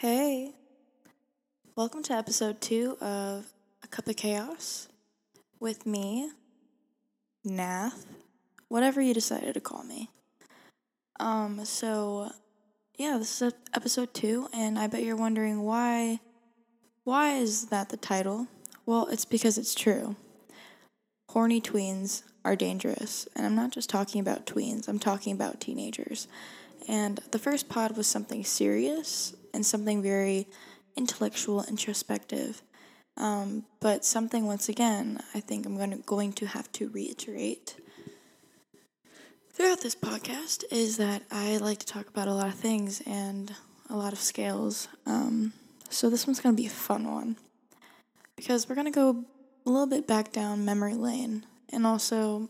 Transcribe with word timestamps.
Hey, 0.00 0.52
welcome 1.76 2.02
to 2.04 2.14
episode 2.14 2.62
two 2.62 2.96
of 3.02 3.52
A 3.84 3.86
Cup 3.86 4.08
of 4.08 4.16
Chaos 4.16 4.88
with 5.58 5.84
me, 5.84 6.30
Nath, 7.44 8.06
whatever 8.68 9.02
you 9.02 9.12
decided 9.12 9.52
to 9.52 9.60
call 9.60 9.82
me. 9.82 10.08
Um, 11.18 11.66
so 11.66 12.30
yeah, 12.96 13.18
this 13.18 13.42
is 13.42 13.52
episode 13.74 14.14
two, 14.14 14.48
and 14.54 14.78
I 14.78 14.86
bet 14.86 15.02
you're 15.02 15.16
wondering 15.16 15.60
why. 15.60 16.20
Why 17.04 17.34
is 17.34 17.66
that 17.66 17.90
the 17.90 17.98
title? 17.98 18.46
Well, 18.86 19.06
it's 19.08 19.26
because 19.26 19.58
it's 19.58 19.74
true. 19.74 20.16
Horny 21.28 21.60
tweens 21.60 22.22
are 22.42 22.56
dangerous, 22.56 23.28
and 23.36 23.44
I'm 23.44 23.54
not 23.54 23.70
just 23.70 23.90
talking 23.90 24.22
about 24.22 24.46
tweens. 24.46 24.88
I'm 24.88 24.98
talking 24.98 25.34
about 25.34 25.60
teenagers. 25.60 26.26
And 26.88 27.20
the 27.30 27.38
first 27.38 27.68
pod 27.68 27.96
was 27.96 28.06
something 28.06 28.44
serious 28.44 29.34
and 29.54 29.64
something 29.64 30.02
very 30.02 30.48
intellectual, 30.96 31.64
introspective. 31.64 32.62
Um, 33.16 33.64
but 33.80 34.04
something, 34.04 34.46
once 34.46 34.68
again, 34.68 35.20
I 35.34 35.40
think 35.40 35.66
I'm 35.66 35.76
going 35.76 35.90
to, 35.90 35.98
going 35.98 36.32
to 36.34 36.46
have 36.46 36.70
to 36.72 36.88
reiterate 36.88 37.76
throughout 39.60 39.82
this 39.82 39.94
podcast 39.94 40.64
is 40.70 40.96
that 40.96 41.22
I 41.30 41.58
like 41.58 41.80
to 41.80 41.86
talk 41.86 42.08
about 42.08 42.28
a 42.28 42.32
lot 42.32 42.48
of 42.48 42.54
things 42.54 43.02
and 43.06 43.54
a 43.90 43.94
lot 43.94 44.14
of 44.14 44.18
scales. 44.18 44.88
Um, 45.04 45.52
so 45.90 46.08
this 46.08 46.26
one's 46.26 46.40
going 46.40 46.56
to 46.56 46.62
be 46.62 46.66
a 46.66 46.70
fun 46.70 47.06
one 47.10 47.36
because 48.36 48.66
we're 48.66 48.74
going 48.74 48.86
to 48.86 48.90
go 48.90 49.24
a 49.66 49.70
little 49.70 49.86
bit 49.86 50.06
back 50.06 50.32
down 50.32 50.64
memory 50.64 50.94
lane 50.94 51.44
and 51.68 51.86
also 51.86 52.48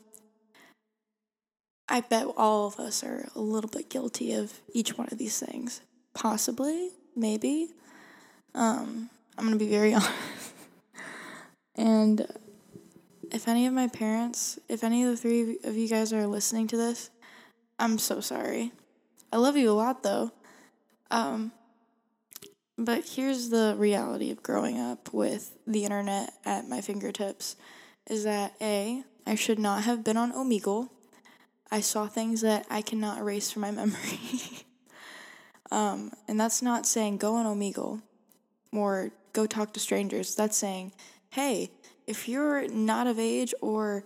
I 1.91 2.03
bet 2.03 2.27
all 2.37 2.69
of 2.69 2.79
us 2.79 3.03
are 3.03 3.29
a 3.35 3.41
little 3.41 3.69
bit 3.69 3.91
guilty 3.91 4.33
of 4.33 4.61
each 4.73 4.97
one 4.97 5.09
of 5.11 5.19
these 5.19 5.41
things. 5.41 5.81
Possibly, 6.15 6.91
maybe. 7.17 7.71
Um, 8.55 9.11
I'm 9.37 9.47
going 9.47 9.59
to 9.59 9.65
be 9.65 9.71
very 9.71 9.93
honest. 9.95 10.55
and 11.75 12.27
if 13.33 13.49
any 13.49 13.67
of 13.67 13.73
my 13.73 13.89
parents, 13.89 14.59
if 14.69 14.85
any 14.85 15.03
of 15.03 15.11
the 15.11 15.17
three 15.17 15.59
of 15.65 15.77
you 15.77 15.89
guys 15.89 16.13
are 16.13 16.29
listening 16.29 16.69
to 16.69 16.77
this, 16.77 17.11
I'm 17.79 17.99
so 17.99 18.21
sorry. 18.21 18.71
I 19.33 19.39
love 19.39 19.57
you 19.57 19.71
a 19.71 19.73
lot 19.73 20.05
though. 20.05 20.31
Um, 21.11 21.51
but 22.79 23.05
here's 23.05 23.51
the 23.51 23.75
reality 23.77 24.31
of 24.31 24.43
growing 24.43 24.79
up 24.79 25.13
with 25.13 25.57
the 25.67 25.85
internet 25.85 26.33
at 26.45 26.69
my 26.69 26.81
fingertips 26.81 27.57
is 28.09 28.25
that 28.25 28.55
A, 28.61 29.03
I 29.27 29.35
should 29.35 29.59
not 29.59 29.85
have 29.85 30.05
been 30.05 30.17
on 30.17 30.33
Omegle. 30.33 30.89
I 31.71 31.81
saw 31.81 32.07
things 32.07 32.41
that 32.41 32.67
I 32.69 32.83
cannot 32.83 33.19
erase 33.19 33.51
from 33.51 33.63
my 33.63 33.71
memory. 33.71 34.21
um, 35.71 36.13
and 36.29 36.39
that's 36.39 36.63
not 36.63 36.87
saying 36.87 37.19
go 37.19 37.37
on 37.37 37.47
Omegle 37.47 38.03
or 38.73 39.11
go 39.33 39.47
talk 39.47 39.73
to 39.75 39.81
strangers. 39.81 40.35
That's 40.35 40.57
saying, 40.57 40.93
hey, 41.31 41.71
if 42.07 42.29
you're 42.29 42.67
not 42.69 43.07
of 43.07 43.19
age 43.19 43.55
or, 43.61 44.05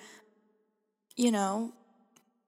you 1.17 1.31
know, 1.31 1.73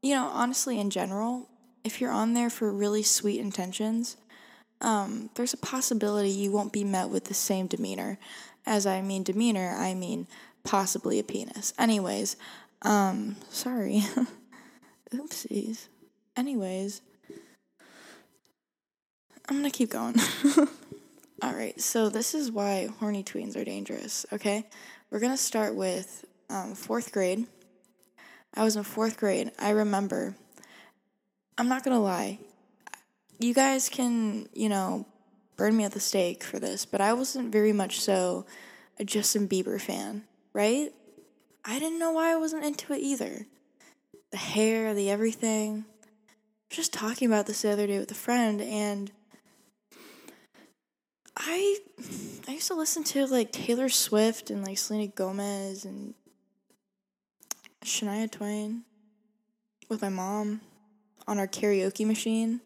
you 0.03 0.15
know, 0.15 0.27
honestly, 0.27 0.79
in 0.79 0.91
general, 0.91 1.49
if 1.83 2.01
you're 2.01 2.13
on 2.13 2.35
there 2.35 2.51
for 2.51 2.71
really 2.73 3.03
sweet 3.03 3.41
intentions, 3.41 4.17
um, 4.81 5.31
there's 5.35 5.55
a 5.55 5.59
possibility 5.59 6.29
you 6.29 6.53
won't 6.53 6.73
be 6.73 6.85
met 6.85 7.09
with 7.09 7.25
the 7.25 7.35
same 7.35 7.67
demeanor. 7.67 8.19
As 8.67 8.87
I 8.87 9.01
mean 9.01 9.23
demeanor, 9.23 9.75
I 9.79 9.95
mean 9.95 10.27
possibly 10.65 11.19
a 11.19 11.25
penis. 11.25 11.73
Anyways, 11.79 12.37
um, 12.83 13.37
sorry. 13.49 14.03
Oopsies. 15.15 15.89
Anyways, 16.37 17.01
I'm 19.49 19.57
gonna 19.57 19.71
keep 19.71 19.91
going. 19.91 20.17
All 21.43 21.53
right, 21.53 21.81
so 21.81 22.09
this 22.09 22.35
is 22.35 22.51
why 22.51 22.89
horny 22.99 23.23
tweens 23.23 23.57
are 23.57 23.65
dangerous, 23.65 24.27
okay? 24.33 24.67
We're 25.11 25.21
gonna 25.21 25.37
start 25.37 25.75
with 25.75 26.25
um, 26.51 26.75
fourth 26.75 27.13
grade. 27.13 27.47
I 28.55 28.65
was 28.65 28.75
in 28.75 28.83
fourth 28.83 29.17
grade. 29.17 29.53
I 29.59 29.71
remember, 29.71 30.35
I'm 31.57 31.69
not 31.69 31.85
gonna 31.85 32.01
lie, 32.01 32.39
you 33.39 33.55
guys 33.55 33.89
can, 33.89 34.49
you 34.55 34.69
know, 34.69 35.07
burn 35.57 35.77
me 35.77 35.85
at 35.85 35.93
the 35.93 36.01
stake 36.01 36.43
for 36.43 36.59
this, 36.59 36.85
but 36.85 37.01
I 37.01 37.13
wasn't 37.13 37.53
very 37.53 37.73
much 37.73 38.01
so 38.01 38.45
a 38.99 39.05
Justin 39.05 39.47
Bieber 39.47 39.81
fan, 39.81 40.25
right? 40.53 40.93
I 41.65 41.79
didn't 41.79 41.99
know 41.99 42.13
why 42.13 42.33
I 42.33 42.37
wasn't 42.37 42.65
into 42.65 42.93
it 42.93 42.99
either 42.99 43.47
the 44.37 44.43
hair, 44.43 44.93
the 44.93 45.09
everything. 45.09 45.87
I 45.97 46.35
was 46.69 46.77
just 46.77 46.93
talking 46.93 47.27
about 47.27 47.47
this 47.47 47.63
the 47.63 47.71
other 47.71 47.87
day 47.87 47.99
with 47.99 48.11
a 48.11 48.15
friend, 48.15 48.61
and 48.61 49.11
I 51.35 51.79
I 52.47 52.53
used 52.53 52.69
to 52.69 52.75
listen 52.75 53.03
to 53.05 53.25
like 53.25 53.51
Taylor 53.51 53.89
Swift 53.89 54.51
and 54.51 54.63
like 54.63 54.77
Selena 54.77 55.07
Gomez 55.07 55.87
and 55.87 56.13
Shania 57.83 58.31
Twain 58.31 58.83
with 59.89 60.03
my 60.03 60.11
mom 60.11 60.61
on 61.27 61.39
our 61.39 61.49
karaoke 61.49 62.07
machine. 62.07 62.61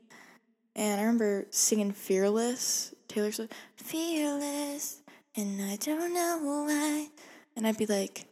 And 0.75 1.01
I 1.01 1.05
remember 1.05 1.47
singing 1.51 1.93
Fearless, 1.93 2.97
Taylor 3.07 3.31
Swift, 3.31 3.53
Fearless, 3.77 5.03
and 5.37 5.63
I 5.63 5.77
don't 5.77 6.13
know 6.13 6.41
why. 6.43 7.11
And 7.55 7.65
I'd 7.65 7.79
be 7.79 7.87
like, 7.87 8.25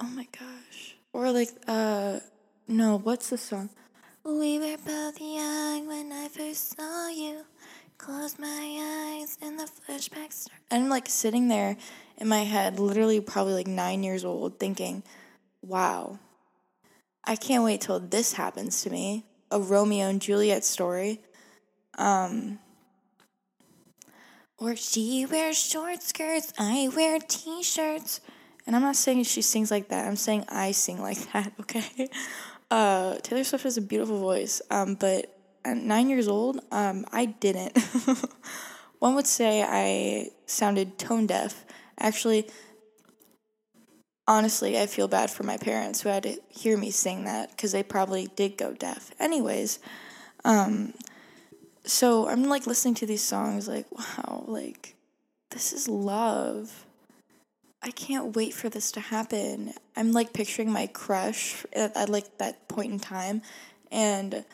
oh 0.00 0.08
my 0.08 0.26
gosh, 0.32 0.91
or 1.12 1.30
like, 1.30 1.50
uh, 1.66 2.20
no, 2.68 2.98
what's 2.98 3.30
the 3.30 3.38
song? 3.38 3.70
We 4.24 4.58
were 4.58 4.76
both 4.84 5.20
young 5.20 5.86
when 5.88 6.12
I 6.12 6.28
first 6.28 6.76
saw 6.76 7.08
you. 7.08 7.44
Close 7.98 8.38
my 8.38 9.18
eyes 9.18 9.38
and 9.42 9.58
the 9.58 9.64
flashback 9.64 10.32
start. 10.32 10.60
And 10.70 10.84
I'm 10.84 10.88
like 10.88 11.08
sitting 11.08 11.48
there 11.48 11.76
in 12.18 12.28
my 12.28 12.44
head, 12.44 12.78
literally 12.78 13.20
probably 13.20 13.54
like 13.54 13.66
nine 13.66 14.02
years 14.02 14.24
old, 14.24 14.58
thinking, 14.58 15.02
wow, 15.60 16.18
I 17.24 17.36
can't 17.36 17.64
wait 17.64 17.80
till 17.80 18.00
this 18.00 18.32
happens 18.32 18.82
to 18.82 18.90
me. 18.90 19.24
A 19.50 19.60
Romeo 19.60 20.08
and 20.08 20.20
Juliet 20.20 20.64
story. 20.64 21.20
Um, 21.98 22.58
or 24.58 24.76
she 24.76 25.26
wears 25.26 25.58
short 25.58 26.02
skirts, 26.02 26.52
I 26.58 26.88
wear 26.94 27.18
t 27.18 27.62
shirts. 27.62 28.20
And 28.66 28.76
I'm 28.76 28.82
not 28.82 28.96
saying 28.96 29.24
she 29.24 29.42
sings 29.42 29.70
like 29.70 29.88
that. 29.88 30.06
I'm 30.06 30.16
saying 30.16 30.44
I 30.48 30.72
sing 30.72 31.00
like 31.00 31.18
that, 31.32 31.52
okay? 31.60 32.08
Uh, 32.70 33.16
Taylor 33.22 33.44
Swift 33.44 33.64
has 33.64 33.76
a 33.76 33.82
beautiful 33.82 34.18
voice, 34.18 34.62
um, 34.70 34.94
but 34.94 35.38
at 35.64 35.76
nine 35.76 36.08
years 36.08 36.28
old, 36.28 36.60
um, 36.70 37.04
I 37.12 37.26
didn't. 37.26 37.78
One 38.98 39.14
would 39.14 39.26
say 39.26 39.62
I 39.62 40.30
sounded 40.46 40.98
tone 40.98 41.26
deaf. 41.26 41.64
Actually, 41.98 42.48
honestly, 44.26 44.78
I 44.78 44.86
feel 44.86 45.08
bad 45.08 45.30
for 45.30 45.42
my 45.42 45.56
parents 45.56 46.00
who 46.00 46.08
had 46.08 46.22
to 46.22 46.36
hear 46.48 46.76
me 46.76 46.90
sing 46.90 47.24
that 47.24 47.50
because 47.50 47.72
they 47.72 47.82
probably 47.82 48.28
did 48.36 48.56
go 48.56 48.72
deaf. 48.72 49.10
Anyways, 49.20 49.78
um, 50.44 50.94
so 51.84 52.28
I'm 52.28 52.44
like 52.44 52.66
listening 52.66 52.94
to 52.94 53.06
these 53.06 53.22
songs, 53.22 53.68
like, 53.68 53.86
wow, 53.90 54.44
like, 54.46 54.94
this 55.50 55.72
is 55.72 55.88
love 55.88 56.86
I 57.82 57.90
can't 57.90 58.36
wait 58.36 58.54
for 58.54 58.68
this 58.68 58.92
to 58.92 59.00
happen. 59.00 59.74
I'm 59.96 60.12
like 60.12 60.32
picturing 60.32 60.70
my 60.70 60.86
crush 60.86 61.66
at, 61.72 61.96
at, 61.96 62.08
like 62.08 62.38
that 62.38 62.68
point 62.68 62.92
in 62.92 63.00
time. 63.00 63.42
And 63.90 64.44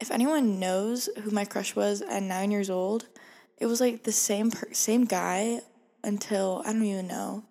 if 0.00 0.10
anyone 0.10 0.58
knows 0.58 1.08
who 1.22 1.30
my 1.30 1.44
crush 1.44 1.76
was 1.76 2.00
at 2.00 2.22
nine 2.22 2.50
years 2.50 2.70
old, 2.70 3.06
it 3.58 3.66
was 3.66 3.80
like 3.80 4.04
the 4.04 4.12
same 4.12 4.50
per- 4.50 4.72
same 4.72 5.04
guy 5.04 5.60
until 6.02 6.62
I 6.64 6.72
don't 6.72 6.84
even 6.84 7.08
know 7.08 7.44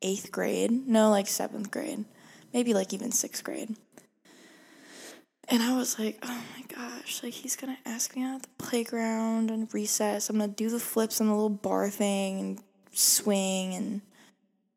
eighth 0.00 0.30
grade. 0.30 0.70
No, 0.70 1.10
like 1.10 1.26
seventh 1.26 1.70
grade, 1.70 2.04
maybe 2.52 2.72
like 2.74 2.92
even 2.92 3.10
sixth 3.10 3.42
grade. 3.42 3.74
And 5.48 5.62
I 5.62 5.76
was 5.76 5.98
like, 5.98 6.18
oh 6.22 6.42
my 6.56 6.64
gosh, 6.74 7.22
like 7.22 7.32
he's 7.32 7.56
gonna 7.56 7.78
ask 7.84 8.14
me 8.14 8.22
out 8.22 8.36
at 8.36 8.42
the 8.42 8.64
playground 8.64 9.50
and 9.50 9.72
recess. 9.74 10.30
I'm 10.30 10.38
gonna 10.38 10.52
do 10.52 10.70
the 10.70 10.78
flips 10.78 11.20
on 11.20 11.26
the 11.26 11.34
little 11.34 11.50
bar 11.50 11.90
thing 11.90 12.38
and 12.38 12.60
swing 12.92 13.74
and 13.74 14.02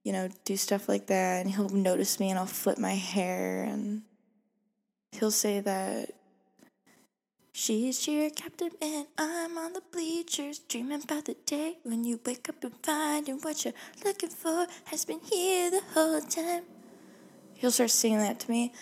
you 0.06 0.14
know, 0.14 0.30
do 0.46 0.56
stuff 0.56 0.88
like 0.88 1.08
that. 1.08 1.42
And 1.42 1.54
he'll 1.54 1.68
notice 1.68 2.20
me 2.20 2.30
and 2.30 2.38
I'll 2.40 2.46
flip 2.46 2.78
my 2.78 2.94
hair 2.94 3.64
and 3.64 4.04
he'll 5.12 5.32
say 5.32 5.60
that 5.62 6.12
she's 7.52 8.00
cheer 8.00 8.30
captain 8.30 8.70
and 8.82 9.08
I'm 9.18 9.58
on 9.58 9.74
the 9.74 9.82
bleachers 9.92 10.60
dreaming 10.60 11.02
about 11.04 11.26
the 11.26 11.36
day 11.48 11.80
when 11.84 12.04
you 12.04 12.20
wake 12.24 12.48
up 12.48 12.64
and 12.64 12.74
find 12.84 13.28
and 13.28 13.44
what 13.44 13.66
you're 13.66 13.74
looking 14.06 14.30
for 14.30 14.68
has 14.86 15.06
been 15.06 15.22
here 15.22 15.72
the 15.72 15.82
whole 15.94 16.22
time. 16.22 16.64
He'll 17.56 17.72
start 17.72 17.90
singing 17.90 18.20
that 18.20 18.40
to 18.42 18.52
me. 18.52 18.74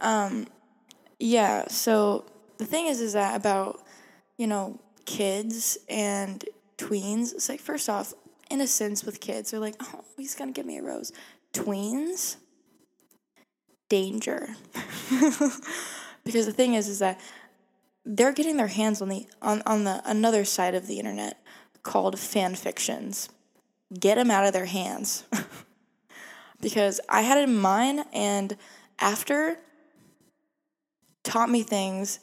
Um, 0.00 0.48
yeah, 1.20 1.68
so 1.68 2.24
the 2.58 2.64
thing 2.64 2.88
is, 2.88 3.00
is 3.00 3.12
that 3.12 3.36
about, 3.36 3.80
you 4.36 4.48
know, 4.48 4.80
kids 5.04 5.78
and 5.88 6.44
tweens, 6.76 7.34
it's 7.34 7.48
like, 7.48 7.60
first 7.60 7.88
off, 7.88 8.14
innocence 8.52 9.04
with 9.04 9.20
kids. 9.20 9.50
They're 9.50 9.60
like, 9.60 9.76
oh, 9.80 10.04
he's 10.16 10.34
gonna 10.34 10.52
give 10.52 10.66
me 10.66 10.78
a 10.78 10.82
rose. 10.82 11.12
Tweens, 11.52 12.36
danger. 13.88 14.56
because 16.24 16.46
the 16.46 16.52
thing 16.52 16.74
is, 16.74 16.88
is 16.88 16.98
that 17.00 17.20
they're 18.04 18.32
getting 18.32 18.56
their 18.56 18.68
hands 18.68 19.00
on 19.00 19.08
the 19.08 19.26
on, 19.40 19.62
on 19.66 19.84
the 19.84 20.02
another 20.04 20.44
side 20.44 20.74
of 20.74 20.86
the 20.86 20.98
internet 20.98 21.42
called 21.82 22.18
fan 22.18 22.54
fictions. 22.54 23.28
Get 23.98 24.16
them 24.16 24.30
out 24.30 24.46
of 24.46 24.52
their 24.52 24.66
hands. 24.66 25.24
because 26.60 27.00
I 27.08 27.22
had 27.22 27.38
it 27.38 27.48
in 27.48 27.56
mine, 27.56 28.04
and 28.12 28.56
after 28.98 29.58
taught 31.22 31.50
me 31.50 31.62
things 31.62 32.20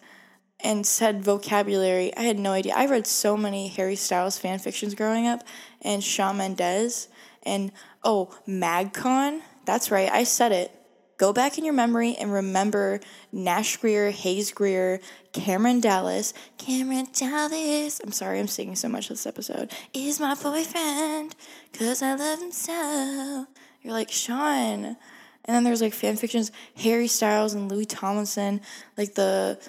and 0.62 0.86
said 0.86 1.24
vocabulary. 1.24 2.16
I 2.18 2.24
had 2.24 2.38
no 2.38 2.52
idea. 2.52 2.74
I 2.76 2.86
read 2.86 3.08
so 3.08 3.38
many 3.38 3.68
Harry 3.70 3.96
Styles 3.96 4.38
fan 4.38 4.60
fictions 4.60 4.94
growing 4.94 5.28
up, 5.28 5.44
and 5.81 6.04
Shawn 6.04 6.38
Mendes, 6.38 7.08
and 7.44 7.72
oh, 8.04 8.36
MagCon. 8.48 9.42
That's 9.66 9.92
right, 9.92 10.12
I 10.12 10.24
said 10.24 10.52
it. 10.52 10.72
Go 11.20 11.34
back 11.34 11.58
in 11.58 11.66
your 11.66 11.74
memory 11.74 12.16
and 12.18 12.31
remember 12.31 13.02
Nash 13.34 13.76
Grier, 13.76 14.10
Hayes 14.10 14.54
Grier, 14.54 15.02
Cameron 15.34 15.81
Dallas. 15.81 16.34
Cameron 16.58 17.08
Dallas. 17.12 18.00
I'm 18.00 18.14
sorry, 18.14 18.40
I'm 18.40 18.48
singing 18.48 18.78
so 18.78 18.88
much 18.88 19.10
this 19.10 19.28
episode. 19.28 19.70
Is 19.94 20.22
my 20.22 20.34
boyfriend, 20.36 21.36
cause 21.74 22.02
I 22.02 22.16
love 22.16 22.40
him 22.40 22.54
so. 22.54 23.46
You're 23.81 23.94
like, 23.94 24.10
Sean. 24.10 24.86
And 24.86 25.56
then 25.56 25.66
there's 25.66 25.81
like 25.81 25.94
fan 25.94 26.16
fictions, 26.16 26.54
Harry 26.78 27.08
Styles 27.08 27.54
and 27.54 27.70
Louis 27.70 27.86
Tomlinson, 27.86 28.62
like 28.98 29.16
the 29.16 29.60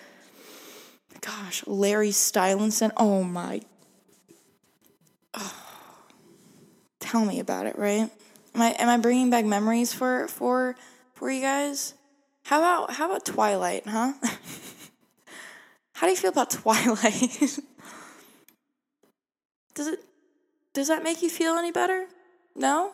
gosh, 1.21 1.67
Larry 1.67 2.11
Stylinson. 2.11 2.93
Oh 2.97 3.25
my. 3.25 3.61
Oh. 5.35 5.70
Tell 7.01 7.25
me 7.25 7.41
about 7.41 7.67
it, 7.67 7.79
right? 7.79 8.11
Am 8.55 8.63
I 8.63 8.71
am 8.79 8.89
I 8.89 8.97
bringing 8.99 9.31
back 9.31 9.45
memories 9.45 9.93
for 9.93 10.29
for 10.29 10.77
for 11.15 11.31
you 11.31 11.41
guys? 11.41 11.95
How 12.45 12.59
about 12.59 12.93
how 12.93 13.07
about 13.07 13.25
Twilight, 13.25 13.87
huh? 13.87 14.13
how 15.95 16.07
do 16.07 16.11
you 16.11 16.17
feel 16.17 16.31
about 16.31 16.51
Twilight? 16.51 17.01
does 19.75 19.87
it 19.87 20.01
does 20.73 20.89
that 20.89 21.03
make 21.03 21.23
you 21.23 21.31
feel 21.31 21.55
any 21.55 21.73
better? 21.73 22.07
No? 22.55 22.93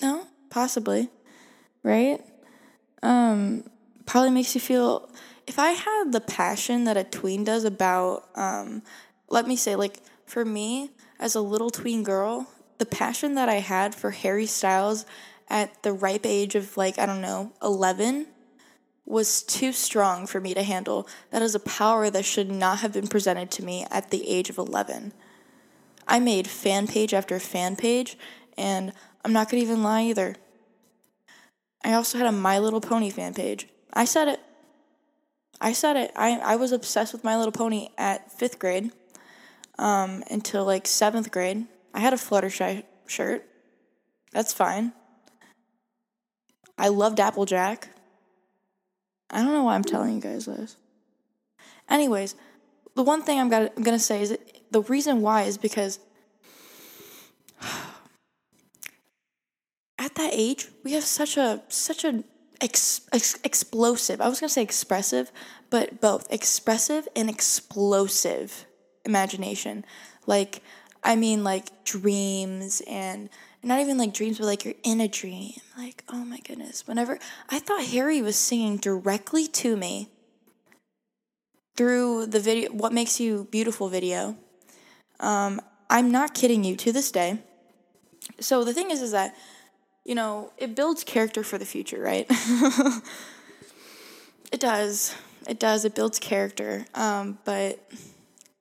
No? 0.00 0.26
Possibly. 0.50 1.10
Right? 1.82 2.20
Um 3.02 3.64
probably 4.06 4.30
makes 4.30 4.54
you 4.54 4.60
feel 4.60 5.10
if 5.46 5.58
I 5.58 5.70
had 5.70 6.12
the 6.12 6.20
passion 6.20 6.84
that 6.84 6.96
a 6.96 7.04
tween 7.04 7.44
does 7.44 7.64
about, 7.64 8.28
um, 8.34 8.82
let 9.28 9.46
me 9.46 9.56
say, 9.56 9.76
like 9.76 10.00
for 10.26 10.44
me 10.44 10.90
as 11.18 11.34
a 11.34 11.40
little 11.40 11.70
tween 11.70 12.02
girl, 12.02 12.48
the 12.78 12.86
passion 12.86 13.34
that 13.34 13.48
I 13.48 13.56
had 13.56 13.94
for 13.94 14.10
Harry 14.10 14.46
Styles 14.46 15.06
at 15.48 15.82
the 15.82 15.92
ripe 15.92 16.26
age 16.26 16.54
of 16.54 16.76
like, 16.76 16.98
I 16.98 17.06
don't 17.06 17.20
know, 17.20 17.52
11 17.62 18.26
was 19.04 19.42
too 19.42 19.72
strong 19.72 20.26
for 20.26 20.40
me 20.40 20.52
to 20.52 20.62
handle. 20.62 21.08
That 21.30 21.42
is 21.42 21.54
a 21.54 21.60
power 21.60 22.10
that 22.10 22.24
should 22.24 22.50
not 22.50 22.78
have 22.80 22.92
been 22.92 23.06
presented 23.06 23.50
to 23.52 23.64
me 23.64 23.86
at 23.90 24.10
the 24.10 24.28
age 24.28 24.50
of 24.50 24.58
11. 24.58 25.12
I 26.08 26.18
made 26.18 26.48
fan 26.48 26.86
page 26.86 27.14
after 27.14 27.38
fan 27.38 27.76
page, 27.76 28.18
and 28.58 28.92
I'm 29.24 29.32
not 29.32 29.48
gonna 29.48 29.62
even 29.62 29.82
lie 29.82 30.02
either. 30.02 30.36
I 31.84 31.92
also 31.92 32.18
had 32.18 32.26
a 32.26 32.32
My 32.32 32.58
Little 32.58 32.80
Pony 32.80 33.10
fan 33.10 33.32
page. 33.32 33.68
I 33.92 34.04
said 34.04 34.28
it. 34.28 34.40
I 35.60 35.72
said 35.72 35.96
it. 35.96 36.12
I, 36.16 36.38
I 36.38 36.56
was 36.56 36.72
obsessed 36.72 37.12
with 37.12 37.24
My 37.24 37.36
Little 37.36 37.52
Pony 37.52 37.88
at 37.96 38.30
fifth 38.32 38.58
grade 38.58 38.90
um, 39.78 40.22
until 40.30 40.64
like 40.64 40.86
seventh 40.86 41.30
grade. 41.30 41.66
I 41.94 42.00
had 42.00 42.12
a 42.12 42.16
Fluttershy 42.16 42.84
shirt. 43.06 43.46
That's 44.32 44.52
fine. 44.52 44.92
I 46.78 46.88
loved 46.88 47.20
Applejack. 47.20 47.88
I 49.30 49.42
don't 49.42 49.52
know 49.52 49.64
why 49.64 49.74
I'm 49.74 49.84
telling 49.84 50.14
you 50.14 50.20
guys 50.20 50.44
this. 50.46 50.76
Anyways, 51.88 52.34
the 52.94 53.02
one 53.02 53.22
thing 53.22 53.40
I'm 53.40 53.48
gonna, 53.48 53.70
gonna 53.80 53.98
say 53.98 54.22
is 54.22 54.36
the 54.70 54.82
reason 54.82 55.20
why 55.20 55.42
is 55.42 55.58
because 55.58 55.98
at 59.98 60.14
that 60.14 60.30
age 60.32 60.68
we 60.84 60.92
have 60.92 61.04
such 61.04 61.36
a 61.36 61.62
such 61.68 62.04
a 62.04 62.24
ex, 62.60 63.00
ex, 63.12 63.38
explosive. 63.44 64.20
I 64.20 64.28
was 64.28 64.40
to 64.40 64.48
say 64.48 64.62
expressive, 64.62 65.32
but 65.70 66.00
both 66.00 66.30
expressive 66.30 67.08
and 67.16 67.28
explosive 67.30 68.66
imagination. 69.06 69.84
Like, 70.26 70.62
I 71.02 71.16
mean, 71.16 71.44
like 71.44 71.84
dreams 71.84 72.82
and 72.86 73.30
not 73.62 73.80
even 73.80 73.96
like 73.96 74.12
dreams, 74.12 74.38
but 74.38 74.46
like 74.46 74.64
you're 74.64 74.74
in 74.82 75.00
a 75.00 75.08
dream. 75.08 75.52
Like, 75.78 76.04
oh 76.08 76.24
my 76.24 76.40
goodness. 76.40 76.86
Whenever 76.86 77.18
I 77.48 77.58
thought 77.58 77.84
Harry 77.86 78.20
was 78.20 78.36
singing 78.36 78.76
directly 78.76 79.46
to 79.48 79.76
me 79.76 80.10
through 81.76 82.26
the 82.26 82.40
video, 82.40 82.70
What 82.72 82.92
Makes 82.92 83.20
You 83.20 83.48
Beautiful 83.50 83.88
video. 83.88 84.36
Um, 85.20 85.60
I'm 85.88 86.10
not 86.10 86.34
kidding 86.34 86.64
you 86.64 86.76
to 86.76 86.92
this 86.92 87.10
day. 87.10 87.38
So 88.40 88.64
the 88.64 88.74
thing 88.74 88.90
is, 88.90 89.00
is 89.00 89.12
that 89.12 89.34
you 90.06 90.14
know, 90.14 90.52
it 90.56 90.76
builds 90.76 91.02
character 91.02 91.42
for 91.42 91.58
the 91.58 91.66
future, 91.66 92.00
right? 92.00 92.26
it 94.52 94.60
does. 94.60 95.16
It 95.48 95.58
does. 95.58 95.84
It 95.84 95.96
builds 95.96 96.20
character. 96.20 96.86
Um, 96.94 97.38
but 97.44 97.80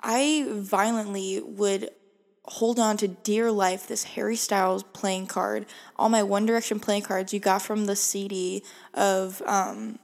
I 0.07 0.45
violently 0.47 1.41
would 1.41 1.89
hold 2.45 2.79
on 2.79 2.95
to 2.97 3.07
dear 3.07 3.51
life 3.51 3.87
this 3.87 4.03
Harry 4.03 4.35
Styles 4.35 4.83
playing 4.83 5.25
card. 5.25 5.65
All 5.95 6.09
my 6.09 6.21
One 6.21 6.45
Direction 6.45 6.79
playing 6.79 7.01
cards 7.01 7.33
you 7.33 7.39
got 7.39 7.63
from 7.63 7.87
the 7.87 7.95
CD 7.95 8.63
of 8.93 9.41
um, 9.47 9.97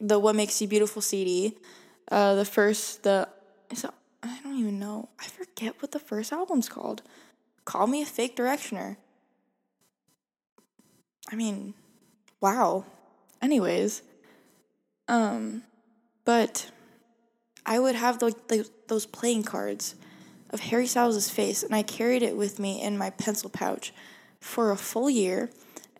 the 0.00 0.18
What 0.18 0.34
Makes 0.34 0.60
You 0.60 0.66
Beautiful 0.66 1.00
CD. 1.00 1.56
Uh, 2.10 2.34
the 2.34 2.44
first, 2.44 3.04
the, 3.04 3.28
I 3.70 4.40
don't 4.42 4.58
even 4.58 4.80
know. 4.80 5.08
I 5.20 5.26
forget 5.26 5.80
what 5.80 5.92
the 5.92 6.00
first 6.00 6.32
album's 6.32 6.68
called. 6.68 7.02
Call 7.64 7.86
Me 7.86 8.02
a 8.02 8.06
Fake 8.06 8.36
Directioner. 8.36 8.96
I 11.30 11.36
mean, 11.36 11.74
wow. 12.40 12.84
Anyways, 13.40 14.02
um, 15.06 15.62
but 16.24 16.68
I 17.64 17.78
would 17.78 17.94
have 17.94 18.18
the, 18.18 18.34
the, 18.48 18.68
those 18.90 19.06
playing 19.06 19.44
cards 19.44 19.94
of 20.50 20.60
Harry 20.60 20.86
Styles' 20.86 21.30
face, 21.30 21.62
and 21.62 21.74
I 21.74 21.82
carried 21.82 22.22
it 22.22 22.36
with 22.36 22.58
me 22.58 22.82
in 22.82 22.98
my 22.98 23.08
pencil 23.08 23.48
pouch 23.48 23.94
for 24.40 24.70
a 24.70 24.76
full 24.76 25.08
year. 25.08 25.48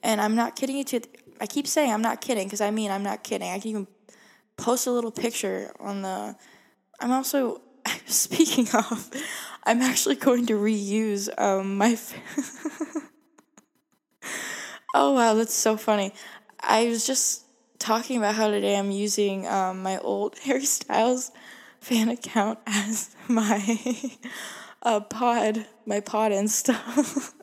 And 0.03 0.21
I'm 0.21 0.35
not 0.35 0.57
kidding 0.57 0.77
you. 0.77 0.85
To 0.85 1.01
I 1.41 1.47
keep 1.47 1.67
saying 1.67 1.91
I'm 1.91 2.03
not 2.03 2.21
kidding 2.21 2.47
because 2.47 2.61
I 2.61 2.71
mean 2.71 2.91
I'm 2.91 3.03
not 3.03 3.23
kidding. 3.23 3.51
I 3.51 3.59
can 3.59 3.71
even 3.71 3.87
post 4.59 4.87
a 4.87 4.91
little 4.91 5.11
picture 5.11 5.73
on 5.81 6.03
the. 6.03 6.37
I'm 7.01 7.13
also 7.13 7.63
speaking 8.07 8.69
of. 8.75 9.11
I'm 9.65 9.81
actually 9.81 10.17
going 10.17 10.47
to 10.47 10.55
reuse 10.55 11.29
um, 11.41 11.79
my. 11.79 11.97
Oh 14.93 15.13
wow, 15.15 15.35
that's 15.35 15.55
so 15.55 15.77
funny. 15.77 16.13
I 16.61 16.87
was 16.87 17.07
just 17.07 17.45
talking 17.79 18.17
about 18.17 18.35
how 18.35 18.51
today 18.51 18.77
I'm 18.77 18.91
using 18.91 19.47
um, 19.47 19.83
my 19.83 19.99
old 19.99 20.37
Harry 20.41 20.65
Styles 20.65 21.31
fan 21.81 22.09
account 22.09 22.59
as 22.67 23.15
my 23.29 23.79
uh, 24.83 25.01
pod, 25.01 25.67
my 25.87 26.01
pod 26.01 26.33
and 26.33 26.51
stuff. 26.51 27.35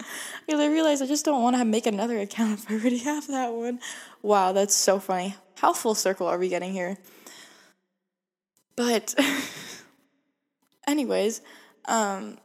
Because 0.45 0.59
I 0.61 0.67
realized 0.67 1.03
I 1.03 1.07
just 1.07 1.25
don't 1.25 1.43
want 1.43 1.55
to 1.55 1.65
make 1.65 1.85
another 1.85 2.19
account 2.19 2.59
if 2.59 2.71
I 2.71 2.75
already 2.75 2.99
have 2.99 3.27
that 3.27 3.53
one. 3.53 3.79
Wow, 4.21 4.53
that's 4.53 4.75
so 4.75 4.99
funny. 4.99 5.35
How 5.55 5.73
full 5.73 5.95
circle 5.95 6.27
are 6.27 6.37
we 6.37 6.49
getting 6.49 6.71
here? 6.71 6.97
But, 8.75 9.15
anyways, 10.87 11.41
um, 11.85 12.37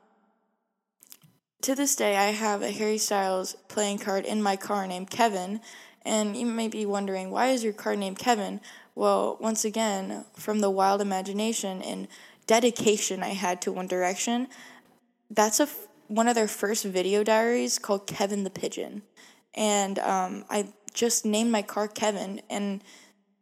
to 1.60 1.74
this 1.74 1.94
day, 1.94 2.16
I 2.16 2.30
have 2.30 2.62
a 2.62 2.70
Harry 2.70 2.96
Styles 2.96 3.54
playing 3.68 3.98
card 3.98 4.24
in 4.24 4.42
my 4.42 4.56
car 4.56 4.86
named 4.86 5.10
Kevin. 5.10 5.60
And 6.04 6.36
you 6.36 6.46
may 6.46 6.68
be 6.68 6.84
wondering, 6.84 7.30
why 7.30 7.48
is 7.48 7.62
your 7.62 7.72
card 7.72 7.98
named 7.98 8.18
Kevin? 8.18 8.60
Well, 8.94 9.38
once 9.40 9.64
again, 9.64 10.24
from 10.34 10.60
the 10.60 10.70
wild 10.70 11.00
imagination 11.00 11.82
and 11.82 12.08
dedication 12.46 13.22
I 13.22 13.30
had 13.30 13.62
to 13.62 13.72
One 13.72 13.86
Direction, 13.86 14.48
that's 15.30 15.60
a 15.60 15.68
one 16.08 16.28
of 16.28 16.34
their 16.34 16.48
first 16.48 16.84
video 16.84 17.24
diaries 17.24 17.78
called 17.78 18.06
Kevin 18.06 18.44
the 18.44 18.50
Pigeon. 18.50 19.02
And 19.54 19.98
um, 20.00 20.44
I 20.50 20.68
just 20.92 21.24
named 21.24 21.50
my 21.50 21.62
car 21.62 21.88
Kevin, 21.88 22.42
and 22.50 22.84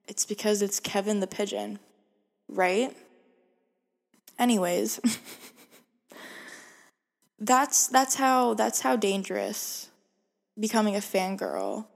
it's 0.07 0.25
because 0.25 0.63
it's 0.63 0.79
Kevin 0.79 1.19
the 1.19 1.27
Pigeon, 1.27 1.81
right? 2.49 2.97
Anyways. 4.39 5.01
that's 7.41 7.89
that's 7.89 8.17
how 8.17 8.55
that's 8.55 8.81
how 8.81 8.97
dangerous 8.97 9.89
becoming 10.59 10.95
a 10.95 11.01
fangirl 11.01 11.87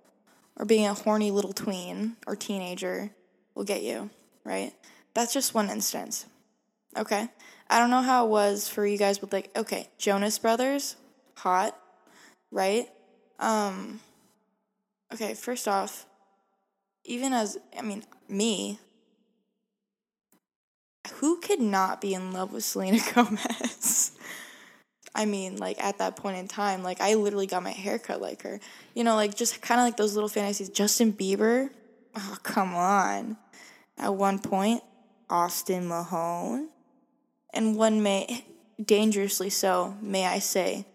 or 0.56 0.64
being 0.64 0.87
a 0.87 0.94
horny 0.94 1.30
little 1.30 1.52
tween 1.52 2.16
or 2.26 2.34
teenager 2.34 3.11
will 3.54 3.64
get 3.64 3.82
you, 3.82 4.11
right? 4.44 4.73
That's 5.14 5.32
just 5.32 5.54
one 5.54 5.70
instance. 5.70 6.26
Okay? 6.96 7.28
I 7.68 7.78
don't 7.78 7.90
know 7.90 8.02
how 8.02 8.26
it 8.26 8.30
was 8.30 8.68
for 8.68 8.87
you 8.87 8.99
guys 8.99 9.20
with 9.20 9.32
like 9.32 9.50
okay, 9.56 9.88
Jonas 9.99 10.38
Brothers, 10.38 10.96
hot, 11.37 11.76
right? 12.50 12.88
Um 13.38 14.00
okay, 15.12 15.34
first 15.34 15.66
off, 15.66 16.06
even 17.04 17.32
as 17.32 17.58
I 17.76 17.82
mean, 17.82 18.04
me, 18.28 18.78
who 21.14 21.40
could 21.40 21.61
not 21.61 22.00
be 22.00 22.14
in 22.14 22.32
love 22.32 22.52
with 22.52 22.64
Selena 22.64 22.99
Gomez? 23.14 24.12
I 25.14 25.26
mean, 25.26 25.56
like 25.58 25.82
at 25.82 25.99
that 25.99 26.16
point 26.16 26.38
in 26.38 26.49
time, 26.49 26.82
like 26.82 27.00
I 27.00 27.14
literally 27.14 27.46
got 27.46 27.62
my 27.62 27.70
hair 27.70 27.99
cut 27.99 28.20
like 28.20 28.42
her. 28.42 28.61
You 28.94 29.04
know, 29.04 29.14
like 29.14 29.34
just 29.37 29.62
kind 29.62 29.80
of 29.80 29.87
like 29.87 29.96
those 29.96 30.14
little 30.14 30.28
fantasies. 30.28 30.68
Justin 30.68 31.12
Bieber, 31.12 31.70
oh 32.16 32.37
come 32.42 32.75
on. 32.75 33.37
At 33.97 34.14
one 34.14 34.38
point, 34.38 34.83
Austin 35.30 35.87
Mahone, 35.87 36.68
and 37.52 37.76
one 37.76 38.02
may 38.02 38.44
dangerously 38.83 39.50
so, 39.50 39.97
may 40.00 40.26
I 40.26 40.38
say, 40.40 40.87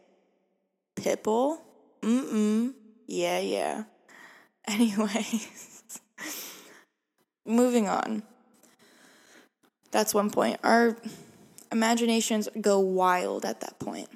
Pitbull. 0.95 1.59
Mm 2.01 2.29
mm. 2.29 2.73
Yeah 3.07 3.39
yeah. 3.39 3.83
Anyways, 4.67 5.99
moving 7.45 7.87
on. 7.87 8.23
That's 9.91 10.13
one 10.13 10.29
point. 10.29 10.59
Our 10.63 10.97
imaginations 11.71 12.49
go 12.59 12.79
wild 12.79 13.45
at 13.45 13.61
that 13.61 13.79
point. 13.79 14.09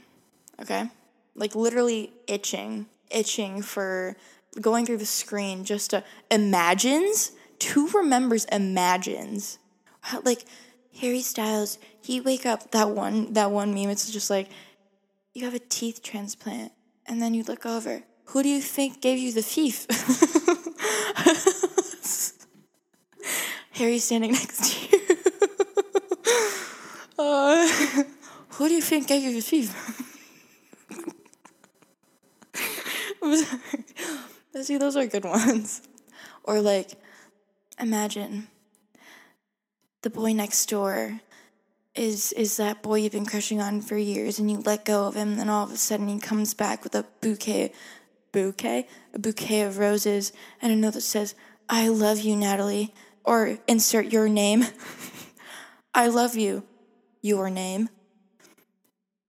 Okay? 0.62 0.90
Like 1.36 1.56
literally 1.56 2.12
itching, 2.28 2.86
itching 3.10 3.62
for 3.62 4.16
going 4.62 4.86
through 4.86 4.98
the 4.98 5.06
screen 5.06 5.66
just 5.66 5.92
to 5.92 6.04
imagines. 6.32 7.32
Who 7.74 7.90
remembers 7.90 8.46
imagines? 8.46 9.60
Like 10.24 10.46
Harry 11.00 11.22
Styles, 11.22 11.78
he 12.02 12.20
wake 12.20 12.46
up 12.46 12.72
that 12.72 12.90
one 12.90 13.34
that 13.34 13.52
one 13.52 13.74
meme. 13.74 13.90
It's 13.90 14.12
just 14.12 14.30
like 14.30 14.50
you 15.34 15.46
have 15.46 15.54
a 15.54 15.60
teeth 15.60 16.04
transplant, 16.04 16.74
and 17.06 17.22
then 17.22 17.34
you 17.34 17.44
look 17.44 17.66
over. 17.66 18.04
Who 18.26 18.44
do 18.44 18.50
you 18.50 18.62
think 18.62 19.02
gave 19.02 19.20
you 19.20 19.32
the 19.32 19.42
thief? 19.42 19.88
Harry 23.74 24.00
standing 24.00 24.32
next 24.32 24.72
to 24.72 24.98
you. 24.98 25.04
Uh, 27.16 27.68
who 28.50 28.68
do 28.68 28.74
you 28.74 28.82
think 28.82 29.08
gave 29.08 29.22
you 29.22 29.34
the 29.34 29.42
thief? 29.42 29.70
See, 34.62 34.78
those 34.78 34.96
are 34.96 35.08
good 35.08 35.26
ones. 35.26 35.82
Or 36.44 36.62
like, 36.62 36.92
imagine 37.80 38.48
the 40.04 40.10
boy 40.10 40.34
next 40.34 40.68
door 40.70 41.22
is 41.96 42.32
is 42.34 42.58
that 42.58 42.84
boy 42.84 43.00
you've 43.00 43.12
been 43.12 43.26
crushing 43.26 43.62
on 43.62 43.82
for 43.82 43.98
years, 43.98 44.40
and 44.40 44.50
you 44.50 44.60
let 44.60 44.86
go 44.86 45.08
of 45.08 45.16
him, 45.16 45.40
and 45.40 45.50
all 45.50 45.64
of 45.64 45.72
a 45.72 45.78
sudden 45.78 46.08
he 46.08 46.20
comes 46.20 46.54
back 46.54 46.84
with 46.84 46.96
a 46.96 47.06
bouquet, 47.22 47.72
bouquet, 48.32 48.88
a 49.14 49.20
bouquet 49.20 49.62
of 49.62 49.78
roses, 49.78 50.34
and 50.62 50.72
a 50.72 50.76
note 50.76 50.94
that 50.94 51.02
says, 51.02 51.36
"I 51.70 51.88
love 51.88 52.20
you, 52.20 52.36
Nathalie," 52.36 52.94
or 53.24 53.60
insert 53.68 54.12
your 54.12 54.28
name. 54.28 54.66
I 55.94 56.08
love 56.08 56.36
you, 56.36 56.64
your 57.22 57.50
name. 57.50 57.90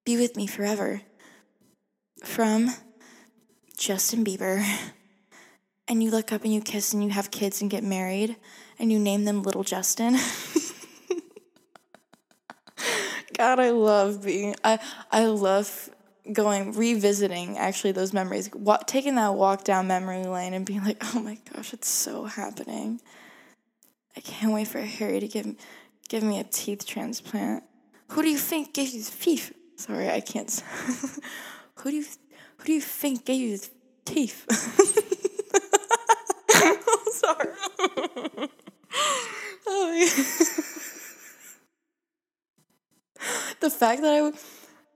Be 0.04 0.16
with 0.16 0.36
me 0.36 0.46
forever. 0.46 1.02
From 2.24 2.70
Justin 3.76 4.24
Bieber. 4.24 4.64
And 5.86 6.02
you 6.02 6.10
look 6.10 6.32
up 6.32 6.44
and 6.44 6.52
you 6.52 6.60
kiss 6.60 6.92
and 6.92 7.04
you 7.04 7.10
have 7.10 7.30
kids 7.30 7.60
and 7.60 7.70
get 7.70 7.84
married 7.84 8.36
and 8.78 8.90
you 8.90 8.98
name 8.98 9.24
them 9.24 9.42
Little 9.42 9.64
Justin. 9.64 10.16
God, 13.36 13.58
I 13.58 13.70
love 13.70 14.24
being 14.24 14.54
I 14.62 14.78
I 15.10 15.26
love 15.26 15.90
going 16.32 16.72
revisiting 16.72 17.58
actually 17.58 17.92
those 17.92 18.12
memories. 18.12 18.48
What, 18.52 18.88
taking 18.88 19.16
that 19.16 19.34
walk 19.34 19.64
down 19.64 19.86
memory 19.86 20.24
lane 20.24 20.54
and 20.54 20.64
being 20.64 20.84
like, 20.84 21.02
"Oh 21.14 21.20
my 21.20 21.38
gosh, 21.52 21.72
it's 21.72 21.88
so 21.88 22.24
happening." 22.24 23.00
I 24.16 24.20
can't 24.20 24.52
wait 24.52 24.68
for 24.68 24.80
Harry 24.80 25.20
to 25.20 25.28
give 25.28 25.54
give 26.08 26.22
me 26.22 26.38
a 26.38 26.44
teeth 26.44 26.86
transplant. 26.86 27.64
Who 28.08 28.22
do 28.22 28.28
you 28.28 28.38
think 28.38 28.72
gave 28.72 28.90
you 28.90 29.02
the 29.02 29.10
teeth? 29.10 29.52
Sorry, 29.76 30.08
I 30.08 30.20
can't. 30.20 30.50
who 31.76 31.90
do 31.90 31.96
you 31.96 32.04
who 32.58 32.64
do 32.64 32.72
you 32.72 32.80
think 32.80 33.24
gave 33.24 33.40
you 33.40 33.58
the 33.58 33.70
teeth? 34.04 35.10
Sorry. 37.24 37.48
oh 39.66 40.08
the 43.60 43.70
fact 43.70 44.02
that 44.02 44.12
I, 44.12 44.32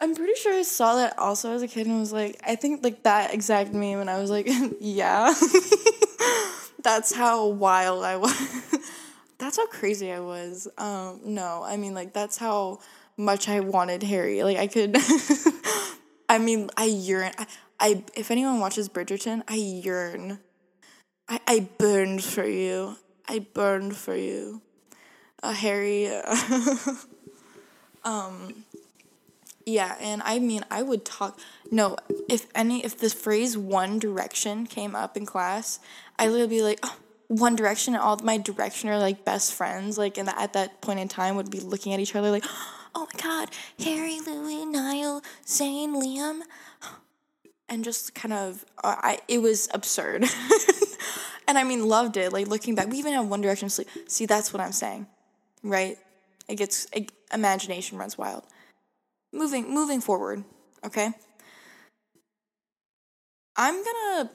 I'm 0.01 0.15
pretty 0.15 0.35
sure 0.35 0.53
I 0.53 0.63
saw 0.63 0.97
that 0.97 1.19
also 1.19 1.53
as 1.53 1.63
a 1.63 1.69
kid 1.69 1.87
and 1.87 1.99
was 2.01 2.13
like, 2.13 2.39
I 2.47 2.55
think 2.55 2.85
like 2.85 3.03
that 3.05 3.33
exact 3.33 3.73
meme, 3.73 4.01
and 4.01 4.11
I 4.11 4.21
was 4.21 4.31
like, 4.31 4.47
yeah, 4.81 5.33
that's 6.83 7.15
how 7.15 7.47
wild 7.47 8.05
I 8.05 8.17
was. 8.17 8.35
that's 9.39 9.57
how 9.57 9.67
crazy 9.69 10.13
I 10.13 10.21
was. 10.21 10.69
Um, 10.77 11.21
no, 11.25 11.63
I 11.65 11.79
mean 11.79 11.95
like 11.95 12.13
that's 12.13 12.37
how 12.37 12.81
much 13.17 13.49
I 13.49 13.61
wanted 13.61 14.03
Harry. 14.03 14.43
Like 14.43 14.59
I 14.59 14.67
could. 14.67 14.97
I 16.29 16.37
mean, 16.37 16.69
I 16.77 16.85
yearn. 16.85 17.33
I, 17.39 17.47
I 17.81 18.05
if 18.15 18.31
anyone 18.31 18.61
watches 18.61 18.91
Bridgerton, 18.91 19.43
I 19.49 19.55
yearn. 19.55 20.41
I 21.29 21.41
I 21.47 21.69
burned 21.79 22.25
for 22.25 22.47
you. 22.47 22.97
I 23.29 23.41
burned 23.41 23.97
for 23.97 24.17
you, 24.17 24.63
uh, 25.43 25.53
Harry. 25.53 26.09
um. 28.05 28.65
Yeah, 29.67 29.97
and 30.01 30.23
I 30.25 30.39
mean, 30.39 30.65
I 30.71 30.81
would 30.83 31.05
talk. 31.05 31.39
No, 31.71 31.97
if 32.27 32.47
any, 32.55 32.83
if 32.85 32.97
the 32.97 33.11
phrase 33.11 33.57
"One 33.59 33.99
Direction" 33.99 34.67
came 34.67 34.95
up 34.97 35.15
in 35.15 35.27
class, 35.27 35.79
I 36.19 36.31
would 36.31 36.49
be 36.49 36.63
like, 36.63 36.79
oh, 36.83 36.97
"One 37.27 37.55
Direction," 37.55 37.93
and 37.95 38.03
all 38.03 38.17
my 38.23 38.39
direction 38.39 38.89
are 38.89 38.97
like 38.99 39.27
best 39.27 39.53
friends, 39.53 39.99
like, 39.99 40.15
the, 40.15 40.33
at 40.41 40.55
that 40.55 40.81
point 40.81 41.01
in 41.01 41.09
time, 41.09 41.37
would 41.37 41.51
be 41.51 41.61
looking 41.61 41.93
at 41.93 42.01
each 42.01 42.17
other 42.17 42.31
like, 42.31 42.45
"Oh 42.95 43.07
my 43.13 43.21
God, 43.21 43.51
Harry, 43.85 44.21
Louis, 44.21 44.65
Niall, 44.65 45.23
Zayn, 45.45 45.91
Liam," 46.03 46.41
and 47.69 47.85
just 47.85 48.15
kind 48.15 48.33
of, 48.33 48.65
uh, 48.83 48.97
I 49.03 49.19
it 49.29 49.43
was 49.43 49.69
absurd, 49.75 50.25
and 51.49 51.59
I 51.59 51.65
mean, 51.65 51.89
loved 51.89 52.17
it. 52.17 52.33
Like 52.33 52.47
looking 52.47 52.77
back, 52.77 52.89
we 52.89 52.99
even 52.99 53.13
had 53.13 53.29
One 53.29 53.41
Direction 53.41 53.69
sleep. 53.69 53.89
See, 54.07 54.27
that's 54.27 54.53
what 54.53 54.61
I'm 54.61 54.71
saying, 54.71 55.09
right? 55.65 55.99
It 56.47 56.55
gets 56.55 56.87
it, 56.93 57.11
imagination 57.33 57.99
runs 57.99 58.17
wild 58.17 58.45
moving 59.33 59.73
moving 59.73 60.01
forward, 60.01 60.45
okay? 60.85 61.13
I'm 63.57 63.83
gonna 63.85 64.31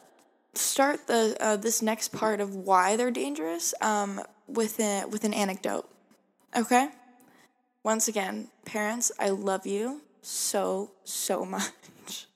start 0.53 1.07
the 1.07 1.35
uh, 1.39 1.55
this 1.55 1.81
next 1.81 2.09
part 2.09 2.41
of 2.41 2.55
why 2.55 2.95
they're 2.95 3.11
dangerous 3.11 3.73
um, 3.81 4.21
with 4.47 4.79
a, 4.79 5.05
with 5.05 5.23
an 5.23 5.33
anecdote. 5.33 5.89
Okay. 6.55 6.89
Once 7.83 8.07
again, 8.07 8.47
parents, 8.65 9.11
I 9.19 9.29
love 9.29 9.65
you 9.65 10.01
so 10.21 10.91
so 11.03 11.45
much, 11.57 12.27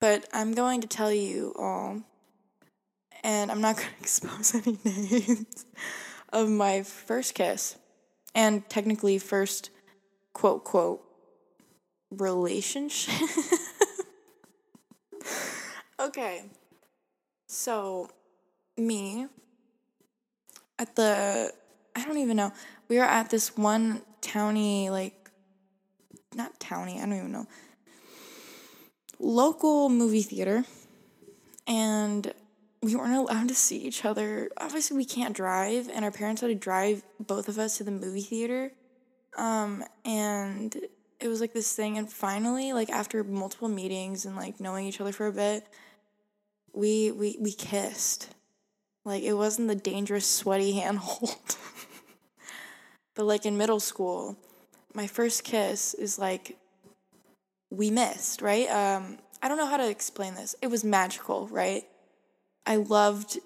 but 0.00 0.28
I'm 0.32 0.54
going 0.54 0.80
to 0.80 0.86
tell 0.86 1.12
you 1.12 1.54
all, 1.58 2.02
and 3.22 3.50
I'm 3.50 3.60
not 3.60 3.76
going 3.76 3.88
to 3.88 4.00
expose 4.00 4.54
any 4.54 4.78
names 4.84 5.66
of 6.32 6.48
my 6.48 6.82
first 6.82 7.34
kiss, 7.34 7.76
and 8.34 8.68
technically 8.68 9.18
first 9.18 9.70
quote 10.32 10.64
quote 10.64 11.02
relationship. 12.10 13.14
okay. 16.00 16.44
So, 17.46 18.10
me 18.76 19.26
at 20.78 20.94
the 20.94 21.52
I 21.96 22.04
don't 22.04 22.18
even 22.18 22.36
know. 22.36 22.52
We 22.88 22.98
were 22.98 23.04
at 23.04 23.30
this 23.30 23.56
one 23.56 24.02
towny 24.20 24.90
like 24.90 25.14
not 26.34 26.60
towny, 26.60 26.98
I 26.98 27.06
don't 27.06 27.16
even 27.16 27.32
know. 27.32 27.46
Local 29.18 29.88
movie 29.88 30.22
theater 30.22 30.64
and 31.66 32.32
we 32.82 32.94
weren't 32.94 33.14
allowed 33.14 33.48
to 33.48 33.54
see 33.54 33.78
each 33.78 34.04
other. 34.04 34.50
Obviously, 34.56 34.96
we 34.96 35.04
can't 35.04 35.34
drive, 35.34 35.90
and 35.92 36.04
our 36.04 36.10
parents 36.10 36.40
had 36.40 36.48
to 36.48 36.54
drive 36.54 37.02
both 37.18 37.48
of 37.48 37.58
us 37.58 37.78
to 37.78 37.84
the 37.84 37.90
movie 37.90 38.20
theater. 38.20 38.72
Um, 39.36 39.84
and 40.04 40.76
it 41.20 41.28
was 41.28 41.40
like 41.40 41.52
this 41.52 41.74
thing 41.74 41.98
and 41.98 42.10
finally 42.10 42.72
like 42.72 42.90
after 42.90 43.24
multiple 43.24 43.68
meetings 43.68 44.24
and 44.24 44.36
like 44.36 44.60
knowing 44.60 44.86
each 44.86 45.00
other 45.00 45.12
for 45.12 45.26
a 45.26 45.32
bit 45.32 45.66
we 46.72 47.10
we 47.10 47.36
we 47.40 47.52
kissed. 47.52 48.30
Like 49.04 49.22
it 49.22 49.34
wasn't 49.34 49.68
the 49.68 49.74
dangerous 49.74 50.26
sweaty 50.26 50.72
handhold. 50.80 51.56
But 53.14 53.24
like 53.24 53.46
in 53.46 53.56
middle 53.56 53.80
school 53.80 54.36
my 54.94 55.06
first 55.06 55.44
kiss 55.44 55.94
is 55.94 56.18
like 56.18 56.56
we 57.70 57.90
missed 57.90 58.42
right? 58.42 58.68
Um 58.70 59.18
i 59.42 59.48
don't 59.48 59.56
know 59.56 59.66
how 59.66 59.76
to 59.76 59.88
explain 59.88 60.34
this. 60.34 60.54
It 60.62 60.68
was 60.68 60.84
magical 60.84 61.48
right 61.48 61.84
i 62.68 62.76
loved 62.76 63.38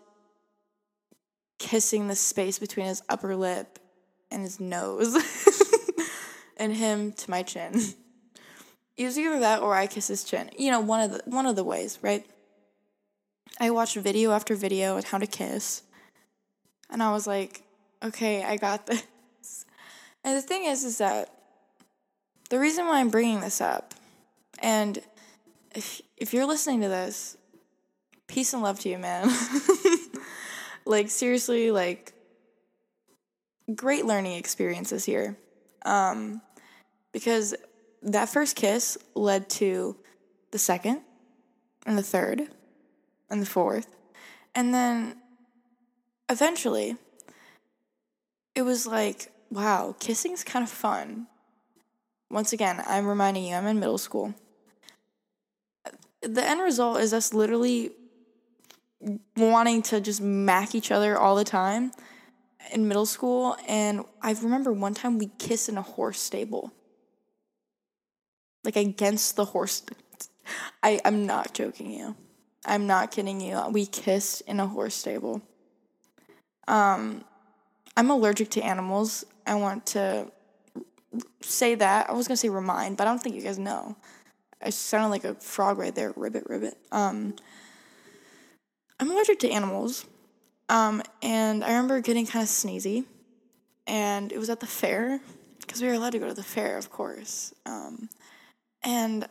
kissing 1.63 2.09
the 2.09 2.17
space 2.17 2.59
between 2.59 2.87
his 2.87 3.03
upper 3.09 3.35
lip 3.35 3.79
and 4.33 4.43
his 4.43 4.59
nose 4.59 5.17
and 6.57 6.75
him 6.75 7.13
to 7.13 7.31
my 7.31 7.43
chin. 7.43 7.81
It 8.97 9.05
was 9.05 9.19
either 9.19 9.39
that 9.41 9.63
or 9.63 9.75
I 9.75 9.87
kiss 9.87 10.09
his 10.09 10.25
chin. 10.25 10.51
You 10.59 10.71
know, 10.71 10.81
one 10.81 11.01
of 11.01 11.13
the 11.13 11.23
one 11.25 11.47
of 11.47 11.57
the 11.57 11.65
ways, 11.65 11.99
right? 12.03 12.27
I 13.61 13.71
watched 13.71 13.97
video 13.97 14.33
after 14.33 14.55
video 14.55 14.97
on 14.97 15.03
how 15.03 15.19
to 15.19 15.27
kiss. 15.27 15.83
And 16.91 17.03
I 17.03 17.13
was 17.13 17.27
like, 17.27 17.63
okay, 18.03 18.43
I 18.45 18.57
got 18.57 18.87
this. 18.87 19.65
And 20.25 20.37
the 20.37 20.43
thing 20.43 20.65
is 20.65 20.85
is 20.85 20.99
that 20.99 21.31
the 22.51 22.59
reason 22.59 22.87
why 22.87 23.01
I'm 23.01 23.09
bringing 23.09 23.41
this 23.41 23.61
up 23.61 23.95
And 24.61 24.99
if 25.75 26.03
if 26.17 26.35
you're 26.35 26.47
listening 26.47 26.81
to 26.83 26.89
this, 26.89 27.37
peace 28.33 28.55
and 28.55 28.63
love 28.63 28.81
to 28.81 28.89
you, 28.89 28.97
man. 28.97 29.31
like 30.87 31.11
seriously, 31.11 31.71
like 31.71 32.15
great 33.75 34.07
learning 34.07 34.33
experiences 34.33 35.05
here. 35.05 35.37
Um, 35.85 36.41
because 37.13 37.55
that 38.03 38.31
first 38.31 38.57
kiss 38.57 38.97
led 39.15 39.51
to 39.51 39.97
the 40.51 40.59
second 40.59 41.03
and 41.85 41.99
the 41.99 42.03
third 42.03 42.49
and 43.29 43.43
the 43.43 43.47
fourth. 43.47 43.87
And 44.55 44.73
then 44.73 45.17
eventually 46.31 46.97
it 48.55 48.63
was 48.63 48.87
like, 48.87 49.31
wow, 49.51 49.95
kissing's 50.01 50.43
kind 50.43 50.63
of 50.63 50.71
fun. 50.71 51.27
Once 52.31 52.55
again, 52.55 52.83
I'm 52.87 53.07
reminding 53.07 53.45
you, 53.45 53.55
I'm 53.55 53.67
in 53.67 53.79
middle 53.79 53.99
school. 53.99 54.35
The 56.23 56.49
end 56.49 56.63
result 56.63 57.01
is 57.01 57.13
us 57.13 57.35
literally 57.35 57.93
wanting 59.37 59.83
to 59.83 60.01
just 60.01 60.21
mac 60.21 60.75
each 60.75 60.91
other 60.91 61.19
all 61.19 61.37
the 61.37 61.45
time 61.45 61.93
in 62.73 62.89
middle 62.89 63.07
school. 63.07 63.57
And 63.69 64.05
I 64.21 64.33
remember 64.33 64.73
one 64.73 64.95
time 64.95 65.19
we 65.19 65.31
kissed 65.39 65.69
in 65.69 65.77
a 65.77 65.83
horse 65.83 66.21
stable, 66.21 66.73
like 68.65 68.77
against 68.77 69.37
the 69.37 69.47
horse. 69.47 69.83
I, 70.83 71.01
I'm 71.05 71.27
not 71.27 71.55
joking 71.55 71.91
you. 71.91 72.17
I'm 72.65 72.87
not 72.87 73.11
kidding 73.11 73.41
you. 73.41 73.61
We 73.71 73.87
kissed 73.87 74.43
in 74.43 74.61
a 74.61 74.67
horse 74.67 74.95
stable. 74.95 75.43
Um, 76.69 77.25
I'm 77.97 78.11
allergic 78.11 78.51
to 78.51 78.63
animals. 78.63 79.25
I 79.47 79.57
want 79.57 79.87
to 79.87 80.31
say 81.41 81.75
that. 81.75 82.09
I 82.09 82.13
was 82.13 82.29
gonna 82.29 82.37
say 82.37 82.49
remind, 82.49 82.97
but 82.97 83.07
I 83.07 83.11
don't 83.11 83.19
think 83.19 83.35
you 83.35 83.43
guys 83.43 83.59
know. 83.59 83.97
I 84.63 84.71
sounded 84.71 85.09
like 85.09 85.25
a 85.25 85.35
frog 85.35 85.79
right 85.79 85.95
there. 85.95 86.13
Ribbit, 86.15 86.45
ribbit. 86.49 86.79
Um, 86.93 87.35
I'm 89.03 89.11
allergic 89.11 89.41
to 89.41 89.51
animals. 89.51 90.07
Um, 90.69 91.03
and 91.23 91.65
I 91.65 91.71
remember 91.71 92.01
getting 92.01 92.25
kind 92.25 92.41
of 92.45 92.49
sneezy, 92.49 93.05
and 93.85 94.31
it 94.31 94.39
was 94.39 94.49
at 94.49 94.61
the 94.61 94.67
fair 94.67 95.21
because 95.61 95.83
we 95.83 95.89
were 95.89 95.95
allowed 95.95 96.13
to 96.13 96.21
go 96.21 96.29
to 96.29 96.35
the 96.35 96.45
fair, 96.45 96.79
of 96.79 96.89
course. 96.89 97.53
Um, 97.67 98.09
and 98.85 99.27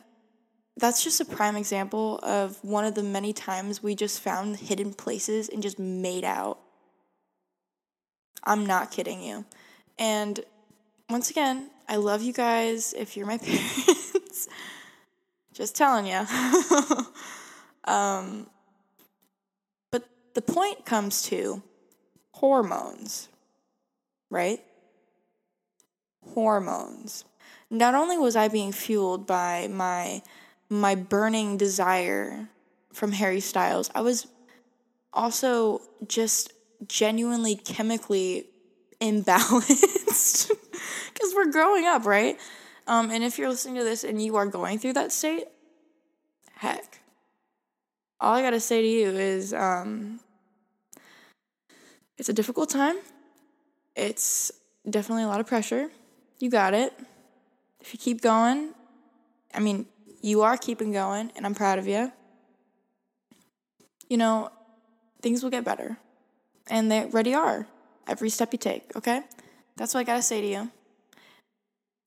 that's 0.76 1.02
just 1.02 1.22
a 1.22 1.24
prime 1.24 1.56
example 1.56 2.20
of 2.22 2.62
one 2.62 2.84
of 2.84 2.94
the 2.94 3.02
many 3.02 3.32
times 3.32 3.82
we 3.82 3.94
just 3.94 4.20
found 4.20 4.58
hidden 4.58 4.92
places 4.92 5.48
and 5.48 5.62
just 5.62 5.78
made 5.78 6.24
out. 6.24 6.58
I'm 8.44 8.66
not 8.66 8.90
kidding 8.90 9.22
you. 9.22 9.46
And 9.98 10.38
once 11.08 11.30
again, 11.30 11.70
I 11.88 11.96
love 11.96 12.20
you 12.20 12.34
guys 12.34 12.92
if 12.92 13.16
you're 13.16 13.26
my 13.26 13.38
parents. 13.42 14.48
just 15.54 15.74
telling 15.74 16.06
you. 16.06 16.26
um, 17.84 18.48
the 20.34 20.42
point 20.42 20.84
comes 20.84 21.22
to 21.22 21.62
hormones, 22.32 23.28
right? 24.30 24.60
Hormones. 26.34 27.24
Not 27.70 27.94
only 27.94 28.18
was 28.18 28.36
I 28.36 28.48
being 28.48 28.72
fueled 28.72 29.26
by 29.26 29.68
my 29.68 30.22
my 30.68 30.94
burning 30.94 31.58
desire 31.58 32.48
from 32.92 33.12
Harry 33.12 33.40
Styles, 33.40 33.90
I 33.94 34.00
was 34.00 34.26
also 35.12 35.82
just 36.08 36.52
genuinely 36.88 37.56
chemically 37.56 38.46
imbalanced 39.00 40.48
because 41.12 41.34
we're 41.34 41.50
growing 41.50 41.84
up, 41.86 42.06
right? 42.06 42.38
Um, 42.86 43.10
and 43.10 43.22
if 43.22 43.38
you're 43.38 43.48
listening 43.48 43.76
to 43.76 43.84
this 43.84 44.04
and 44.04 44.22
you 44.22 44.36
are 44.36 44.46
going 44.46 44.78
through 44.78 44.94
that 44.94 45.12
state, 45.12 45.44
heck, 46.54 47.01
all 48.22 48.34
I 48.34 48.40
gotta 48.40 48.60
say 48.60 48.80
to 48.80 48.88
you 48.88 49.08
is 49.08 49.52
um, 49.52 50.20
it's 52.16 52.28
a 52.28 52.32
difficult 52.32 52.70
time. 52.70 52.96
It's 53.96 54.52
definitely 54.88 55.24
a 55.24 55.26
lot 55.26 55.40
of 55.40 55.46
pressure. 55.46 55.90
You 56.38 56.48
got 56.48 56.72
it. 56.72 56.92
If 57.80 57.92
you 57.92 57.98
keep 57.98 58.20
going, 58.20 58.74
I 59.52 59.58
mean, 59.58 59.86
you 60.22 60.42
are 60.42 60.56
keeping 60.56 60.92
going, 60.92 61.32
and 61.34 61.44
I'm 61.44 61.54
proud 61.54 61.80
of 61.80 61.88
you. 61.88 62.12
You 64.08 64.18
know, 64.18 64.50
things 65.20 65.42
will 65.42 65.50
get 65.50 65.64
better. 65.64 65.98
And 66.70 66.92
they 66.92 67.02
already 67.02 67.34
are 67.34 67.66
every 68.06 68.30
step 68.30 68.52
you 68.52 68.58
take, 68.58 68.94
okay? 68.94 69.22
That's 69.76 69.94
what 69.94 70.00
I 70.00 70.04
gotta 70.04 70.22
say 70.22 70.40
to 70.40 70.46
you. 70.46 70.70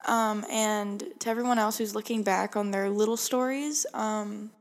Um, 0.07 0.45
and 0.49 1.03
to 1.19 1.29
everyone 1.29 1.59
else 1.59 1.77
who's 1.77 1.93
looking 1.93 2.23
back 2.23 2.55
on 2.55 2.71
their 2.71 2.89
little 2.89 3.17
stories, 3.17 3.85
um, 3.93 4.51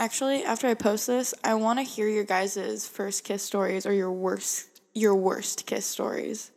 Actually, 0.00 0.42
after 0.44 0.66
I 0.66 0.72
post 0.72 1.06
this, 1.08 1.34
I 1.44 1.52
want 1.52 1.78
to 1.78 1.82
hear 1.82 2.08
your 2.08 2.24
guys' 2.24 2.88
first 2.88 3.22
kiss 3.22 3.42
stories 3.42 3.84
or 3.84 3.92
your 3.92 4.10
worst 4.10 4.80
your 4.94 5.14
worst 5.14 5.66
kiss 5.66 5.84
stories. 5.84 6.52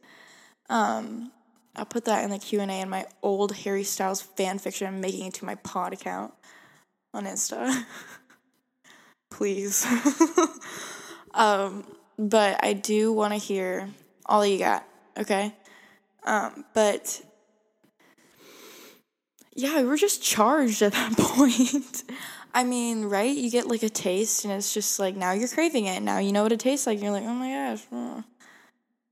Um, 0.69 1.29
I'll 1.75 1.83
put 1.83 2.05
that 2.05 2.23
in 2.23 2.29
the 2.29 2.39
Q 2.39 2.61
and 2.61 2.71
A 2.71 2.75
in 2.75 2.89
my 2.89 3.05
old 3.21 3.53
Harry 3.57 3.83
Styles 3.83 4.21
fan 4.21 4.59
fiction 4.59 4.87
I'm 4.87 5.01
making 5.01 5.25
it 5.25 5.33
to 5.35 5.45
my 5.45 5.55
pod 5.55 5.91
account 5.91 6.33
on 7.13 7.25
Insta. 7.25 7.83
Please. 9.29 9.85
um, 11.33 11.83
but 12.17 12.63
I 12.63 12.71
do 12.71 13.11
want 13.11 13.33
to 13.33 13.39
hear 13.39 13.89
all 14.25 14.45
you 14.45 14.57
got. 14.57 14.87
Okay. 15.17 15.53
Um, 16.23 16.63
but 16.73 17.21
yeah, 19.53 19.81
we 19.81 19.87
were 19.87 19.97
just 19.97 20.23
charged 20.23 20.81
at 20.81 20.93
that 20.93 21.11
point. 21.17 22.03
I 22.53 22.63
mean, 22.63 23.05
right? 23.05 23.35
You 23.35 23.49
get 23.49 23.67
like 23.67 23.83
a 23.83 23.89
taste, 23.89 24.45
and 24.45 24.53
it's 24.53 24.73
just 24.73 24.99
like 24.99 25.15
now 25.15 25.31
you're 25.31 25.47
craving 25.47 25.85
it. 25.85 26.01
Now 26.01 26.19
you 26.19 26.31
know 26.31 26.43
what 26.43 26.51
it 26.51 26.59
tastes 26.59 26.85
like. 26.85 27.01
You're 27.01 27.11
like, 27.11 27.23
oh 27.23 27.33
my 27.33 27.49
gosh, 27.49 28.23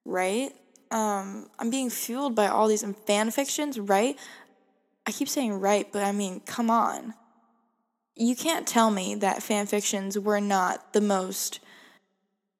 right? 0.06 0.51
Um, 0.91 1.49
I'm 1.58 1.69
being 1.69 1.89
fueled 1.89 2.36
by 2.36 2.47
all 2.47 2.67
these 2.67 2.86
fan 3.08 3.32
fictions, 3.32 3.80
right? 3.80 4.17
I 5.08 5.12
keep 5.12 5.30
saying 5.30 5.54
right, 5.54 5.88
but 5.91 6.04
I 6.04 6.12
mean, 6.12 6.41
come 6.41 6.69
on. 6.69 7.13
You 8.15 8.36
can't 8.36 8.67
tell 8.67 8.91
me 8.91 9.15
that 9.15 9.41
fan 9.41 9.65
fictions 9.65 10.19
were 10.19 10.41
not 10.41 10.93
the 10.93 11.01
most 11.01 11.60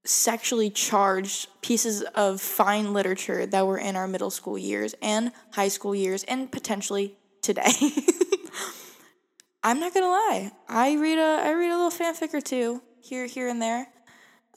sexually 0.04 0.70
charged 0.70 1.48
pieces 1.62 2.02
of 2.16 2.42
fine 2.42 2.94
literature 2.94 3.46
that 3.46 3.68
were 3.68 3.78
in 3.78 3.96
our 3.96 4.08
middle 4.08 4.32
school 4.32 4.58
years 4.58 4.96
and 5.02 5.32
high 5.52 5.68
school 5.68 5.94
years 5.94 6.24
and 6.24 6.52
potentially 6.52 7.16
today. 7.42 7.72
I'm 9.64 9.80
not 9.80 9.94
gonna 9.94 10.08
lie. 10.08 10.52
I 10.68 10.96
read 10.96 11.20
a 11.20 11.42
I 11.44 11.52
read 11.52 11.72
a 11.72 11.78
little 11.78 11.92
fanfic 11.92 12.34
or 12.34 12.42
two 12.42 12.82
here 13.00 13.28
here 13.28 13.48
and 13.48 13.62
there, 13.62 13.88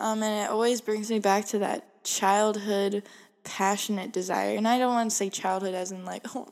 um, 0.00 0.22
and 0.22 0.46
it 0.46 0.50
always 0.50 0.80
brings 0.80 1.10
me 1.10 1.18
back 1.18 1.44
to 1.46 1.58
that 1.58 2.04
childhood 2.04 3.02
passionate 3.44 4.12
desire. 4.12 4.56
And 4.56 4.66
I 4.66 4.78
don't 4.78 4.94
want 4.94 5.10
to 5.10 5.16
say 5.16 5.28
childhood 5.28 5.74
as 5.74 5.92
in 5.92 6.06
like 6.06 6.24
oh, 6.34 6.48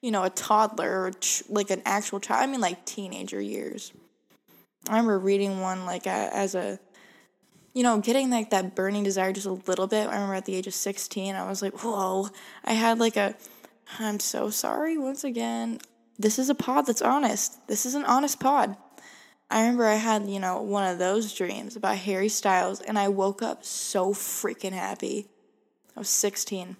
you 0.00 0.12
know, 0.12 0.22
a 0.22 0.30
toddler 0.30 1.06
or 1.06 1.10
ch- 1.12 1.42
like 1.48 1.70
an 1.70 1.82
actual 1.84 2.20
child. 2.20 2.42
I 2.42 2.46
mean 2.46 2.60
like 2.60 2.84
teenager 2.84 3.40
years. 3.40 3.92
I 4.88 4.92
remember 4.92 5.18
reading 5.18 5.60
one 5.60 5.84
like 5.84 6.06
a, 6.06 6.30
as 6.32 6.54
a, 6.54 6.78
you 7.74 7.82
know, 7.82 7.98
getting 7.98 8.30
like 8.30 8.50
that 8.50 8.76
burning 8.76 9.02
desire 9.02 9.32
just 9.32 9.46
a 9.46 9.52
little 9.52 9.88
bit. 9.88 10.06
I 10.06 10.14
remember 10.14 10.34
at 10.34 10.44
the 10.44 10.54
age 10.54 10.68
of 10.68 10.74
sixteen, 10.74 11.34
I 11.34 11.48
was 11.48 11.62
like, 11.62 11.82
whoa. 11.82 12.28
I 12.64 12.74
had 12.74 13.00
like 13.00 13.16
a, 13.16 13.34
I'm 13.98 14.20
so 14.20 14.50
sorry 14.50 14.96
once 14.96 15.24
again 15.24 15.80
this 16.18 16.38
is 16.38 16.48
a 16.48 16.54
pod 16.54 16.86
that's 16.86 17.02
honest. 17.02 17.66
This 17.68 17.86
is 17.86 17.94
an 17.94 18.04
honest 18.04 18.40
pod. 18.40 18.76
I 19.50 19.60
remember 19.60 19.86
I 19.86 19.94
had, 19.94 20.28
you 20.28 20.40
know, 20.40 20.60
one 20.60 20.90
of 20.90 20.98
those 20.98 21.32
dreams 21.32 21.76
about 21.76 21.98
Harry 21.98 22.28
Styles, 22.28 22.80
and 22.80 22.98
I 22.98 23.08
woke 23.08 23.42
up 23.42 23.64
so 23.64 24.12
freaking 24.12 24.72
happy. 24.72 25.28
I 25.96 26.00
was 26.00 26.08
16. 26.08 26.76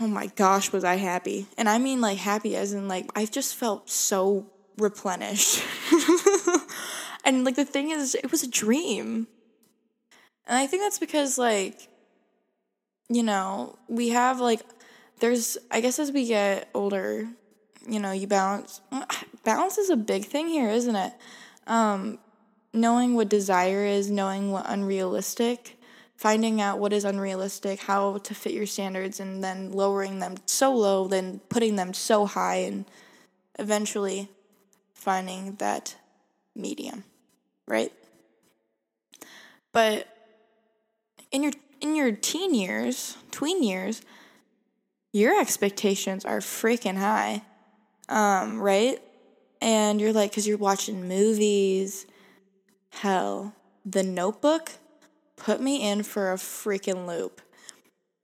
Oh 0.00 0.06
my 0.06 0.26
gosh, 0.28 0.72
was 0.72 0.84
I 0.84 0.96
happy. 0.96 1.46
And 1.58 1.68
I 1.68 1.78
mean, 1.78 2.00
like, 2.00 2.18
happy 2.18 2.56
as 2.56 2.72
in, 2.72 2.88
like, 2.88 3.10
I 3.14 3.26
just 3.26 3.56
felt 3.56 3.90
so 3.90 4.50
replenished. 4.78 5.62
and, 7.24 7.44
like, 7.44 7.56
the 7.56 7.64
thing 7.64 7.90
is, 7.90 8.14
it 8.14 8.30
was 8.30 8.42
a 8.42 8.50
dream. 8.50 9.26
And 10.46 10.56
I 10.56 10.66
think 10.66 10.82
that's 10.82 10.98
because, 10.98 11.38
like, 11.38 11.88
you 13.08 13.22
know, 13.22 13.78
we 13.88 14.10
have, 14.10 14.40
like, 14.40 14.60
there's 15.20 15.58
I 15.70 15.80
guess 15.80 15.98
as 15.98 16.12
we 16.12 16.26
get 16.26 16.68
older, 16.74 17.28
you 17.88 18.00
know, 18.00 18.12
you 18.12 18.26
balance 18.26 18.80
balance 19.44 19.78
is 19.78 19.90
a 19.90 19.96
big 19.96 20.24
thing 20.24 20.48
here, 20.48 20.70
isn't 20.70 20.96
it? 20.96 21.12
Um, 21.66 22.18
knowing 22.72 23.14
what 23.14 23.28
desire 23.28 23.84
is, 23.84 24.10
knowing 24.10 24.52
what 24.52 24.64
unrealistic, 24.68 25.78
finding 26.16 26.60
out 26.60 26.78
what 26.78 26.92
is 26.92 27.04
unrealistic, 27.04 27.80
how 27.80 28.18
to 28.18 28.34
fit 28.34 28.52
your 28.52 28.66
standards 28.66 29.20
and 29.20 29.42
then 29.42 29.72
lowering 29.72 30.18
them 30.18 30.36
so 30.46 30.74
low, 30.74 31.08
then 31.08 31.40
putting 31.48 31.76
them 31.76 31.94
so 31.94 32.26
high 32.26 32.56
and 32.56 32.84
eventually 33.58 34.28
finding 34.94 35.54
that 35.56 35.96
medium, 36.54 37.04
right? 37.66 37.92
But 39.72 40.08
in 41.30 41.42
your 41.42 41.52
in 41.80 41.94
your 41.94 42.12
teen 42.12 42.54
years, 42.54 43.16
tween 43.30 43.62
years, 43.62 44.02
your 45.16 45.40
expectations 45.40 46.24
are 46.24 46.40
freaking 46.40 46.96
high. 46.96 47.42
um, 48.08 48.60
right? 48.60 49.00
And 49.60 50.00
you're 50.00 50.12
like, 50.12 50.30
because 50.30 50.46
you're 50.46 50.58
watching 50.58 51.08
movies. 51.08 52.06
Hell, 52.90 53.54
The 53.84 54.02
Notebook 54.02 54.72
put 55.36 55.60
me 55.60 55.88
in 55.88 56.02
for 56.02 56.32
a 56.32 56.36
freaking 56.36 57.06
loop. 57.06 57.40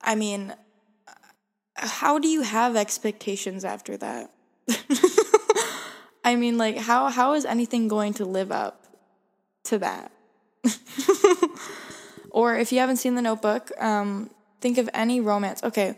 I 0.01 0.15
mean, 0.15 0.55
how 1.75 2.19
do 2.19 2.29
you 2.29 2.43
have 2.43 2.77
expectations 2.77 3.65
after 3.65 3.97
that? 3.97 4.31
I 6.25 6.37
mean, 6.37 6.59
like, 6.59 6.77
how 6.77 7.09
how 7.09 7.33
is 7.35 7.45
anything 7.45 7.89
going 7.89 8.15
to 8.15 8.25
live 8.25 8.53
up 8.53 8.85
to 9.65 9.79
that? 9.79 10.13
or 12.31 12.57
if 12.57 12.71
you 12.71 12.79
haven't 12.79 12.99
seen 12.99 13.15
The 13.15 13.23
Notebook, 13.23 13.73
um, 13.81 14.31
think 14.61 14.79
of 14.79 14.89
any 14.95 15.21
romance. 15.21 15.63
Okay. 15.65 15.97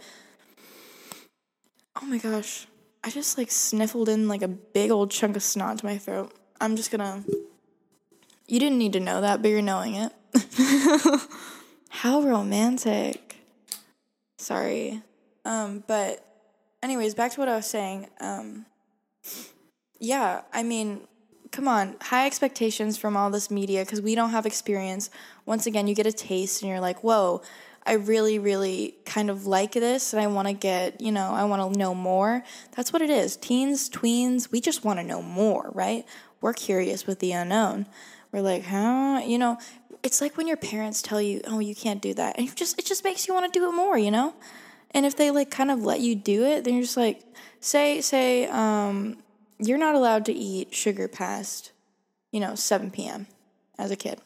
Oh 2.01 2.07
my 2.07 2.19
gosh. 2.19 2.67
I 3.03 3.11
just 3.11 3.37
like 3.37 3.51
sniffled 3.51 4.09
in 4.09 4.29
like 4.29 4.43
a 4.43 4.49
big 4.49 4.91
old 4.91 5.11
chunk 5.11 5.37
of 5.37 5.43
snot 5.43 5.79
to 5.79 5.87
my 5.87 5.99
throat. 5.99 6.33
I'm 6.61 6.77
just 6.77 6.91
gonna. 6.91 7.25
You 8.47 8.59
didn't 8.59 8.79
need 8.79 8.93
to 8.95 9.01
know 9.01 9.21
that, 9.21 9.43
but 9.43 9.51
you're 9.51 9.63
knowing 9.63 9.95
it. 9.95 10.13
How 11.89 12.23
romantic. 12.23 13.37
Sorry. 14.39 15.03
Um, 15.45 15.85
but, 15.87 16.25
anyways, 16.83 17.15
back 17.15 17.33
to 17.33 17.41
what 17.41 17.49
I 17.49 17.57
was 17.57 17.67
saying. 17.67 18.09
Um, 18.21 18.67
yeah, 19.99 20.43
I 20.53 20.63
mean, 20.63 21.07
come 21.51 21.69
on, 21.69 21.97
high 22.03 22.27
expectations 22.27 22.99
from 22.99 23.17
all 23.17 23.31
this 23.31 23.51
media 23.51 23.85
because 23.85 24.03
we 24.03 24.15
don't 24.15 24.31
have 24.31 24.45
experience. 24.45 25.09
Once 25.47 25.67
again, 25.67 25.87
you 25.87 25.95
get 25.95 26.07
a 26.07 26.13
taste 26.13 26.63
and 26.63 26.71
you're 26.71 26.81
like, 26.81 27.03
whoa, 27.03 27.43
I 27.87 27.94
really, 27.94 28.38
really 28.38 28.97
kind 29.05 29.29
of 29.29 29.47
like 29.47 29.73
this 29.73 30.14
and 30.14 30.23
I 30.23 30.27
want 30.27 30.49
to 30.49 30.55
get, 30.55 31.01
you 31.01 31.12
know, 31.12 31.31
I 31.33 31.44
want 31.44 31.73
to 31.73 31.79
know 31.79 31.94
more. 31.94 32.42
That's 32.75 32.92
what 32.92 33.03
it 33.03 33.11
is. 33.11 33.37
Teens, 33.37 33.90
tweens, 33.90 34.51
we 34.51 34.61
just 34.61 34.85
want 34.85 34.99
to 35.01 35.05
know 35.05 35.20
more, 35.20 35.70
right? 35.75 36.07
We're 36.40 36.55
curious 36.55 37.07
with 37.07 37.18
the 37.18 37.33
unknown. 37.33 37.87
We're 38.33 38.40
like, 38.40 38.64
huh? 38.64 39.23
You 39.25 39.38
know, 39.38 39.59
it's 40.03 40.20
like 40.20 40.37
when 40.37 40.49
your 40.49 40.57
parents 40.57 41.03
tell 41.03 41.20
you, 41.20 41.42
oh, 41.47 41.59
you 41.59 41.75
can't 41.75 42.01
do 42.01 42.14
that. 42.14 42.38
And 42.38 42.55
just, 42.57 42.79
it 42.79 42.87
just 42.87 43.05
makes 43.05 43.29
you 43.29 43.35
want 43.35 43.53
to 43.53 43.59
do 43.59 43.68
it 43.68 43.73
more, 43.73 43.99
you 43.99 44.11
know? 44.11 44.35
And 44.92 45.05
if 45.05 45.16
they 45.16 45.31
like 45.31 45.51
kind 45.51 45.70
of 45.70 45.85
let 45.85 46.01
you 46.01 46.14
do 46.14 46.44
it, 46.44 46.64
then 46.64 46.75
you're 46.75 46.85
just 46.85 46.97
like, 46.97 47.23
say, 47.61 48.01
say, 48.01 48.47
um, 48.47 49.18
you're 49.59 49.79
not 49.79 49.94
allowed 49.94 50.25
to 50.27 50.33
eat 50.33 50.75
sugar 50.75 51.07
past, 51.07 51.73
you 52.31 52.40
know, 52.40 52.55
7 52.55 52.90
p.m. 52.90 53.27
as 53.79 53.90
a 53.90 53.97
kid 53.97 54.20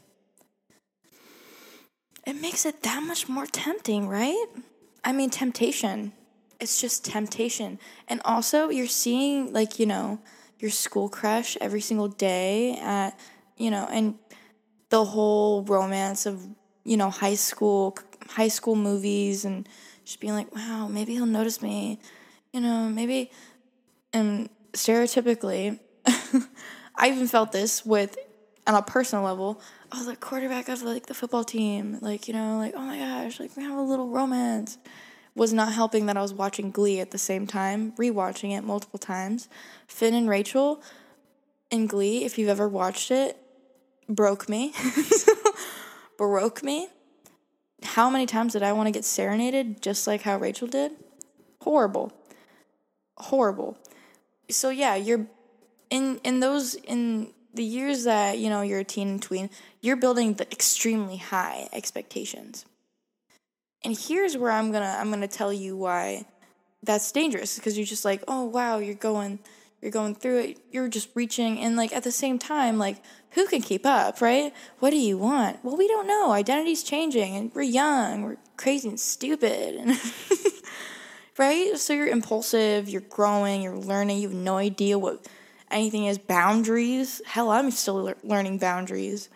it 2.28 2.38
makes 2.42 2.66
it 2.66 2.82
that 2.82 3.02
much 3.02 3.26
more 3.26 3.46
tempting, 3.46 4.06
right? 4.06 4.44
I 5.02 5.12
mean, 5.12 5.30
temptation. 5.30 6.12
It's 6.60 6.78
just 6.78 7.02
temptation. 7.02 7.78
And 8.06 8.20
also, 8.22 8.68
you're 8.68 8.86
seeing, 8.86 9.54
like, 9.54 9.78
you 9.78 9.86
know, 9.86 10.20
your 10.58 10.70
school 10.70 11.08
crush 11.08 11.56
every 11.58 11.80
single 11.80 12.08
day 12.08 12.76
at, 12.82 13.18
you 13.56 13.70
know, 13.70 13.88
and 13.90 14.16
the 14.90 15.06
whole 15.06 15.62
romance 15.62 16.26
of, 16.26 16.46
you 16.84 16.98
know, 16.98 17.08
high 17.08 17.34
school, 17.34 17.96
high 18.28 18.48
school 18.48 18.76
movies 18.76 19.46
and 19.46 19.66
just 20.04 20.20
being 20.20 20.34
like, 20.34 20.54
wow, 20.54 20.86
maybe 20.86 21.14
he'll 21.14 21.24
notice 21.24 21.62
me, 21.62 21.98
you 22.52 22.60
know, 22.60 22.90
maybe, 22.90 23.30
and 24.12 24.50
stereotypically, 24.74 25.80
I 26.94 27.08
even 27.08 27.26
felt 27.26 27.52
this 27.52 27.86
with, 27.86 28.18
on 28.68 28.74
a 28.74 28.82
personal 28.82 29.24
level, 29.24 29.60
oh, 29.92 30.04
the 30.04 30.14
quarterback 30.14 30.68
of 30.68 30.82
like 30.82 31.06
the 31.06 31.14
football 31.14 31.42
team, 31.42 31.98
like, 32.02 32.28
you 32.28 32.34
know, 32.34 32.58
like, 32.58 32.74
oh 32.76 32.82
my 32.82 32.98
gosh, 32.98 33.40
like 33.40 33.56
we 33.56 33.62
have 33.62 33.78
a 33.78 33.82
little 33.82 34.08
romance. 34.08 34.78
Was 35.34 35.52
not 35.52 35.72
helping 35.72 36.06
that 36.06 36.16
I 36.16 36.22
was 36.22 36.34
watching 36.34 36.70
Glee 36.72 36.98
at 37.00 37.12
the 37.12 37.18
same 37.18 37.46
time, 37.46 37.92
rewatching 37.92 38.56
it 38.56 38.62
multiple 38.62 38.98
times. 38.98 39.48
Finn 39.86 40.12
and 40.12 40.28
Rachel 40.28 40.82
in 41.70 41.86
Glee, 41.86 42.24
if 42.24 42.38
you've 42.38 42.48
ever 42.48 42.68
watched 42.68 43.10
it, 43.12 43.38
broke 44.08 44.48
me. 44.48 44.74
broke 46.18 46.64
me. 46.64 46.88
How 47.84 48.10
many 48.10 48.26
times 48.26 48.54
did 48.54 48.64
I 48.64 48.72
want 48.72 48.88
to 48.88 48.90
get 48.90 49.04
serenaded 49.04 49.80
just 49.80 50.06
like 50.08 50.22
how 50.22 50.38
Rachel 50.38 50.66
did? 50.66 50.92
Horrible. 51.60 52.12
Horrible. 53.16 53.78
So 54.50 54.70
yeah, 54.70 54.96
you're 54.96 55.26
in 55.88 56.20
in 56.24 56.40
those 56.40 56.74
in 56.74 57.32
the 57.58 57.64
years 57.64 58.04
that 58.04 58.38
you 58.38 58.48
know 58.48 58.62
you're 58.62 58.78
a 58.78 58.84
teen 58.84 59.08
and 59.08 59.20
tween 59.20 59.50
you're 59.80 59.96
building 59.96 60.34
the 60.34 60.50
extremely 60.52 61.16
high 61.16 61.68
expectations. 61.72 62.64
And 63.84 63.98
here's 63.98 64.36
where 64.36 64.52
i'm 64.52 64.70
gonna 64.70 64.96
i'm 64.98 65.10
gonna 65.10 65.26
tell 65.26 65.52
you 65.52 65.76
why 65.76 66.24
that's 66.84 67.10
dangerous 67.10 67.56
because 67.56 67.76
you're 67.76 67.84
just 67.86 68.04
like 68.04 68.22
oh 68.28 68.44
wow 68.44 68.78
you're 68.78 68.94
going 68.94 69.40
you're 69.80 69.92
going 69.92 70.16
through 70.16 70.38
it. 70.38 70.58
You're 70.72 70.88
just 70.88 71.08
reaching. 71.14 71.60
And 71.60 71.76
like 71.76 71.92
at 71.92 72.02
the 72.02 72.12
same 72.12 72.38
time 72.38 72.78
like 72.78 73.02
who 73.32 73.46
can 73.46 73.60
keep 73.60 73.84
up 73.84 74.20
right? 74.20 74.52
What 74.78 74.90
do 74.90 74.96
you 74.96 75.18
want? 75.18 75.64
Well 75.64 75.76
we 75.76 75.88
don't 75.88 76.06
know. 76.06 76.30
Identity's 76.30 76.84
changing 76.84 77.36
and 77.36 77.52
we're 77.54 77.62
young 77.62 78.22
we're 78.22 78.36
crazy 78.56 78.88
and 78.88 79.00
stupid 79.00 79.74
and 79.74 80.00
right? 81.38 81.76
So 81.76 81.92
you're 81.92 82.06
impulsive 82.06 82.88
you're 82.88 83.00
growing 83.02 83.62
you're 83.62 83.76
learning 83.76 84.18
you 84.18 84.28
have 84.28 84.36
no 84.36 84.56
idea 84.58 84.96
what 84.96 85.26
anything 85.70 86.06
is 86.06 86.18
boundaries. 86.18 87.20
Hell, 87.26 87.50
I'm 87.50 87.70
still 87.70 88.04
le- 88.04 88.14
learning 88.22 88.58
boundaries. 88.58 89.28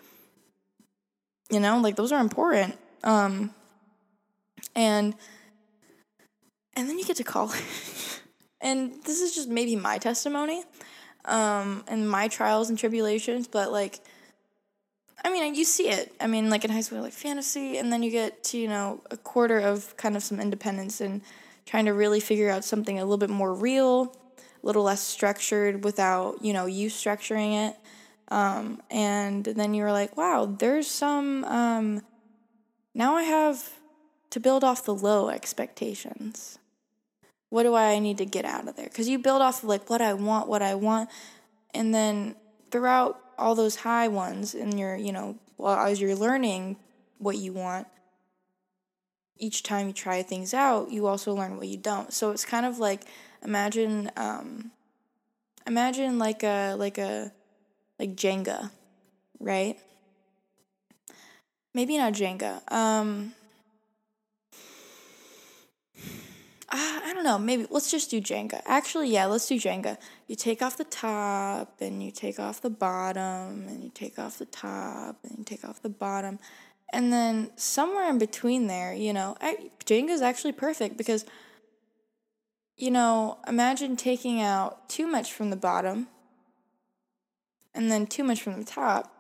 You 1.51 1.61
know, 1.61 1.79
like 1.79 1.97
those 1.97 2.13
are 2.13 2.21
important. 2.21 2.79
Um, 3.05 3.55
and 4.75 5.15
and 6.75 6.89
then 6.89 6.99
you 6.99 7.05
get 7.05 7.17
to 7.17 7.25
college. 7.25 7.63
and 8.61 8.95
this 9.05 9.21
is 9.21 9.35
just 9.35 9.49
maybe 9.49 9.77
my 9.77 9.99
testimony 9.99 10.65
um, 11.25 11.85
and 11.87 12.09
my 12.09 12.29
trials 12.29 12.71
and 12.71 12.79
tribulations, 12.79 13.47
but 13.47 13.71
like, 13.71 14.01
I 15.25 15.31
mean, 15.31 15.55
you 15.55 15.65
see 15.65 15.89
it. 15.89 16.13
I 16.21 16.27
mean, 16.27 16.51
like 16.51 16.65
in 16.65 16.71
high 16.71 16.81
school, 16.81 17.01
like 17.01 17.13
fantasy, 17.13 17.79
and 17.79 17.93
then 17.93 18.03
you 18.03 18.11
get 18.11 18.43
to, 18.45 18.59
you 18.59 18.69
know, 18.69 19.03
a 19.11 19.17
quarter 19.17 19.61
of 19.61 19.97
kind 19.97 20.17
of 20.17 20.23
some 20.23 20.41
independence 20.41 21.01
and 21.01 21.23
trying 21.65 21.85
to 21.85 21.93
really 21.93 22.19
figure 22.19 22.51
out 22.51 22.65
something 22.65 22.99
a 22.99 23.03
little 23.03 23.19
bit 23.19 23.31
more 23.31 23.55
real 23.55 24.17
little 24.63 24.85
less 24.85 25.03
structured 25.03 25.85
without, 25.85 26.45
you 26.45 26.53
know, 26.53 26.67
you 26.67 26.89
structuring 26.89 27.69
it. 27.69 27.77
Um, 28.29 28.81
and 28.91 29.45
then 29.45 29.75
you 29.75 29.83
were 29.83 29.93
like, 29.93 30.17
wow, 30.17 30.47
there's 30.47 30.87
some, 30.87 31.45
um, 31.45 32.03
now 32.95 33.17
I 33.17 33.25
have 33.25 33.71
to 34.31 34.41
build 34.41 34.65
off 34.65 34.85
the 34.85 34.95
low 34.95 35.29
expectations. 35.29 36.59
What 37.51 37.65
do 37.65 37.75
I 37.75 37.99
need 37.99 38.19
to 38.19 38.25
get 38.25 38.47
out 38.47 38.67
of 38.67 38.77
there? 38.77 38.87
Because 38.87 39.09
you 39.09 39.19
build 39.19 39.43
off 39.43 39.63
of 39.63 39.69
like 39.69 39.91
what 39.91 40.01
I 40.01 40.15
want, 40.15 40.49
what 40.49 40.63
I 40.63 40.75
want, 40.75 41.11
and 41.75 41.95
then 41.95 42.37
throughout 42.71 43.21
all 43.37 43.55
those 43.55 43.77
high 43.77 44.09
ones, 44.09 44.55
and 44.55 44.79
you're, 44.79 44.97
you 44.97 45.13
know, 45.13 45.37
well, 45.59 45.79
as 45.79 46.01
you're 46.01 46.17
learning 46.17 46.77
what 47.19 47.37
you 47.37 47.53
want, 47.53 47.87
each 49.37 49.63
time 49.63 49.89
you 49.89 49.93
try 49.93 50.23
things 50.23 50.55
out, 50.55 50.91
you 50.91 51.07
also 51.07 51.35
learn 51.35 51.57
what 51.57 51.69
you 51.69 51.77
don't. 51.77 52.13
So 52.13 52.31
it's 52.31 52.45
kind 52.45 52.65
of 52.65 52.79
like 52.79 53.03
imagine 53.45 54.11
um, 54.17 54.71
imagine 55.67 56.19
like 56.19 56.43
a 56.43 56.75
like 56.75 56.99
a 56.99 57.33
like 57.99 58.17
Jenga, 58.17 58.71
right? 59.39 59.79
Maybe 61.75 61.97
not 61.97 62.13
Jenga. 62.13 62.61
Um, 62.71 63.33
I 66.69 67.13
don't 67.15 67.25
know. 67.25 67.39
Maybe 67.39 67.67
let's 67.71 67.91
just 67.91 68.11
do 68.11 68.21
Jenga. 68.21 68.63
Actually, 68.67 69.11
yeah, 69.11 69.27
let's 69.27 69.47
do 69.47 69.57
Jenga. 69.57 69.99
You 70.27 70.37
take 70.37 70.63
off 70.63 70.77
the 70.77 70.85
top 70.85 71.81
and 71.81 72.03
you 72.03 72.11
take 72.11 72.39
off 72.39 72.61
the 72.61 72.71
bottom 72.71 73.67
and 73.69 73.83
you 73.83 73.91
take 73.93 74.19
off 74.19 74.39
the 74.39 74.47
top 74.47 75.19
and 75.25 75.39
you 75.39 75.45
take 75.45 75.65
off 75.65 75.83
the 75.83 75.89
bottom. 75.89 76.39
And 76.93 77.11
then 77.11 77.51
somewhere 77.57 78.09
in 78.11 78.19
between 78.19 78.67
there, 78.67 78.93
you 78.93 79.15
know, 79.15 79.37
Jenga 79.87 80.11
is 80.11 80.21
actually 80.21 80.53
perfect 80.53 80.99
because 80.99 81.25
you 82.77 82.91
know, 82.91 83.39
imagine 83.47 83.97
taking 83.97 84.41
out 84.41 84.89
too 84.89 85.07
much 85.07 85.33
from 85.33 85.51
the 85.51 85.57
bottom 85.57 86.09
and 87.75 87.91
then 87.91 88.07
too 88.07 88.25
much 88.25 88.43
from 88.43 88.59
the 88.59 88.65
top. 88.65 89.13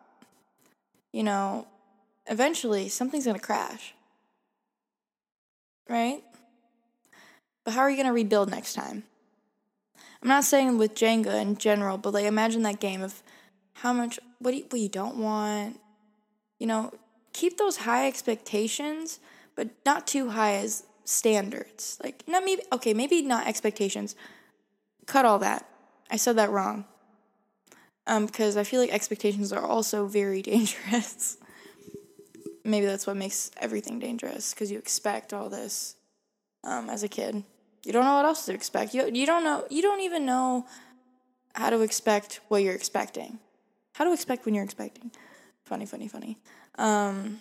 You 1.12 1.22
know, 1.22 1.66
eventually 2.26 2.88
something's 2.88 3.24
going 3.24 3.38
to 3.38 3.44
crash. 3.44 3.94
Right? 5.88 6.22
But 7.64 7.74
how 7.74 7.80
are 7.80 7.90
you 7.90 7.96
going 7.96 8.06
to 8.06 8.12
rebuild 8.12 8.50
next 8.50 8.74
time? 8.74 9.04
I'm 10.22 10.28
not 10.28 10.44
saying 10.44 10.78
with 10.78 10.94
Jenga 10.94 11.40
in 11.40 11.56
general, 11.56 11.98
but 11.98 12.14
like 12.14 12.24
imagine 12.24 12.62
that 12.62 12.80
game 12.80 13.02
of 13.02 13.22
how 13.74 13.92
much 13.92 14.18
what 14.38 14.54
you, 14.54 14.64
what 14.70 14.80
you 14.80 14.88
don't 14.88 15.16
want. 15.16 15.80
You 16.58 16.66
know, 16.68 16.92
keep 17.32 17.58
those 17.58 17.78
high 17.78 18.06
expectations, 18.06 19.18
but 19.56 19.70
not 19.84 20.06
too 20.06 20.30
high 20.30 20.54
as 20.54 20.84
standards. 21.04 21.98
Like, 22.02 22.24
not 22.26 22.44
maybe, 22.44 22.62
okay, 22.72 22.94
maybe 22.94 23.22
not 23.22 23.46
expectations. 23.46 24.14
Cut 25.06 25.24
all 25.24 25.38
that. 25.40 25.68
I 26.10 26.16
said 26.16 26.36
that 26.36 26.50
wrong. 26.50 26.84
Um, 28.06 28.26
because 28.26 28.56
I 28.56 28.64
feel 28.64 28.80
like 28.80 28.92
expectations 28.92 29.52
are 29.52 29.64
also 29.64 30.06
very 30.06 30.42
dangerous. 30.52 31.38
maybe 32.64 32.86
that's 32.86 33.06
what 33.06 33.16
makes 33.16 33.50
everything 33.60 33.98
dangerous 33.98 34.52
because 34.52 34.70
you 34.70 34.78
expect 34.78 35.32
all 35.32 35.48
this 35.48 35.96
um, 36.64 36.90
as 36.90 37.02
a 37.02 37.08
kid. 37.08 37.44
You 37.84 37.92
don't 37.92 38.04
know 38.04 38.14
what 38.14 38.24
else 38.24 38.46
to 38.46 38.54
expect. 38.54 38.94
You 38.94 39.10
you 39.12 39.26
don't 39.26 39.42
know. 39.42 39.64
You 39.68 39.82
don't 39.82 40.00
even 40.00 40.24
know 40.24 40.66
how 41.54 41.70
to 41.70 41.80
expect 41.80 42.40
what 42.48 42.62
you're 42.62 42.74
expecting. 42.74 43.38
How 43.94 44.04
to 44.04 44.12
expect 44.12 44.46
when 44.46 44.54
you're 44.54 44.64
expecting. 44.64 45.10
Funny, 45.64 45.86
funny, 45.86 46.08
funny. 46.08 46.38
Um, 46.78 47.40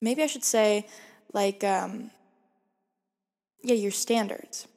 maybe 0.00 0.22
I 0.22 0.26
should 0.26 0.44
say, 0.44 0.86
like, 1.32 1.64
um, 1.64 2.10
yeah, 3.62 3.74
your 3.74 3.90
standards. 3.90 4.68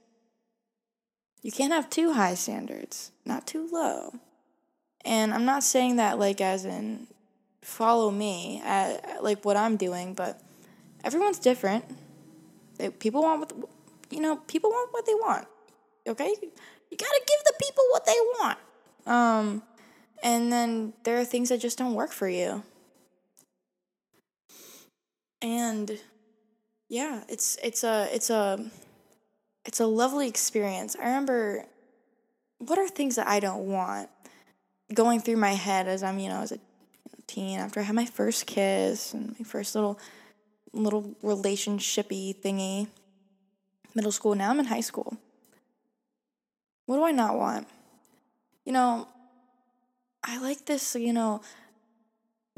You 1.42 1.52
can't 1.52 1.72
have 1.72 1.90
too 1.90 2.14
high 2.14 2.36
standards, 2.36 3.12
not 3.26 3.48
too 3.48 3.70
low. 3.72 4.14
And 5.06 5.34
I'm 5.34 5.46
not 5.46 5.64
saying 5.64 5.96
that, 5.96 6.20
like, 6.20 6.42
as 6.42 6.66
in 6.66 7.08
follow 7.62 8.12
me 8.12 8.62
at, 8.64 9.24
like 9.24 9.46
what 9.46 9.58
I'm 9.58 9.78
doing, 9.78 10.14
but 10.14 10.42
everyone's 11.04 11.40
different. 11.40 11.86
They, 12.78 12.90
people 12.90 13.22
want 13.22 13.40
what, 13.42 13.70
you 14.10 14.20
know, 14.20 14.38
people 14.48 14.70
want 14.70 14.92
what 14.92 15.06
they 15.06 15.14
want. 15.14 15.48
Okay? 16.08 16.34
You 16.42 16.98
gotta 16.98 17.22
give 17.28 17.40
the 17.46 17.54
people 17.62 17.84
what 17.92 18.06
they 18.06 18.20
want. 18.40 18.58
Um, 19.06 19.64
and 20.24 20.52
then 20.52 20.94
there 21.04 21.20
are 21.20 21.26
things 21.26 21.50
that 21.50 21.60
just 21.60 21.78
don't 21.78 21.94
work 21.94 22.12
for 22.12 22.28
you. 22.28 22.64
And 25.42 26.00
yeah, 26.90 27.22
it's 27.30 27.58
it's 27.64 27.84
a 27.84 28.10
it's 28.12 28.30
a 28.30 28.60
it's 29.64 29.80
a 29.80 29.86
lovely 29.86 30.28
experience. 30.28 30.96
I 31.00 31.06
remember 31.06 31.66
what 32.58 32.80
are 32.80 32.88
things 32.88 33.16
that 33.16 33.28
I 33.28 33.40
don't 33.40 33.68
want 33.68 34.10
going 34.94 35.22
through 35.22 35.38
my 35.38 35.54
head 35.54 35.88
as 35.88 36.02
I'm, 36.02 36.18
you 36.20 36.30
know, 36.30 36.42
as 36.42 36.52
a 36.52 36.60
teen 37.28 37.60
after 37.60 37.80
I 37.80 37.84
had 37.84 37.96
my 37.96 38.06
first 38.06 38.48
kiss 38.48 39.14
and 39.14 39.36
my 39.40 39.44
first 39.46 39.76
little 39.76 40.00
little 40.74 41.16
relationshipy 41.24 42.36
thingy. 42.42 42.88
Middle 43.94 44.12
school, 44.12 44.36
now 44.36 44.50
I'm 44.50 44.60
in 44.60 44.66
high 44.66 44.82
school. 44.82 45.18
What 46.86 46.98
do 46.98 47.04
I 47.04 47.12
not 47.12 47.38
want? 47.38 47.68
You 48.66 48.74
know, 48.74 49.08
I 50.24 50.40
like 50.40 50.66
this, 50.66 50.96
you 50.96 51.14
know, 51.14 51.42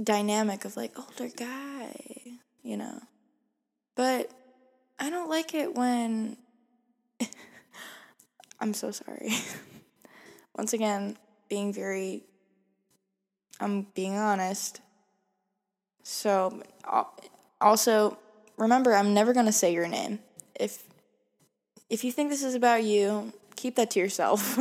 dynamic 0.01 0.65
of 0.65 0.77
like 0.77 0.97
older 0.97 1.33
guy, 1.35 2.39
you 2.63 2.77
know. 2.77 3.01
But 3.95 4.31
I 4.99 5.09
don't 5.09 5.29
like 5.29 5.53
it 5.53 5.75
when 5.75 6.37
I'm 8.59 8.73
so 8.73 8.91
sorry. 8.91 9.31
Once 10.55 10.73
again, 10.73 11.17
being 11.49 11.73
very 11.73 12.23
I'm 13.59 13.83
being 13.93 14.17
honest. 14.17 14.81
So 16.03 16.63
also 17.61 18.17
remember 18.57 18.93
I'm 18.93 19.13
never 19.13 19.33
going 19.33 19.45
to 19.45 19.51
say 19.51 19.73
your 19.73 19.87
name. 19.87 20.19
If 20.59 20.83
if 21.89 22.03
you 22.03 22.11
think 22.11 22.29
this 22.29 22.43
is 22.43 22.55
about 22.55 22.83
you, 22.83 23.33
keep 23.55 23.75
that 23.75 23.91
to 23.91 23.99
yourself. 23.99 24.57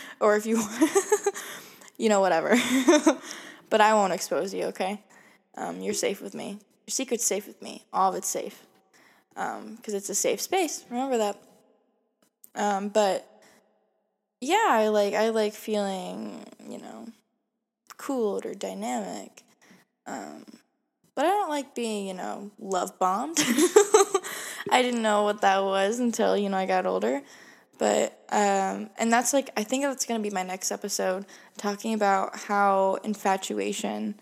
or 0.20 0.36
if 0.36 0.44
you 0.44 0.62
you 1.96 2.08
know 2.08 2.20
whatever. 2.20 2.56
but 3.70 3.80
I 3.80 3.94
won't 3.94 4.12
expose 4.12 4.52
you, 4.52 4.64
okay? 4.66 5.02
Um, 5.56 5.80
you're 5.80 5.94
safe 5.94 6.20
with 6.20 6.34
me. 6.34 6.58
Your 6.86 6.92
secret's 6.92 7.24
safe 7.24 7.46
with 7.46 7.60
me. 7.62 7.84
All 7.92 8.10
of 8.10 8.16
it's 8.16 8.28
safe. 8.28 8.66
Because 9.34 9.58
um, 9.58 9.78
it's 9.86 10.08
a 10.08 10.14
safe 10.14 10.40
space. 10.40 10.84
Remember 10.90 11.18
that. 11.18 11.42
Um, 12.54 12.88
but 12.88 13.28
yeah, 14.40 14.66
I 14.68 14.88
like 14.88 15.14
I 15.14 15.30
like 15.30 15.54
feeling, 15.54 16.46
you 16.68 16.78
know, 16.78 17.08
cooled 17.96 18.46
or 18.46 18.54
dynamic. 18.54 19.42
Um, 20.06 20.44
but 21.14 21.26
I 21.26 21.28
don't 21.28 21.48
like 21.48 21.74
being, 21.74 22.06
you 22.06 22.14
know, 22.14 22.50
love 22.58 22.98
bombed. 22.98 23.38
I 24.70 24.82
didn't 24.82 25.02
know 25.02 25.22
what 25.22 25.40
that 25.42 25.62
was 25.62 26.00
until, 26.00 26.36
you 26.36 26.48
know, 26.48 26.56
I 26.56 26.66
got 26.66 26.86
older. 26.86 27.22
But, 27.78 28.18
um, 28.30 28.90
and 28.98 29.12
that's 29.12 29.32
like, 29.32 29.50
I 29.56 29.62
think 29.62 29.84
that's 29.84 30.06
going 30.06 30.20
to 30.20 30.28
be 30.28 30.34
my 30.34 30.42
next 30.42 30.70
episode, 30.70 31.24
talking 31.56 31.94
about 31.94 32.36
how 32.36 32.98
infatuation, 33.04 34.16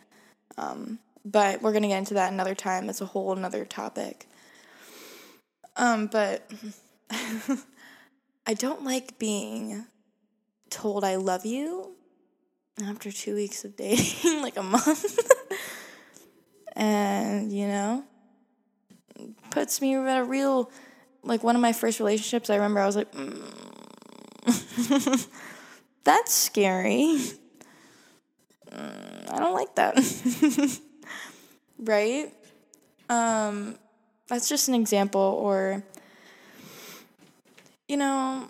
um, 0.58 0.98
but 1.24 1.62
we're 1.62 1.72
going 1.72 1.82
to 1.82 1.88
get 1.88 1.98
into 1.98 2.14
that 2.14 2.32
another 2.32 2.54
time. 2.54 2.88
It's 2.88 3.00
a 3.00 3.06
whole 3.06 3.36
another 3.36 3.64
topic. 3.64 4.26
Um, 5.76 6.06
but 6.06 6.50
I 8.46 8.54
don't 8.54 8.84
like 8.84 9.18
being 9.18 9.86
told 10.70 11.04
I 11.04 11.16
love 11.16 11.46
you 11.46 11.94
after 12.82 13.12
two 13.12 13.34
weeks 13.34 13.64
of 13.64 13.76
dating, 13.76 14.42
like 14.42 14.56
a 14.56 14.62
month. 14.62 15.18
and, 16.74 17.52
you 17.52 17.66
know, 17.66 18.04
puts 19.50 19.80
me 19.80 19.94
in 19.94 20.06
a 20.06 20.24
real, 20.24 20.70
like 21.22 21.42
one 21.42 21.54
of 21.54 21.62
my 21.62 21.72
first 21.72 22.00
relationships, 22.00 22.50
I 22.50 22.56
remember 22.56 22.80
I 22.80 22.86
was 22.86 22.96
like, 22.96 23.12
mm. 23.12 23.38
that's 26.04 26.34
scary. 26.34 27.18
Mm, 28.70 29.32
I 29.32 29.38
don't 29.38 29.54
like 29.54 29.74
that. 29.76 30.80
Right? 31.82 32.32
Um, 33.08 33.78
that's 34.28 34.48
just 34.48 34.68
an 34.68 34.74
example, 34.74 35.20
or, 35.20 35.82
you 37.88 37.96
know, 37.96 38.48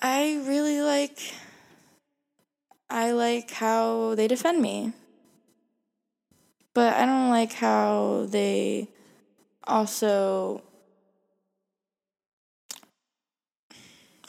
I 0.00 0.42
really 0.46 0.80
like 0.82 1.18
I 2.90 3.12
like 3.12 3.50
how 3.50 4.14
they 4.14 4.28
defend 4.28 4.60
me. 4.62 4.92
But 6.74 6.94
I 6.94 7.06
don't 7.06 7.30
like 7.30 7.52
how 7.54 8.26
they 8.28 8.88
also 9.64 10.62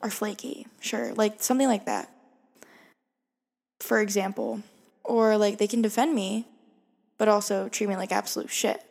are 0.01 0.09
flaky. 0.09 0.67
Sure, 0.79 1.13
like 1.13 1.41
something 1.41 1.67
like 1.67 1.85
that. 1.85 2.09
For 3.79 3.99
example, 4.01 4.61
or 5.03 5.37
like 5.37 5.57
they 5.57 5.67
can 5.67 5.81
defend 5.81 6.13
me, 6.15 6.45
but 7.17 7.27
also 7.27 7.69
treat 7.69 7.87
me 7.87 7.95
like 7.95 8.11
absolute 8.11 8.49
shit. 8.49 8.81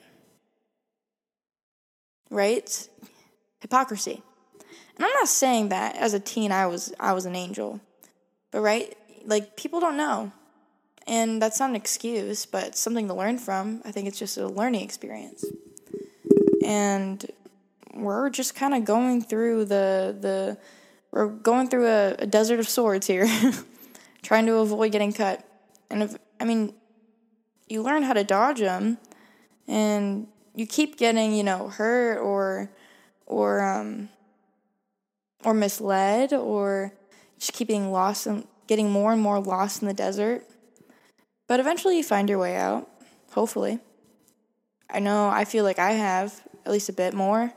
Right? 2.30 2.88
Hypocrisy. 3.60 4.22
And 4.96 5.04
I'm 5.04 5.12
not 5.12 5.28
saying 5.28 5.68
that 5.68 5.96
as 5.96 6.14
a 6.14 6.20
teen 6.20 6.52
I 6.52 6.66
was 6.66 6.92
I 6.98 7.12
was 7.12 7.26
an 7.26 7.36
angel. 7.36 7.80
But 8.50 8.60
right? 8.60 8.96
like 9.26 9.56
people 9.56 9.80
don't 9.80 9.96
know. 9.96 10.32
And 11.06 11.40
that's 11.40 11.60
not 11.60 11.70
an 11.70 11.76
excuse, 11.76 12.46
but 12.46 12.76
something 12.76 13.06
to 13.08 13.14
learn 13.14 13.38
from. 13.38 13.82
I 13.84 13.92
think 13.92 14.08
it's 14.08 14.18
just 14.18 14.38
a 14.38 14.48
learning 14.48 14.82
experience. 14.82 15.44
And 16.64 17.24
we're 17.94 18.28
just 18.30 18.54
kind 18.54 18.74
of 18.74 18.84
going 18.84 19.22
through 19.22 19.66
the 19.66 20.16
the 20.18 20.58
we're 21.12 21.28
going 21.28 21.68
through 21.68 21.86
a, 21.86 22.14
a 22.18 22.26
desert 22.26 22.58
of 22.58 22.68
swords 22.68 23.06
here, 23.06 23.28
trying 24.22 24.46
to 24.46 24.54
avoid 24.54 24.92
getting 24.92 25.12
cut. 25.12 25.44
And 25.90 26.02
if 26.02 26.16
I 26.40 26.44
mean, 26.44 26.74
you 27.68 27.83
learn 27.83 28.02
how 28.02 28.12
to 28.12 28.24
dodge 28.24 28.61
them, 28.61 28.98
and 29.66 30.29
you 30.55 30.66
keep 30.66 30.96
getting 30.96 31.35
you 31.35 31.44
know 31.44 31.68
hurt 31.68 32.18
or 32.18 32.70
or 33.26 33.62
um 33.62 34.09
or 35.44 35.55
misled 35.55 36.33
or 36.33 36.92
just 37.38 37.52
keep 37.52 37.68
getting 37.68 37.92
lost 37.92 38.26
and 38.26 38.46
getting 38.66 38.90
more 38.90 39.12
and 39.12 39.20
more 39.20 39.40
lost 39.40 39.83
in 39.83 39.88
the 39.88 39.94
desert. 39.94 40.44
But 41.46 41.61
eventually 41.61 41.96
you 41.96 42.02
find 42.02 42.29
your 42.29 42.38
way 42.38 42.57
out, 42.57 42.88
hopefully. 43.33 43.79
I 44.90 44.98
know 45.00 45.29
I 45.29 45.44
feel 45.44 45.64
like 45.64 45.79
I 45.79 45.92
have 45.92 46.40
at 46.64 46.72
least 46.72 46.88
a 46.88 46.92
bit 46.92 47.14
more. 47.14 47.52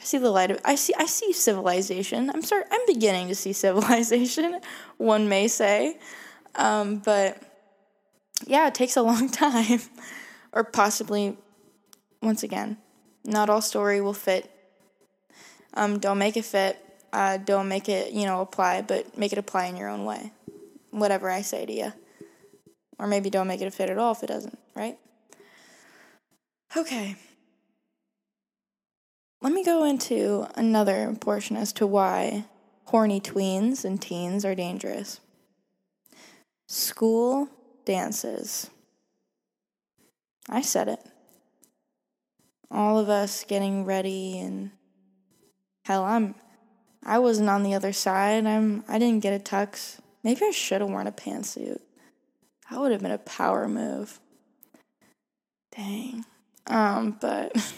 I 0.00 0.04
see 0.04 0.18
the 0.18 0.30
light 0.30 0.50
of 0.50 0.58
I 0.64 0.74
see 0.74 0.94
I 0.98 1.06
see 1.06 1.32
civilization. 1.32 2.30
I'm 2.30 2.42
sorry 2.42 2.64
I'm 2.70 2.80
beginning 2.86 3.28
to 3.28 3.34
see 3.34 3.52
civilization, 3.66 4.60
one 4.96 5.28
may 5.28 5.48
say. 5.48 5.98
Um, 6.54 6.98
but 6.98 7.51
yeah, 8.46 8.66
it 8.68 8.74
takes 8.74 8.96
a 8.96 9.02
long 9.02 9.28
time. 9.44 9.80
or 10.52 10.64
possibly 10.64 11.36
once 12.20 12.42
again, 12.42 12.76
not 13.24 13.50
all 13.50 13.62
story 13.62 14.00
will 14.00 14.12
fit. 14.12 14.50
Um, 15.74 15.98
don't 15.98 16.18
make 16.18 16.36
it 16.36 16.44
fit 16.44 16.78
uh, 17.12 17.36
don't 17.36 17.68
make 17.68 17.88
it, 17.88 18.12
you 18.12 18.24
know, 18.24 18.40
apply, 18.40 18.82
but 18.82 19.16
make 19.18 19.32
it 19.32 19.38
apply 19.38 19.66
in 19.66 19.76
your 19.76 19.88
own 19.88 20.04
way. 20.04 20.32
Whatever 20.90 21.30
I 21.30 21.42
say 21.42 21.66
to 21.66 21.72
you. 21.72 21.92
Or 22.98 23.06
maybe 23.06 23.30
don't 23.30 23.48
make 23.48 23.60
it 23.60 23.72
fit 23.74 23.90
at 23.90 23.98
all 23.98 24.12
if 24.12 24.22
it 24.22 24.28
doesn't, 24.28 24.58
right? 24.74 24.98
Okay. 26.76 27.16
Let 29.40 29.52
me 29.52 29.64
go 29.64 29.84
into 29.84 30.46
another 30.54 31.14
portion 31.20 31.56
as 31.56 31.72
to 31.74 31.86
why 31.86 32.44
horny 32.86 33.20
tweens 33.20 33.84
and 33.84 34.00
teens 34.00 34.44
are 34.44 34.54
dangerous. 34.54 35.20
School 36.68 37.48
dances. 37.84 38.70
I 40.48 40.60
said 40.60 40.88
it. 40.88 41.00
All 42.70 42.98
of 42.98 43.08
us 43.08 43.44
getting 43.44 43.84
ready 43.84 44.38
and 44.38 44.70
hell, 45.84 46.04
I'm 46.04 46.34
I 47.04 47.18
wasn't 47.18 47.50
on 47.50 47.62
the 47.62 47.74
other 47.74 47.92
side. 47.92 48.46
I'm 48.46 48.84
I 48.88 48.98
didn't 48.98 49.22
get 49.22 49.34
a 49.34 49.42
tux. 49.42 49.98
Maybe 50.22 50.44
I 50.44 50.50
should 50.50 50.80
have 50.80 50.90
worn 50.90 51.06
a 51.06 51.12
pantsuit. 51.12 51.80
That 52.70 52.80
would 52.80 52.92
have 52.92 53.02
been 53.02 53.10
a 53.10 53.18
power 53.18 53.68
move. 53.68 54.20
Dang. 55.76 56.24
Um, 56.66 57.18
but 57.20 57.52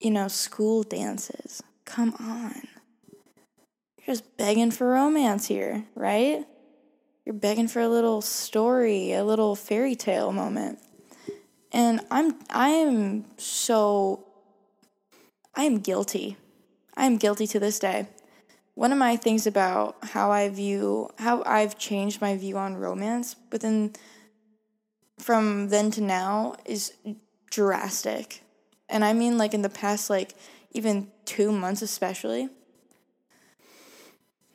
you 0.00 0.10
know, 0.10 0.28
school 0.28 0.82
dances. 0.82 1.62
Come 1.84 2.14
on. 2.18 2.62
you're 3.98 4.16
just 4.16 4.36
begging 4.36 4.70
for 4.70 4.88
romance 4.88 5.46
here, 5.46 5.84
right? 5.94 6.46
You're 7.24 7.34
begging 7.34 7.68
for 7.68 7.80
a 7.80 7.88
little 7.88 8.20
story, 8.20 9.12
a 9.12 9.24
little 9.24 9.54
fairy 9.54 9.94
tale 9.94 10.32
moment. 10.32 10.80
And 11.72 12.00
I'm 12.10 12.34
I 12.50 12.70
am 12.70 13.24
so 13.38 14.26
I 15.54 15.64
am 15.64 15.78
guilty. 15.78 16.36
I 16.96 17.06
am 17.06 17.16
guilty 17.16 17.46
to 17.48 17.60
this 17.60 17.78
day. 17.78 18.08
One 18.74 18.90
of 18.90 18.98
my 18.98 19.16
things 19.16 19.46
about 19.46 19.96
how 20.02 20.32
I 20.32 20.48
view 20.48 21.10
how 21.18 21.42
I've 21.44 21.78
changed 21.78 22.20
my 22.20 22.36
view 22.36 22.58
on 22.58 22.76
romance 22.76 23.36
within 23.50 23.92
from 25.18 25.68
then 25.68 25.90
to 25.92 26.00
now 26.00 26.56
is 26.64 26.92
drastic. 27.50 28.42
And 28.88 29.04
I 29.04 29.12
mean 29.12 29.38
like 29.38 29.54
in 29.54 29.62
the 29.62 29.68
past 29.68 30.10
like 30.10 30.34
even 30.72 31.10
2 31.26 31.52
months 31.52 31.82
especially. 31.82 32.48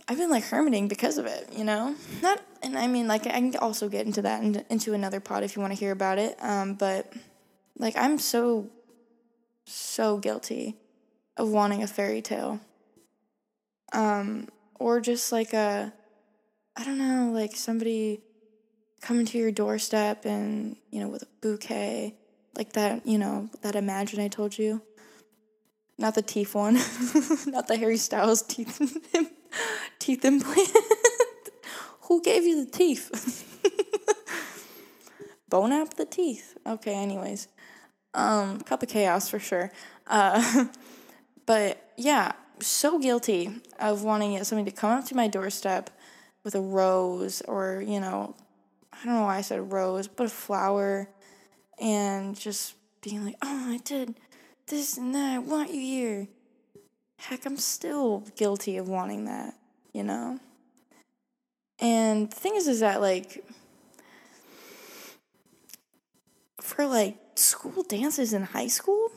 I've 0.08 0.18
been 0.18 0.30
like 0.30 0.46
hermiting 0.46 0.88
because 0.88 1.18
of 1.18 1.26
it, 1.26 1.50
you 1.52 1.64
know? 1.66 1.96
Not 2.22 2.42
and 2.64 2.78
I 2.78 2.88
mean 2.88 3.08
like 3.08 3.28
I 3.28 3.32
can 3.32 3.56
also 3.58 3.90
get 3.90 4.06
into 4.06 4.22
that 4.22 4.42
and 4.42 4.64
into 4.70 4.94
another 4.94 5.20
pod 5.20 5.44
if 5.44 5.56
you 5.56 5.62
want 5.62 5.74
to 5.74 5.80
hear 5.80 5.92
about 5.92 6.18
it. 6.18 6.38
Um 6.42 6.76
but 6.76 7.12
like 7.78 7.96
I'm 7.98 8.18
so 8.18 8.70
so 9.66 10.18
guilty 10.18 10.78
of 11.36 11.50
wanting 11.50 11.84
a 11.84 11.88
fairy 11.88 12.22
tale. 12.22 12.62
Um 13.92 14.48
or 14.80 15.02
just 15.02 15.32
like 15.32 15.54
a 15.54 15.94
I 16.78 16.84
don't 16.84 17.00
know, 17.00 17.32
like 17.34 17.56
somebody 17.56 18.22
coming 19.02 19.26
to 19.26 19.38
your 19.38 19.52
doorstep 19.52 20.26
and, 20.26 20.78
you 20.92 21.00
know, 21.00 21.08
with 21.08 21.24
a 21.24 21.28
bouquet, 21.42 22.16
like 22.56 22.74
that, 22.74 23.06
you 23.06 23.18
know, 23.18 23.50
that 23.62 23.76
imagine 23.76 24.20
I 24.20 24.28
told 24.28 24.58
you. 24.58 24.82
Not 25.98 26.14
the 26.14 26.22
teeth 26.22 26.54
one, 26.54 26.76
not 27.48 27.68
the 27.68 27.78
Harry 27.78 27.98
Styles 27.98 28.44
teeth 28.44 28.80
teeth 30.00 30.26
implant. 30.26 30.70
Who 32.02 32.22
gave 32.22 32.44
you 32.44 32.64
the 32.64 32.72
teeth? 32.72 33.44
Bone 35.50 35.72
up 35.72 35.96
the 35.96 36.06
teeth. 36.06 36.58
Okay, 36.66 36.94
anyways. 36.94 37.48
Um, 38.14 38.62
cup 38.62 38.84
of 38.84 38.90
chaos 38.90 39.30
for 39.30 39.40
sure. 39.40 39.72
Uh, 40.08 40.66
but 41.46 41.92
yeah, 41.98 42.34
so 42.60 43.00
guilty 43.00 43.52
of 43.80 44.04
wanting 44.04 44.44
somebody 44.44 44.72
to 44.72 44.76
come 44.76 44.92
up 44.92 45.06
to 45.06 45.16
my 45.16 45.28
doorstep 45.28 45.90
with 46.44 46.56
a 46.56 46.62
rose 46.62 47.42
or, 47.42 47.84
you 47.86 48.00
know, 48.00 48.36
I 48.94 49.06
don't 49.06 49.16
know 49.16 49.24
why 49.24 49.38
I 49.38 49.42
said 49.42 49.72
rose, 49.72 50.08
but 50.08 50.28
a 50.28 50.30
flower 50.30 51.10
and 51.80 52.38
just 52.38 52.74
being 53.02 53.26
like, 53.26 53.36
oh, 53.42 53.74
I 53.74 53.78
did 53.84 54.16
this 54.68 54.98
and 54.98 55.14
that. 55.14 55.36
I 55.36 55.40
want 55.40 55.74
you 55.74 55.80
here. 55.80 56.28
Heck, 57.28 57.46
I'm 57.46 57.58
still 57.58 58.24
guilty 58.38 58.78
of 58.78 58.88
wanting 58.88 59.26
that, 59.26 59.54
you 59.92 60.02
know? 60.02 60.40
And 61.78 62.32
the 62.32 62.36
thing 62.36 62.56
is, 62.56 62.70
is 62.70 62.80
that 62.80 63.02
like, 63.02 63.44
for 66.62 66.86
like 66.86 67.18
school 67.36 67.84
dances 67.84 68.32
in 68.32 68.44
high 68.44 68.68
school, 68.68 69.12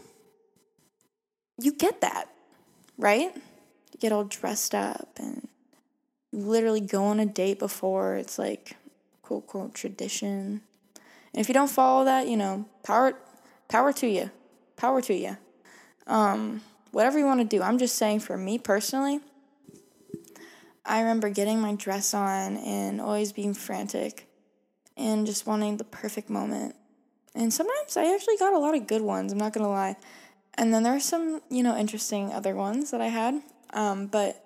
you 1.57 1.73
get 1.73 2.01
that, 2.01 2.29
right? 2.99 3.31
You 3.33 3.99
get 4.01 4.11
all 4.11 4.25
dressed 4.25 4.75
up 4.75 5.11
and 5.17 5.47
literally 6.33 6.81
go 6.81 7.05
on 7.05 7.21
a 7.21 7.27
date 7.27 7.61
before. 7.61 8.17
It's 8.17 8.41
like, 8.41 8.77
quote, 9.23 9.47
quote, 9.47 9.73
tradition. 9.73 10.63
And 11.33 11.41
if 11.41 11.47
you 11.47 11.55
don't 11.55 11.71
follow 11.71 12.05
that, 12.07 12.27
you 12.27 12.37
know, 12.37 12.65
power, 12.83 13.15
power 13.69 13.93
to 13.93 14.09
you. 14.09 14.33
Power 14.75 15.01
to 15.01 15.15
you. 15.15 15.37
Um, 16.09 16.63
whatever 16.93 17.19
you 17.19 17.25
want 17.25 17.41
to 17.41 17.47
do. 17.47 17.63
I'm 17.63 17.79
just 17.79 17.97
saying 17.97 18.21
for 18.21 18.37
me 18.37 18.59
personally, 18.59 19.21
I 20.85 21.01
remember 21.01 21.29
getting 21.29 21.61
my 21.61 21.75
dress 21.75 22.15
on 22.15 22.57
and 22.57 23.01
always 23.01 23.33
being 23.33 23.55
frantic 23.55 24.27
and 24.97 25.27
just 25.27 25.47
wanting 25.47 25.77
the 25.77 25.85
perfect 25.85 26.31
moment. 26.31 26.75
And 27.35 27.53
sometimes 27.53 27.97
I 27.97 28.13
actually 28.13 28.37
got 28.39 28.55
a 28.55 28.59
lot 28.59 28.75
of 28.75 28.87
good 28.87 29.03
ones, 29.03 29.33
I'm 29.33 29.39
not 29.39 29.53
going 29.53 29.65
to 29.65 29.71
lie. 29.71 29.97
And 30.55 30.75
then 30.75 30.83
there 30.83 30.95
are 30.95 31.01
some, 31.01 31.41
you 31.49 31.63
know, 31.63 31.77
interesting 31.77 32.33
other 32.33 32.55
ones 32.55 32.91
that 32.91 33.01
I 33.01 33.07
had. 33.07 33.41
Um, 33.73 34.09
but 34.09 34.45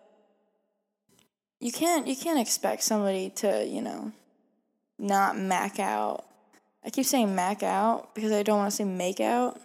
you 1.61 1.73
can't 1.73 2.07
you 2.07 2.15
can't 2.15 2.39
expect 2.39 2.83
somebody 2.83 3.31
to, 3.37 3.65
you 3.67 3.81
know, 3.81 4.13
not 4.99 5.39
mac 5.39 5.79
out. 5.79 6.27
I 6.85 6.91
keep 6.91 7.07
saying 7.07 7.35
mac 7.35 7.63
out 7.63 8.15
because 8.15 8.33
I 8.33 8.43
don't 8.43 8.59
want 8.59 8.71
to 8.71 8.77
say 8.77 8.85
make 8.85 9.19
out. 9.19 9.59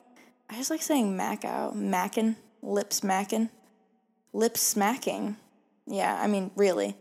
I 0.49 0.55
just 0.55 0.71
like 0.71 0.81
saying 0.81 1.15
mac 1.15 1.43
out, 1.43 1.75
macking, 1.75 2.37
lip 2.62 2.93
smacking, 2.93 3.50
lip 4.34 4.58
smacking. 4.58 5.38
Yeah, 5.86 6.19
I 6.22 6.28
mean, 6.28 6.52
really. 6.56 6.95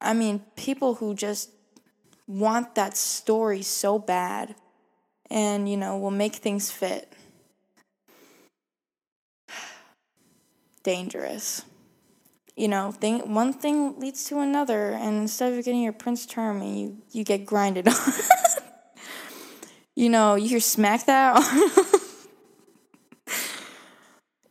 I 0.00 0.14
mean, 0.14 0.42
people 0.56 0.94
who 0.96 1.14
just 1.14 1.50
want 2.26 2.74
that 2.74 2.96
story 2.96 3.62
so 3.62 3.98
bad 3.98 4.54
and, 5.30 5.68
you 5.68 5.76
know, 5.76 5.98
will 5.98 6.10
make 6.10 6.36
things 6.36 6.70
fit. 6.70 7.12
Dangerous. 10.82 11.62
You 12.56 12.68
know, 12.68 12.92
thing, 12.92 13.32
one 13.32 13.52
thing 13.52 13.98
leads 13.98 14.24
to 14.24 14.40
another, 14.40 14.90
and 14.90 15.16
instead 15.16 15.52
of 15.52 15.64
getting 15.64 15.82
your 15.82 15.94
Prince 15.94 16.26
Charming, 16.26 16.76
you, 16.76 16.98
you 17.10 17.24
get 17.24 17.46
grinded 17.46 17.88
on. 17.88 17.94
you 19.96 20.10
know, 20.10 20.34
you 20.34 20.48
hear 20.48 20.60
smack 20.60 21.06
that. 21.06 21.86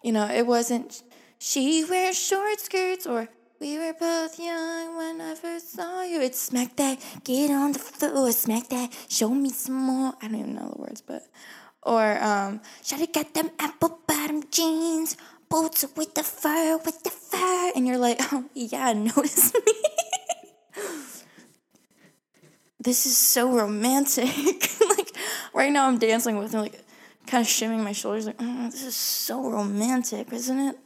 you 0.03 0.11
know, 0.11 0.27
it 0.27 0.45
wasn't 0.45 1.03
she 1.37 1.85
wears 1.85 2.17
short 2.17 2.59
skirts 2.59 3.07
or 3.07 3.29
we 3.59 3.77
were 3.77 3.93
both 3.93 4.39
young 4.39 4.95
when 4.97 5.19
I 5.21 5.35
first 5.35 5.73
saw 5.73 6.01
you. 6.03 6.21
It's 6.21 6.39
smack 6.39 6.75
that, 6.77 6.99
get 7.23 7.51
on 7.51 7.73
the 7.73 7.79
floor, 7.79 8.31
smack 8.31 8.69
that, 8.69 8.93
show 9.09 9.29
me 9.29 9.49
some 9.49 9.75
more. 9.75 10.13
I 10.21 10.27
don't 10.27 10.39
even 10.39 10.55
know 10.55 10.71
the 10.75 10.81
words, 10.81 11.01
but 11.01 11.23
or 11.83 12.21
um, 12.23 12.61
Shawty 12.83 13.11
got 13.11 13.33
them 13.33 13.49
apple 13.59 13.99
bottom 14.07 14.43
jeans, 14.51 15.17
boots 15.49 15.85
with 15.95 16.13
the 16.13 16.23
fur, 16.23 16.77
with 16.85 17.03
the 17.03 17.09
fur, 17.09 17.71
and 17.75 17.87
you're 17.87 17.97
like, 17.97 18.19
oh 18.33 18.45
yeah, 18.53 18.93
notice 18.93 19.53
me. 19.65 19.73
this 22.79 23.05
is 23.05 23.17
so 23.17 23.51
romantic. 23.51 24.25
like 24.89 25.11
right 25.53 25.71
now, 25.71 25.87
I'm 25.87 25.97
dancing 25.97 26.37
with 26.37 26.53
him, 26.53 26.61
like 26.61 26.81
kind 27.29 27.41
of 27.41 27.47
shimming 27.47 27.83
my 27.83 27.93
shoulders, 27.93 28.25
like, 28.25 28.35
oh, 28.39 28.69
this 28.69 28.83
is 28.83 28.95
so 28.95 29.49
romantic, 29.49 30.33
isn't 30.33 30.59
it? 30.59 30.77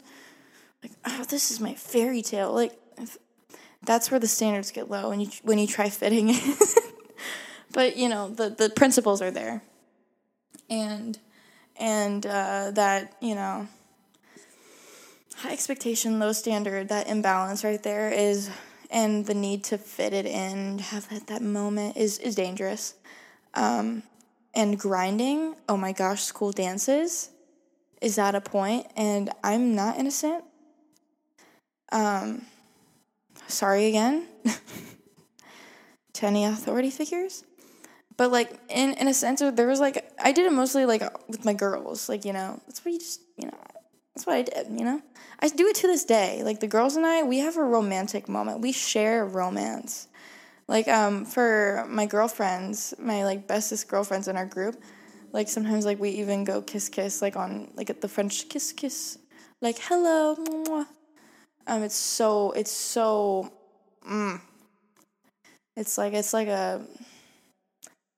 like 0.83 0.91
oh 1.05 1.23
this 1.29 1.49
is 1.49 1.59
my 1.59 1.73
fairy 1.73 2.21
tale. 2.21 2.53
Like 2.53 2.77
that's 3.81 4.11
where 4.11 4.19
the 4.19 4.27
standards 4.27 4.71
get 4.71 4.89
low 4.89 5.09
when 5.09 5.21
you 5.21 5.29
when 5.43 5.57
you 5.57 5.67
try 5.67 5.89
fitting 5.89 6.29
it. 6.29 6.43
But 7.71 7.97
you 7.97 8.07
know 8.07 8.29
the 8.29 8.49
the 8.51 8.69
principles 8.69 9.19
are 9.19 9.31
there. 9.31 9.63
And 10.69 11.17
and 11.75 12.23
uh, 12.23 12.69
that 12.75 13.15
you 13.19 13.33
know 13.33 13.67
high 15.37 15.53
expectation 15.53 16.19
low 16.19 16.33
standard 16.33 16.89
that 16.89 17.07
imbalance 17.07 17.63
right 17.63 17.81
there 17.81 18.11
is 18.11 18.51
and 18.91 19.25
the 19.25 19.33
need 19.33 19.63
to 19.63 19.79
fit 19.79 20.13
it 20.13 20.27
in 20.27 20.77
have 20.77 21.09
that, 21.09 21.25
that 21.27 21.41
moment 21.41 21.97
is 21.97 22.19
is 22.19 22.35
dangerous. 22.35 22.93
Um, 23.55 24.03
and 24.53 24.79
grinding 24.79 25.55
oh 25.67 25.77
my 25.77 25.91
gosh 25.91 26.23
school 26.23 26.51
dances 26.51 27.29
is 28.01 28.17
at 28.17 28.35
a 28.35 28.41
point 28.41 28.85
and 28.95 29.29
i'm 29.43 29.75
not 29.75 29.97
innocent 29.97 30.43
um, 31.93 32.41
sorry 33.47 33.85
again 33.85 34.27
to 36.13 36.25
any 36.25 36.43
authority 36.43 36.89
figures. 36.89 37.43
But 38.17 38.31
like 38.31 38.59
in 38.69 38.93
in 38.93 39.07
a 39.07 39.13
sense, 39.13 39.41
there 39.41 39.67
was 39.67 39.79
like 39.79 40.11
I 40.21 40.31
did 40.31 40.45
it 40.45 40.53
mostly 40.53 40.85
like 40.85 41.01
with 41.27 41.45
my 41.45 41.53
girls. 41.53 42.09
Like 42.09 42.25
you 42.25 42.33
know, 42.33 42.59
that's 42.67 42.83
what 42.83 42.93
you 42.93 42.99
just 42.99 43.21
you 43.37 43.45
know, 43.45 43.57
that's 44.13 44.25
what 44.25 44.35
I 44.35 44.41
did. 44.41 44.67
You 44.67 44.85
know, 44.85 45.01
I 45.39 45.47
do 45.49 45.67
it 45.67 45.75
to 45.77 45.87
this 45.87 46.03
day. 46.03 46.41
Like 46.43 46.59
the 46.59 46.67
girls 46.67 46.95
and 46.95 47.05
I, 47.05 47.23
we 47.23 47.39
have 47.39 47.57
a 47.57 47.63
romantic 47.63 48.27
moment. 48.27 48.59
We 48.59 48.71
share 48.71 49.25
romance. 49.25 50.07
Like 50.67 50.87
um 50.87 51.25
for 51.25 51.85
my 51.89 52.05
girlfriends, 52.05 52.93
my 52.99 53.23
like 53.23 53.47
bestest 53.47 53.87
girlfriends 53.87 54.27
in 54.27 54.37
our 54.37 54.45
group, 54.45 54.81
like 55.31 55.49
sometimes 55.49 55.85
like 55.85 55.99
we 55.99 56.09
even 56.11 56.43
go 56.43 56.61
kiss 56.61 56.89
kiss 56.89 57.21
like 57.21 57.35
on 57.35 57.71
like 57.75 57.89
at 57.89 58.01
the 58.01 58.07
French 58.07 58.49
kiss 58.49 58.71
kiss, 58.71 59.17
like 59.61 59.77
hello, 59.79 60.85
um, 61.65 61.83
it's 61.83 61.95
so 61.95 62.51
it's 62.51 62.71
so, 62.71 63.51
mm, 64.09 64.39
it's 65.77 65.97
like 65.97 66.13
it's 66.13 66.33
like 66.33 66.47
a, 66.47 66.81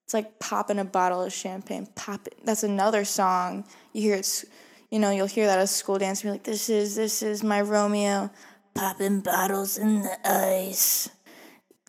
it's 0.06 0.14
like 0.14 0.40
popping 0.40 0.80
a 0.80 0.86
bottle 0.86 1.22
of 1.22 1.32
champagne. 1.32 1.88
Pop 1.96 2.28
it. 2.28 2.36
That's 2.44 2.64
another 2.64 3.06
song. 3.06 3.66
You 3.94 4.02
hear 4.02 4.16
it's, 4.16 4.46
you 4.90 5.00
know, 5.00 5.12
you'll 5.12 5.28
hear 5.28 5.46
that 5.48 5.60
at 5.60 5.70
school 5.70 5.98
dance. 6.00 6.24
You're 6.24 6.34
like, 6.34 6.44
this 6.44 6.70
is 6.70 6.96
this 6.96 7.22
is 7.22 7.44
my 7.44 7.62
Romeo, 7.62 8.32
popping 8.74 9.22
bottles 9.22 9.78
in 9.78 10.02
the 10.02 10.18
ice, 10.28 11.10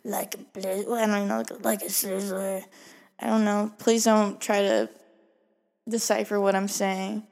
like 0.06 0.34
a 0.34 0.38
blizz. 0.38 0.90
I 0.90 1.06
don't 1.06 1.28
know, 1.28 1.44
like, 1.62 1.82
a 1.82 1.86
sizzler. 1.86 2.62
I 3.18 3.26
don't 3.26 3.44
know. 3.44 3.72
Please 3.78 4.04
don't 4.04 4.40
try 4.40 4.60
to 4.60 4.88
decipher 5.88 6.40
what 6.40 6.54
I'm 6.54 6.68
saying. 6.68 7.24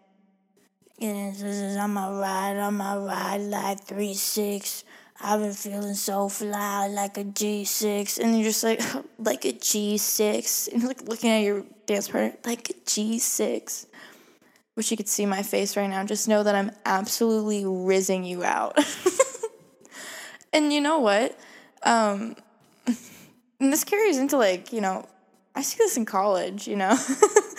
And 1.00 1.78
on 1.78 1.90
my 1.90 2.10
ride, 2.10 2.56
on 2.56 2.74
my 2.74 2.96
ride 2.96 3.40
like 3.40 3.84
three 3.84 4.14
six. 4.14 4.84
I've 5.20 5.40
been 5.40 5.52
feeling 5.52 5.94
so 5.94 6.28
fly 6.28 6.88
like 6.88 7.16
a 7.18 7.24
G6. 7.24 8.18
And 8.18 8.34
you're 8.34 8.44
just 8.44 8.64
like, 8.64 8.80
like 9.18 9.44
a 9.44 9.52
G6. 9.52 10.72
And 10.72 10.82
you're 10.82 10.88
like 10.88 11.02
looking 11.08 11.30
at 11.30 11.42
your 11.42 11.64
dance 11.86 12.08
partner, 12.08 12.36
like 12.44 12.70
a 12.70 12.74
G6. 12.74 13.86
Wish 14.76 14.90
you 14.90 14.96
could 14.96 15.08
see 15.08 15.24
my 15.24 15.42
face 15.42 15.76
right 15.76 15.88
now. 15.88 16.04
Just 16.04 16.28
know 16.28 16.42
that 16.42 16.54
I'm 16.54 16.72
absolutely 16.84 17.62
rizzing 17.62 18.26
you 18.26 18.42
out. 18.42 18.76
and 20.52 20.72
you 20.72 20.80
know 20.80 20.98
what? 20.98 21.38
Um, 21.84 22.34
and 23.64 23.72
this 23.72 23.82
carries 23.82 24.18
into 24.18 24.36
like, 24.36 24.74
you 24.74 24.82
know, 24.82 25.06
I 25.54 25.62
see 25.62 25.76
this 25.78 25.96
in 25.96 26.04
college, 26.04 26.68
you 26.68 26.76
know. 26.76 26.98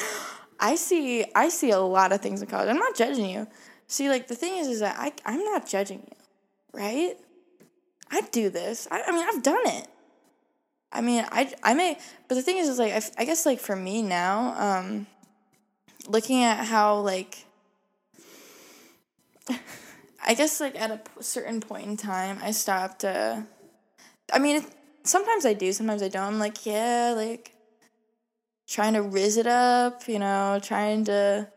I 0.60 0.76
see 0.76 1.26
I 1.34 1.50
see 1.50 1.72
a 1.72 1.80
lot 1.80 2.12
of 2.12 2.22
things 2.22 2.44
in 2.44 2.48
college. 2.48 2.70
I'm 2.70 2.78
not 2.78 2.96
judging 2.96 3.28
you. 3.28 3.48
See, 3.88 4.08
like 4.08 4.28
the 4.28 4.36
thing 4.36 4.58
is 4.58 4.68
is 4.68 4.82
that 4.82 4.96
I 5.00 5.14
I'm 5.26 5.44
not 5.44 5.68
judging 5.68 6.04
you, 6.08 6.16
right? 6.80 7.18
I 8.12 8.22
do 8.32 8.52
this. 8.52 8.88
I, 8.92 9.02
I 9.02 9.12
mean, 9.12 9.26
I've 9.28 9.42
done 9.42 9.66
it. 9.66 9.88
I 10.92 11.02
mean, 11.02 11.26
I 11.32 11.52
I 11.64 11.74
may, 11.74 11.98
but 12.28 12.36
the 12.36 12.44
thing 12.44 12.58
is 12.58 12.70
is 12.70 12.78
like 12.78 12.94
I, 12.94 13.02
I 13.18 13.26
guess 13.26 13.48
like 13.48 13.60
for 13.60 13.76
me 13.76 14.04
now, 14.04 14.54
um 14.58 15.08
looking 16.08 16.44
at 16.44 16.66
how 16.66 17.00
like 17.00 17.46
I 20.24 20.36
guess 20.36 20.62
like 20.62 20.80
at 20.80 20.92
a 20.92 21.24
certain 21.24 21.62
point 21.62 21.88
in 21.88 21.98
time, 21.98 22.38
I 22.44 22.52
stopped 22.52 23.04
uh 23.04 23.42
I 24.32 24.40
mean, 24.40 24.64
sometimes 25.06 25.46
I 25.46 25.54
do, 25.54 25.72
sometimes 25.72 26.02
I 26.02 26.10
don't. 26.10 26.24
I'm 26.24 26.40
like, 26.40 26.66
yeah, 26.66 27.14
like 27.16 27.56
trying 28.68 28.94
to 28.94 29.02
riz 29.02 29.38
it 29.38 29.48
up, 29.48 30.08
you 30.08 30.20
know, 30.20 30.60
trying 30.62 31.06
to 31.06 31.48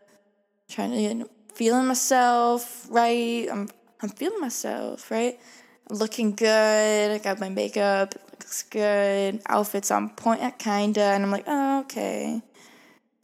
trying 0.69 1.19
to 1.19 1.29
feeling 1.53 1.87
myself, 1.87 2.87
right? 2.89 3.47
I'm 3.51 3.69
I'm 4.01 4.09
feeling 4.09 4.39
myself, 4.39 5.11
right? 5.11 5.39
Looking 5.89 6.35
good. 6.35 7.11
I 7.11 7.17
got 7.17 7.39
my 7.39 7.49
makeup, 7.49 8.15
it 8.15 8.21
looks 8.39 8.63
good. 8.63 9.41
Outfits 9.47 9.91
on 9.91 10.09
point, 10.11 10.41
kinda, 10.59 11.01
and 11.01 11.23
I'm 11.23 11.31
like, 11.31 11.45
oh, 11.47 11.81
okay, 11.81 12.41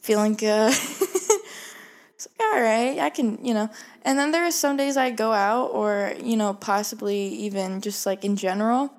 feeling 0.00 0.34
good. 0.34 0.72
so, 2.16 2.30
all 2.40 2.60
right, 2.60 2.98
I 2.98 3.10
can, 3.10 3.42
you 3.44 3.54
know. 3.54 3.70
And 4.02 4.18
then 4.18 4.32
there 4.32 4.44
are 4.44 4.50
some 4.50 4.76
days 4.76 4.96
I 4.96 5.10
go 5.10 5.32
out, 5.32 5.68
or 5.68 6.14
you 6.22 6.36
know, 6.36 6.54
possibly 6.54 7.28
even 7.28 7.80
just 7.80 8.04
like 8.04 8.24
in 8.24 8.36
general, 8.36 8.92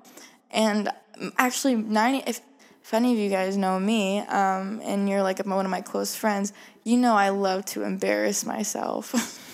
and 0.50 0.90
actually 1.36 1.74
90 1.74 2.24
if 2.26 2.40
if 2.82 2.94
any 2.94 3.12
of 3.12 3.18
you 3.18 3.28
guys 3.28 3.56
know 3.56 3.78
me 3.78 4.20
um, 4.20 4.80
and 4.82 5.08
you're 5.08 5.22
like 5.22 5.44
one 5.44 5.64
of 5.64 5.70
my 5.70 5.80
close 5.80 6.14
friends 6.14 6.52
you 6.84 6.96
know 6.96 7.14
i 7.14 7.28
love 7.28 7.64
to 7.66 7.82
embarrass 7.82 8.44
myself. 8.44 9.14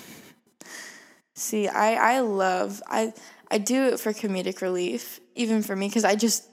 See 1.33 1.67
i 1.67 2.15
i 2.15 2.19
love 2.21 2.81
i 2.87 3.13
i 3.51 3.57
do 3.57 3.87
it 3.87 3.99
for 3.99 4.13
comedic 4.13 4.61
relief 4.61 5.19
even 5.35 5.63
for 5.63 5.75
me 5.75 5.87
because 5.87 6.05
i 6.05 6.15
just 6.15 6.47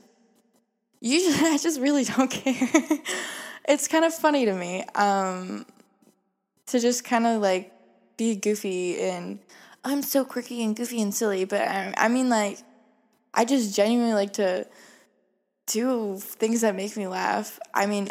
usually 1.01 1.37
i 1.49 1.57
just 1.57 1.81
really 1.81 2.05
don't 2.05 2.31
care. 2.31 2.69
It's 3.69 3.87
kind 3.87 4.05
of 4.05 4.13
funny 4.13 4.45
to 4.45 4.55
me 4.55 4.83
um, 4.97 5.67
to 6.67 6.81
just 6.81 7.05
kind 7.05 7.27
of 7.27 7.41
like 7.41 7.73
be 8.17 8.37
goofy 8.37 9.01
and 9.01 9.39
i'm 9.85 10.03
so 10.03 10.25
quirky 10.25 10.63
and 10.63 10.77
goofy 10.77 11.01
and 11.01 11.15
silly 11.15 11.45
but 11.45 11.63
I, 11.63 11.95
I 11.97 12.09
mean 12.09 12.29
like 12.29 12.59
i 13.35 13.45
just 13.45 13.75
genuinely 13.75 14.15
like 14.15 14.35
to 14.35 14.67
do 15.73 16.19
things 16.19 16.61
that 16.61 16.75
make 16.75 16.97
me 16.97 17.07
laugh. 17.07 17.59
I 17.73 17.87
mean, 17.87 18.09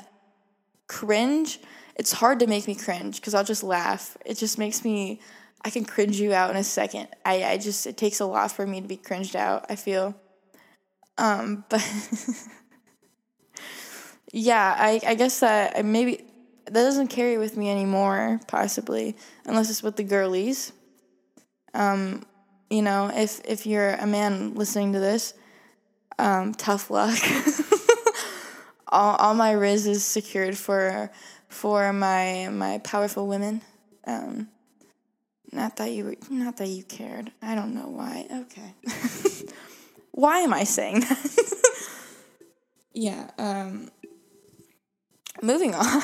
cringe, 0.87 1.59
it's 1.95 2.11
hard 2.11 2.39
to 2.39 2.47
make 2.47 2.67
me 2.67 2.75
cringe 2.75 3.17
because 3.17 3.33
I'll 3.33 3.43
just 3.43 3.63
laugh. 3.63 4.17
It 4.25 4.37
just 4.37 4.57
makes 4.57 4.83
me, 4.83 5.21
I 5.63 5.69
can 5.69 5.85
cringe 5.85 6.19
you 6.19 6.33
out 6.33 6.49
in 6.49 6.57
a 6.57 6.63
second. 6.63 7.07
I, 7.23 7.43
I 7.43 7.57
just, 7.57 7.85
it 7.85 7.97
takes 7.97 8.19
a 8.19 8.25
lot 8.25 8.51
for 8.51 8.65
me 8.65 8.81
to 8.81 8.87
be 8.87 8.97
cringed 8.97 9.35
out, 9.35 9.65
I 9.69 9.75
feel. 9.75 10.15
Um, 11.17 11.63
but 11.69 11.85
yeah, 14.31 14.75
I, 14.77 14.99
I 15.05 15.15
guess 15.15 15.39
that 15.41 15.85
maybe 15.85 16.25
that 16.65 16.73
doesn't 16.73 17.07
carry 17.07 17.37
with 17.37 17.57
me 17.57 17.69
anymore, 17.69 18.39
possibly, 18.47 19.15
unless 19.45 19.69
it's 19.69 19.83
with 19.83 19.97
the 19.97 20.03
girlies. 20.03 20.73
Um, 21.73 22.23
you 22.69 22.81
know, 22.81 23.11
if 23.13 23.41
if 23.45 23.65
you're 23.65 23.91
a 23.91 24.07
man 24.07 24.55
listening 24.55 24.93
to 24.93 24.99
this, 24.99 25.33
um, 26.21 26.53
tough 26.53 26.91
luck. 26.91 27.17
all, 28.87 29.15
all 29.15 29.33
my 29.33 29.51
riz 29.51 29.87
is 29.87 30.05
secured 30.05 30.57
for 30.57 31.11
for 31.49 31.91
my 31.91 32.47
my 32.49 32.77
powerful 32.79 33.27
women. 33.27 33.61
Um, 34.05 34.47
not 35.51 35.77
that 35.77 35.91
you 35.91 36.15
not 36.29 36.57
that 36.57 36.67
you 36.67 36.83
cared. 36.83 37.31
I 37.41 37.55
don't 37.55 37.73
know 37.73 37.87
why. 37.87 38.27
Okay. 38.31 38.75
why 40.11 40.39
am 40.39 40.53
I 40.53 40.63
saying 40.63 41.01
that? 41.01 41.55
yeah. 42.93 43.31
Um, 43.39 43.89
moving 45.41 45.73
on. 45.73 46.01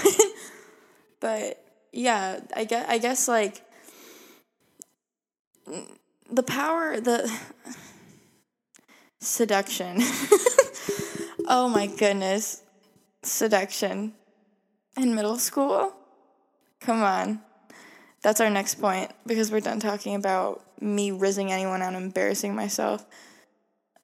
but 1.20 1.63
yeah, 1.93 2.39
I 2.55 2.65
guess 2.65 2.86
I 2.89 2.97
guess 2.97 3.28
like 3.28 3.61
the 6.32 6.43
power 6.43 6.99
the 6.99 7.32
Seduction. 9.28 9.97
oh 11.47 11.67
my 11.67 11.88
goodness. 11.88 12.63
Seduction. 13.23 14.13
In 14.95 15.13
middle 15.15 15.38
school? 15.38 15.93
Come 16.80 17.03
on. 17.03 17.41
That's 18.21 18.39
our 18.39 18.49
next 18.49 18.75
point 18.75 19.11
because 19.25 19.51
we're 19.51 19.59
done 19.59 19.82
talking 19.82 20.15
about 20.15 20.63
me 20.80 21.11
rizzing 21.11 21.51
anyone 21.51 21.82
out, 21.82 21.93
embarrassing 21.93 22.55
myself. 22.55 23.05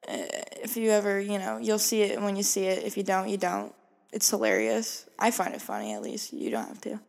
If 0.06 0.76
you 0.76 0.90
ever, 0.90 1.18
you 1.18 1.38
know, 1.38 1.56
you'll 1.56 1.78
see 1.78 2.02
it 2.02 2.20
when 2.20 2.36
you 2.36 2.42
see 2.42 2.66
it. 2.66 2.84
If 2.84 2.98
you 2.98 3.02
don't, 3.02 3.28
you 3.28 3.38
don't. 3.38 3.74
It's 4.12 4.28
hilarious. 4.28 5.08
I 5.18 5.30
find 5.30 5.54
it 5.54 5.62
funny, 5.62 5.94
at 5.94 6.02
least. 6.02 6.34
You 6.34 6.50
don't 6.50 6.68
have 6.68 6.80
to. 6.82 7.00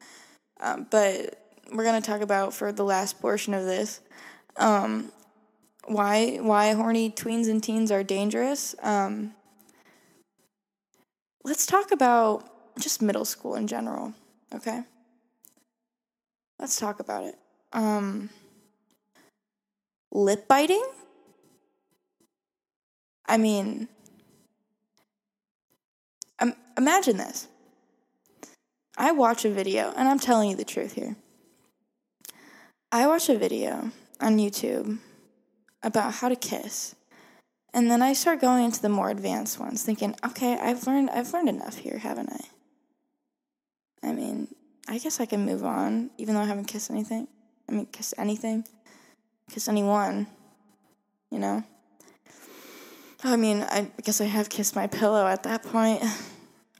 Um, 0.62 0.88
but 0.90 1.38
we're 1.72 1.84
going 1.84 2.02
to 2.02 2.10
talk 2.10 2.22
about 2.22 2.54
for 2.54 2.72
the 2.72 2.86
last 2.86 3.20
portion 3.20 3.54
of 3.54 3.66
this 3.66 4.00
um, 4.56 5.12
why 5.86 6.38
why 6.38 6.74
horny 6.74 7.10
tweens 7.10 7.50
and 7.50 7.64
teens 7.64 7.92
are 7.92 8.04
dangerous. 8.04 8.76
Um, 8.82 9.34
let's 11.44 11.66
talk 11.66 11.92
about 11.92 12.50
just 12.80 13.02
middle 13.02 13.26
school 13.26 13.56
in 13.56 13.68
general, 13.68 14.14
okay? 14.54 14.84
Let's 16.60 16.80
talk 16.80 17.00
about 17.00 17.24
it. 17.26 17.36
Um, 17.74 18.30
lip 20.12 20.48
biting? 20.48 20.86
I 23.28 23.38
mean, 23.38 23.88
um, 26.40 26.54
imagine 26.78 27.18
this. 27.18 27.48
I 28.98 29.12
watch 29.12 29.44
a 29.46 29.50
video, 29.50 29.94
and 29.96 30.08
I'm 30.08 30.20
telling 30.20 30.50
you 30.50 30.56
the 30.56 30.64
truth 30.64 30.94
here. 30.94 31.16
I 32.92 33.08
watch 33.08 33.28
a 33.30 33.38
video 33.38 33.92
on 34.22 34.38
YouTube 34.38 35.00
about 35.86 36.16
how 36.16 36.28
to 36.28 36.36
kiss. 36.36 36.96
And 37.74 37.90
then 37.90 38.02
I 38.02 38.14
start 38.14 38.42
going 38.42 38.66
into 38.66 38.82
the 38.82 38.90
more 38.90 39.10
advanced 39.10 39.60
ones, 39.60 39.84
thinking, 39.84 40.16
okay, 40.26 40.58
I've 40.60 40.86
learned 40.88 41.10
I've 41.12 41.32
learned 41.32 41.50
enough 41.50 41.78
here, 41.78 42.00
haven't 42.00 42.32
I? 42.32 44.10
I 44.10 44.14
mean, 44.14 44.48
I 44.88 44.98
guess 44.98 45.20
I 45.20 45.26
can 45.26 45.46
move 45.46 45.64
on, 45.64 46.10
even 46.18 46.36
though 46.36 46.42
I 46.42 46.46
haven't 46.46 46.66
kissed 46.66 46.90
anything. 46.90 47.28
I 47.70 47.72
mean, 47.72 47.86
kiss 47.88 48.14
anything, 48.18 48.66
kiss 49.52 49.68
anyone, 49.68 50.28
you 51.32 51.40
know. 51.40 51.64
I 53.24 53.36
mean, 53.36 53.64
I 53.64 53.90
guess 54.04 54.22
I 54.22 54.26
have 54.26 54.50
kissed 54.50 54.76
my 54.76 54.88
pillow 54.88 55.26
at 55.26 55.44
that 55.44 55.64
point. 55.64 56.04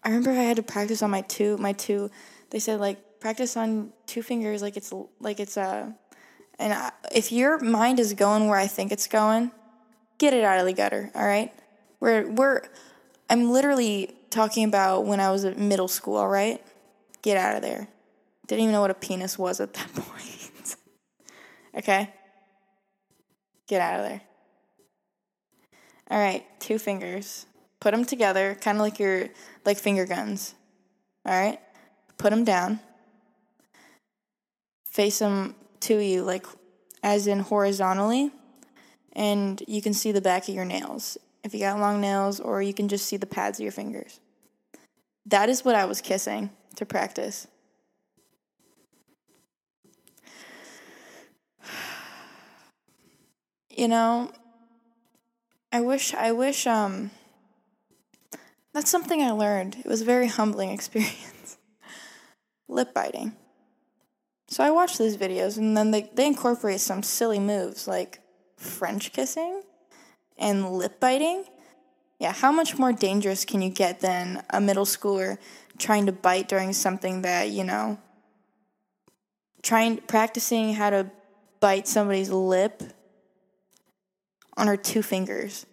I 0.04 0.10
remember 0.10 0.32
I 0.32 0.44
had 0.44 0.58
to 0.58 0.64
practice 0.64 1.02
on 1.02 1.10
my 1.10 1.22
two, 1.22 1.58
my 1.58 1.74
two. 1.74 2.12
They 2.52 2.60
said 2.60 2.80
like 2.80 3.20
practice 3.20 3.58
on 3.58 3.92
two 4.06 4.22
fingers, 4.22 4.62
like 4.62 4.78
it's 4.78 4.94
like 5.20 5.40
it's 5.40 5.58
a 5.58 5.96
and 6.60 6.74
I, 6.74 6.92
if 7.14 7.32
your 7.32 7.60
mind 7.60 8.00
is 8.00 8.14
going 8.14 8.48
where 8.48 8.58
I 8.58 8.68
think 8.68 8.92
it's 8.92 9.08
going, 9.08 9.52
get 10.18 10.34
it 10.34 10.44
out 10.44 10.60
of 10.60 10.66
the 10.66 10.74
gutter, 10.74 11.12
all 11.14 11.26
right? 11.26 11.52
We're, 12.00 12.30
we're, 12.30 12.62
I'm 13.30 13.52
literally 13.52 14.16
talking 14.30 14.66
about 14.66 15.06
when 15.06 15.20
I 15.20 15.32
was 15.32 15.46
at 15.46 15.58
middle 15.58 15.88
school, 15.88 16.16
all 16.16 16.30
right? 16.30 16.62
Get 17.22 17.38
out 17.38 17.56
of 17.56 17.62
there. 17.62 17.88
Didn't 18.48 18.64
even 18.64 18.74
know 18.74 18.82
what 18.82 18.92
a 18.92 18.96
penis 18.96 19.38
was 19.38 19.60
at 19.60 19.74
that 19.74 19.94
point. 19.96 20.76
okay? 21.76 22.14
Get 23.68 23.82
out 23.82 24.00
of 24.00 24.06
there. 24.06 24.22
All 26.10 26.20
right, 26.20 26.46
two 26.60 26.78
fingers. 26.78 27.48
Put 27.80 27.92
them 27.92 28.06
together, 28.06 28.56
kind 28.62 28.78
of 28.78 28.82
like 28.82 29.00
your 29.00 29.30
like 29.66 29.78
finger 29.78 30.06
guns. 30.06 30.54
All 31.26 31.34
right? 31.34 31.60
Put 32.18 32.30
them 32.30 32.44
down. 32.44 32.80
Face 34.86 35.20
them 35.20 35.56
to 35.82 35.98
you, 36.00 36.24
like 36.24 36.46
as 37.04 37.28
in 37.28 37.40
horizontally, 37.40 38.32
and 39.14 39.62
you 39.68 39.82
can 39.82 39.94
see 39.94 40.12
the 40.12 40.22
back 40.22 40.48
of 40.48 40.56
your 40.56 40.66
nails 40.66 41.18
if 41.46 41.54
you 41.54 41.60
got 41.60 41.80
long 41.80 42.02
nails, 42.02 42.40
or 42.40 42.64
you 42.64 42.74
can 42.74 42.88
just 42.88 43.06
see 43.06 43.18
the 43.18 43.28
pads 43.28 43.60
of 43.60 43.64
your 43.64 43.72
fingers. 43.72 44.20
That 45.28 45.48
is 45.48 45.64
what 45.64 45.76
I 45.76 45.86
was 45.86 46.02
kissing 46.02 46.50
to 46.76 46.86
practice. 46.86 47.48
You 53.78 53.90
know, 53.90 54.32
I 55.74 55.82
wish 55.82 56.14
I 56.14 56.32
wish 56.32 56.66
um 56.66 57.12
that's 58.74 58.90
something 58.90 59.22
I 59.22 59.32
learned. 59.32 59.76
It 59.76 59.86
was 59.86 60.00
a 60.00 60.06
very 60.06 60.28
humbling 60.28 60.70
experience. 60.78 61.58
Lip 62.70 62.94
biting. 62.94 63.36
So 64.56 64.64
I 64.64 64.72
watch 64.72 64.98
these 64.98 65.18
videos 65.18 65.58
and 65.58 65.76
then 65.76 65.92
they, 65.92 66.10
they 66.14 66.26
incorporate 66.26 66.80
some 66.80 67.04
silly 67.04 67.40
moves 67.40 67.90
like 67.90 68.22
French 68.56 69.12
kissing 69.12 69.64
and 70.38 70.72
lip 70.72 70.98
biting. 71.02 71.44
Yeah, 72.20 72.32
how 72.32 72.54
much 72.54 72.80
more 72.80 72.94
dangerous 72.94 73.44
can 73.44 73.62
you 73.62 73.70
get 73.70 74.00
than 74.00 74.44
a 74.52 74.62
middle 74.62 74.86
schooler 74.86 75.40
trying 75.78 76.06
to 76.06 76.14
bite 76.14 76.48
during 76.48 76.72
something 76.72 77.24
that, 77.24 77.50
you 77.50 77.66
know, 77.66 78.00
trying 79.62 79.98
practicing 79.98 80.74
how 80.74 80.90
to 80.90 81.12
bite 81.60 81.86
somebody's 81.86 82.30
lip 82.30 82.82
on 84.56 84.68
her 84.68 84.78
two 84.78 85.04
fingers. 85.04 85.66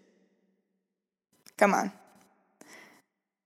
Come 1.56 1.72
on. 1.72 1.92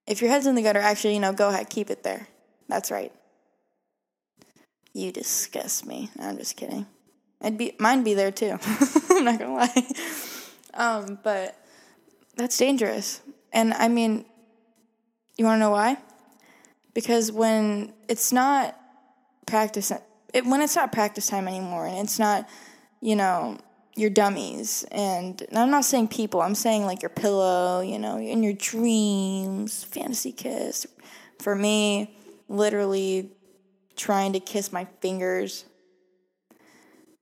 If 0.07 0.23
your 0.23 0.31
head's 0.31 0.47
in 0.47 0.55
the 0.55 0.63
gutter, 0.63 0.81
actually, 0.81 1.13
you 1.13 1.21
know, 1.21 1.35
go 1.35 1.51
ahead, 1.51 1.69
keep 1.69 1.91
it 1.91 2.05
there. 2.05 2.27
That's 2.69 2.91
right. 2.91 3.13
You 4.97 5.13
disgust 5.13 5.85
me. 5.85 6.09
No, 6.19 6.25
I'm 6.25 6.39
just 6.39 6.57
kidding. 6.57 6.87
I'd 7.43 7.59
be 7.59 7.77
mine 7.79 8.03
be 8.03 8.15
there 8.15 8.31
too. 8.31 8.57
I'm 9.11 9.27
not 9.27 9.39
gonna 9.39 9.53
lie. 9.53 9.87
Um, 10.73 11.19
but 11.23 11.55
that's 12.35 12.57
dangerous. 12.57 13.21
And 13.53 13.75
I 13.75 13.89
mean, 13.89 14.25
you 15.37 15.45
wanna 15.45 15.59
know 15.59 15.69
why? 15.69 15.99
Because 16.95 17.31
when 17.31 17.93
it's 18.09 18.33
not 18.33 18.75
practice 19.45 19.93
it, 20.33 20.47
when 20.47 20.63
it's 20.63 20.77
not 20.77 20.93
practice 20.93 21.27
time 21.27 21.47
anymore 21.47 21.85
and 21.85 21.99
it's 21.99 22.19
not, 22.19 22.49
you 23.03 23.17
know, 23.17 23.59
your 23.97 24.09
dummies 24.09 24.87
and, 24.93 25.43
and 25.43 25.59
I'm 25.59 25.71
not 25.71 25.85
saying 25.85 26.09
people, 26.09 26.41
I'm 26.41 26.55
saying 26.55 26.87
like 26.87 27.03
your 27.03 27.11
pillow, 27.11 27.83
you 27.83 27.99
know, 27.99 28.17
in 28.17 28.43
your 28.43 28.55
dreams, 28.55 29.85
fantasy 29.85 30.33
kiss. 30.33 30.87
For 31.39 31.55
me, 31.55 32.17
literally 32.49 33.36
trying 33.97 34.33
to 34.35 34.41
kiss 34.41 34.73
my 34.73 34.87
fingers. 35.01 35.65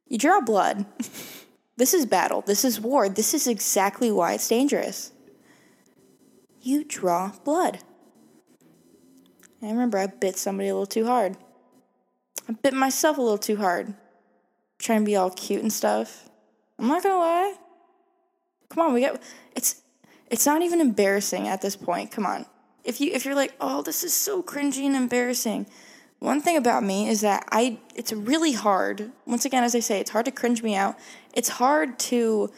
You 0.07 0.19
draw 0.19 0.41
blood. 0.41 0.87
this 1.77 1.95
is 1.95 2.07
battle. 2.07 2.43
This 2.43 2.65
is 2.65 2.81
war. 2.81 3.09
This 3.09 3.35
is 3.35 3.47
exactly 3.47 4.11
why 4.11 4.35
it's 4.35 4.49
dangerous. 4.49 5.13
You 6.61 6.85
draw 6.85 7.33
blood. 7.45 7.79
I 9.63 9.71
remember 9.71 9.99
I 9.99 10.07
bit 10.07 10.37
somebody 10.37 10.69
a 10.69 10.75
little 10.75 10.87
too 10.87 11.07
hard. 11.07 11.37
I 12.49 12.53
bit 12.53 12.75
myself 12.75 13.17
a 13.17 13.23
little 13.23 13.39
too 13.39 13.57
hard. 13.57 13.95
Trying 14.79 15.01
to 15.01 15.07
be 15.07 15.17
all 15.17 15.31
cute 15.31 15.63
and 15.63 15.73
stuff. 15.73 16.29
I'm 16.79 16.89
not 16.89 17.03
gonna 17.03 17.19
lie. 17.19 17.55
Come 18.69 18.87
on, 18.87 18.93
we 18.93 19.01
get 19.01 19.23
it's 19.55 19.83
it's 20.31 20.47
not 20.47 20.63
even 20.63 20.81
embarrassing 20.81 21.49
at 21.49 21.63
this 21.63 21.77
point. 21.77 22.11
Come 22.11 22.27
on. 22.27 22.47
If 22.83 23.01
you 23.01 23.13
if 23.13 23.25
you're 23.25 23.35
like, 23.35 23.55
"Oh, 23.61 23.83
this 23.83 24.05
is 24.05 24.13
so 24.13 24.43
cringy 24.43 24.85
and 24.85 24.97
embarrassing." 24.97 25.67
One 26.19 26.41
thing 26.41 26.57
about 26.57 26.83
me 26.83 27.09
is 27.09 27.21
that 27.21 27.45
I 27.51 27.79
it's 27.95 28.13
really 28.13 28.53
hard. 28.53 29.13
Once 29.27 29.45
again, 29.45 29.65
as 29.65 29.75
I 29.75 29.81
say, 29.81 30.01
it's 30.01 30.11
hard 30.11 30.25
to 30.25 30.31
cringe 30.31 30.63
me 30.63 30.75
out. 30.75 30.97
It's 31.35 31.49
hard 31.49 31.99
to 32.11 32.51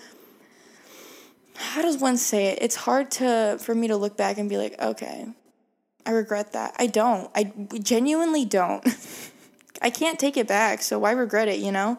how 1.57 1.83
does 1.83 1.99
one 1.99 2.17
say 2.17 2.49
it? 2.49 2.59
It's 2.61 2.77
hard 2.77 3.11
to 3.13 3.59
for 3.61 3.75
me 3.75 3.89
to 3.89 3.97
look 3.97 4.17
back 4.17 4.39
and 4.39 4.49
be 4.49 4.57
like, 4.57 4.81
"Okay, 4.81 5.27
I 6.05 6.11
regret 6.11 6.53
that." 6.53 6.75
I 6.79 6.87
don't. 6.87 7.31
I 7.35 7.53
genuinely 7.81 8.45
don't. 8.45 8.87
I 9.83 9.91
can't 9.91 10.19
take 10.19 10.37
it 10.37 10.47
back, 10.47 10.83
so 10.83 10.99
why 10.99 11.13
regret 11.13 11.49
it, 11.49 11.59
you 11.59 11.73
know? 11.73 11.99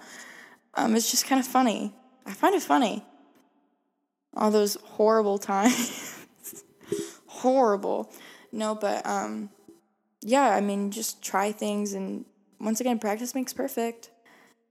Um, 0.73 0.95
it's 0.95 1.11
just 1.11 1.25
kind 1.25 1.39
of 1.39 1.47
funny. 1.47 1.93
I 2.25 2.33
find 2.33 2.55
it 2.55 2.61
funny. 2.61 3.05
All 4.35 4.51
those 4.51 4.75
horrible 4.83 5.37
times. 5.53 6.25
horrible. 7.27 8.11
No, 8.51 8.75
but 8.75 9.05
um, 9.05 9.49
yeah, 10.27 10.49
I 10.49 10.59
mean, 10.59 10.91
just 10.91 11.23
try 11.23 11.53
things, 11.53 11.93
and 11.93 12.25
once 12.59 12.81
again, 12.81 12.99
practice 12.99 13.33
makes 13.33 13.53
perfect. 13.53 14.09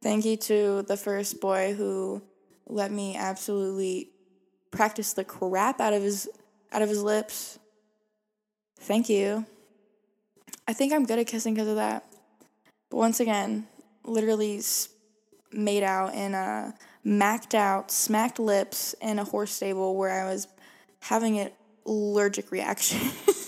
Thank 0.03 0.27
you 0.27 0.37
to 0.37 0.83
the 0.83 0.99
first 0.99 1.41
boy 1.41 1.73
who 1.73 2.21
let 2.67 2.93
me 2.93 3.17
absolutely 3.17 4.11
practice 4.71 5.15
the 5.15 5.25
crap 5.25 5.81
out 5.81 5.95
of 5.95 6.03
his 6.03 6.29
out 6.71 6.83
of 6.83 6.91
his 6.91 7.03
lips. 7.03 7.59
Thank 8.81 9.09
you. 9.09 9.47
I 10.69 10.75
think 10.75 10.93
I'm 10.93 11.07
good 11.07 11.19
at 11.19 11.27
kissing 11.27 11.55
because 11.55 11.69
of 11.69 11.77
that. 11.77 12.05
But 12.91 12.99
once 12.99 13.21
again, 13.21 13.67
literally 14.05 14.61
made 15.53 15.83
out 15.83 16.15
in 16.15 16.35
a 16.35 16.75
macked 17.03 17.55
out, 17.55 17.91
smacked 17.91 18.39
lips 18.39 18.95
in 19.01 19.19
a 19.19 19.25
horse 19.25 19.53
stable 19.53 19.97
where 19.97 20.11
I 20.11 20.31
was 20.31 20.49
having 21.01 21.39
an 21.39 21.51
allergic 21.87 22.53
reaction. 22.53 23.01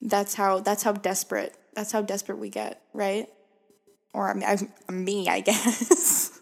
that's 0.00 0.34
how 0.34 0.60
that's 0.60 0.82
how 0.82 0.92
desperate 0.92 1.54
that's 1.74 1.92
how 1.92 2.02
desperate 2.02 2.38
we 2.38 2.50
get, 2.50 2.82
right? 2.92 3.28
Or 4.12 4.28
I 4.28 4.34
mean, 4.34 4.44
I, 4.44 4.92
me, 4.92 5.28
I 5.28 5.40
guess. 5.48 6.40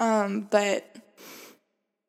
um, 0.00 0.48
but 0.50 0.96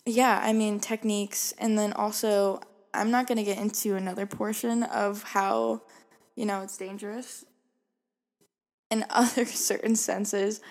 yeah, 0.06 0.40
I 0.42 0.54
mean 0.54 0.80
techniques, 0.80 1.54
and 1.58 1.78
then 1.78 1.94
also 1.94 2.62
I'm 2.94 3.12
not 3.12 3.28
gonna 3.28 3.44
get 3.44 3.58
into 3.58 3.96
another 3.96 4.26
portion 4.26 4.84
of 4.84 5.24
how 5.24 5.82
you 6.36 6.46
know 6.46 6.62
it's 6.62 6.78
dangerous 6.78 7.46
in 8.90 9.06
other 9.10 9.46
certain 9.46 9.96
senses 9.96 10.62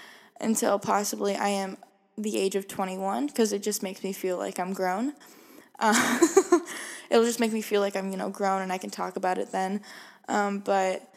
until 0.40 0.78
possibly 0.78 1.36
I 1.36 1.48
am 1.48 1.76
the 2.16 2.38
age 2.38 2.56
of 2.56 2.68
21 2.68 3.26
because 3.26 3.52
it 3.52 3.62
just 3.62 3.82
makes 3.82 4.02
me 4.04 4.12
feel 4.12 4.36
like 4.38 4.58
I'm 4.58 4.72
grown. 4.72 5.14
Uh, 5.78 6.18
it'll 7.12 7.24
just 7.24 7.40
make 7.40 7.52
me 7.52 7.60
feel 7.60 7.82
like 7.82 7.94
I'm, 7.94 8.10
you 8.10 8.16
know, 8.16 8.30
grown 8.30 8.62
and 8.62 8.72
I 8.72 8.78
can 8.78 8.88
talk 8.88 9.16
about 9.16 9.36
it 9.36 9.52
then. 9.52 9.82
Um, 10.28 10.60
but 10.60 11.14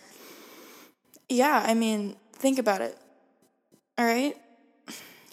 yeah, 1.29 1.63
I 1.65 1.73
mean, 1.73 2.17
think 2.33 2.59
about 2.59 2.81
it. 2.81 2.97
All 3.97 4.05
right? 4.05 4.35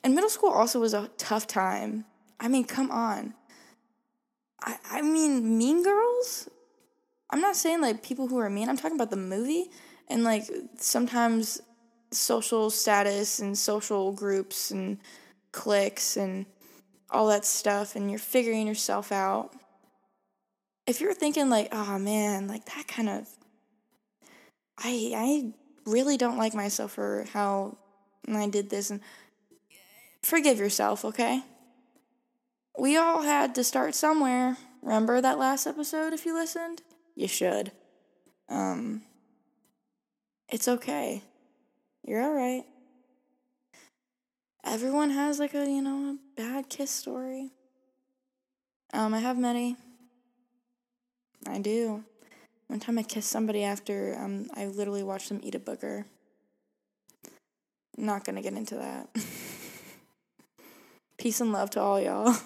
And 0.05 0.15
middle 0.15 0.31
school 0.31 0.51
also 0.51 0.79
was 0.79 0.95
a 0.95 1.11
tough 1.19 1.49
time. 1.49 2.05
I 2.39 2.47
mean, 2.47 2.65
come 2.65 2.93
on. 2.93 3.35
I, 4.63 4.77
I 4.89 5.03
mean, 5.03 5.59
Mean 5.59 5.83
Girls? 5.83 6.49
I'm 7.31 7.41
not 7.41 7.57
saying 7.57 7.81
like 7.81 8.05
people 8.05 8.29
who 8.29 8.39
are 8.39 8.49
mean, 8.49 8.69
I'm 8.69 8.77
talking 8.77 8.97
about 8.97 9.11
the 9.11 9.17
movie 9.17 9.69
and 10.09 10.23
like 10.23 10.45
sometimes 10.79 11.61
social 12.13 12.71
status 12.71 13.41
and 13.41 13.59
social 13.59 14.13
groups 14.13 14.71
and 14.71 14.99
cliques 15.51 16.17
and 16.17 16.47
all 17.11 17.27
that 17.29 17.45
stuff 17.45 17.97
and 17.97 18.11
you're 18.11 18.19
figuring 18.19 18.67
yourself 18.67 19.11
out 19.11 19.53
if 20.87 21.01
you're 21.01 21.15
thinking 21.15 21.49
like 21.49 21.69
oh 21.73 21.99
man 21.99 22.47
like 22.49 22.65
that 22.67 22.87
kind 22.89 23.09
of 23.09 23.29
i 24.79 25.13
i 25.15 25.53
really 25.91 26.17
don't 26.17 26.39
like 26.39 26.55
myself 26.55 26.93
for 26.93 27.25
how 27.33 27.77
i 28.29 28.49
did 28.49 28.71
this 28.71 28.91
and 28.91 29.01
forgive 30.23 30.59
yourself 30.59 31.05
okay 31.05 31.43
we 32.79 32.97
all 32.97 33.23
had 33.23 33.55
to 33.55 33.65
start 33.65 33.95
somewhere 33.95 34.57
remember 34.83 35.21
that 35.21 35.39
last 35.39 35.67
episode 35.67 36.13
if 36.13 36.25
you 36.25 36.35
listened 36.35 36.83
you 37.15 37.29
should 37.29 37.73
um 38.49 39.03
it's 40.53 40.69
okay. 40.69 41.23
You're 42.07 42.23
all 42.23 42.35
right. 42.35 42.65
Everyone 44.65 45.09
has 45.09 45.39
like 45.39 45.55
a, 45.55 45.65
you 45.65 45.81
know, 45.81 46.11
a 46.11 46.19
bad 46.37 46.69
kiss 46.69 46.91
story. 46.91 47.53
Um, 48.93 49.15
I 49.15 49.21
have 49.21 49.39
many. 49.39 49.77
I 51.47 51.59
do. 51.59 52.05
One 52.69 52.81
time 52.81 52.99
I 52.99 53.03
kissed 53.03 53.31
somebody 53.31 53.65
after 53.65 54.17
um, 54.19 54.49
I 54.55 54.67
literally 54.67 55.03
watched 55.03 55.29
them 55.29 55.41
eat 55.43 55.55
a 55.55 55.61
booger. 55.61 56.05
not 57.97 58.25
gonna 58.25 58.43
get 58.43 58.55
into 58.55 58.77
that. 58.77 59.09
Peace 61.19 61.41
and 61.41 61.53
love 61.53 61.71
to 61.71 61.81
all 61.81 62.01
y'all. 62.01 62.29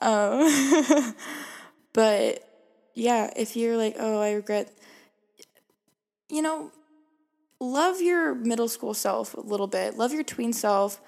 um, 0.00 1.14
but 1.92 2.46
yeah, 2.94 3.32
if 3.36 3.56
you're 3.56 3.76
like, 3.76 3.96
oh, 3.98 4.20
I 4.20 4.32
regret 4.32 4.72
you 6.30 6.42
know, 6.42 6.70
love 7.58 8.00
your 8.00 8.34
middle 8.34 8.68
school 8.68 8.94
self 8.94 9.34
a 9.34 9.40
little 9.40 9.66
bit. 9.66 9.96
Love 9.96 10.12
your 10.12 10.22
tween 10.22 10.52
self 10.52 11.00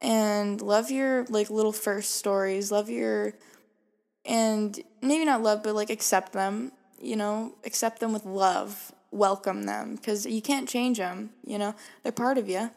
and 0.00 0.60
love 0.60 0.90
your 0.90 1.24
like 1.26 1.50
little 1.50 1.72
first 1.72 2.12
stories. 2.16 2.72
Love 2.72 2.88
your 2.88 3.34
and 4.24 4.78
maybe 5.02 5.24
not 5.24 5.42
love 5.42 5.62
but 5.62 5.74
like 5.74 5.90
accept 5.90 6.32
them, 6.32 6.72
you 7.00 7.16
know, 7.16 7.54
accept 7.64 8.00
them 8.00 8.12
with 8.12 8.24
love. 8.24 8.92
Welcome 9.10 9.62
them 9.62 9.94
because 9.94 10.26
you 10.26 10.42
can't 10.42 10.68
change 10.68 10.98
them, 10.98 11.30
you 11.46 11.56
know. 11.56 11.74
They're 12.02 12.10
part 12.12 12.36
of 12.36 12.48
you. 12.48 12.70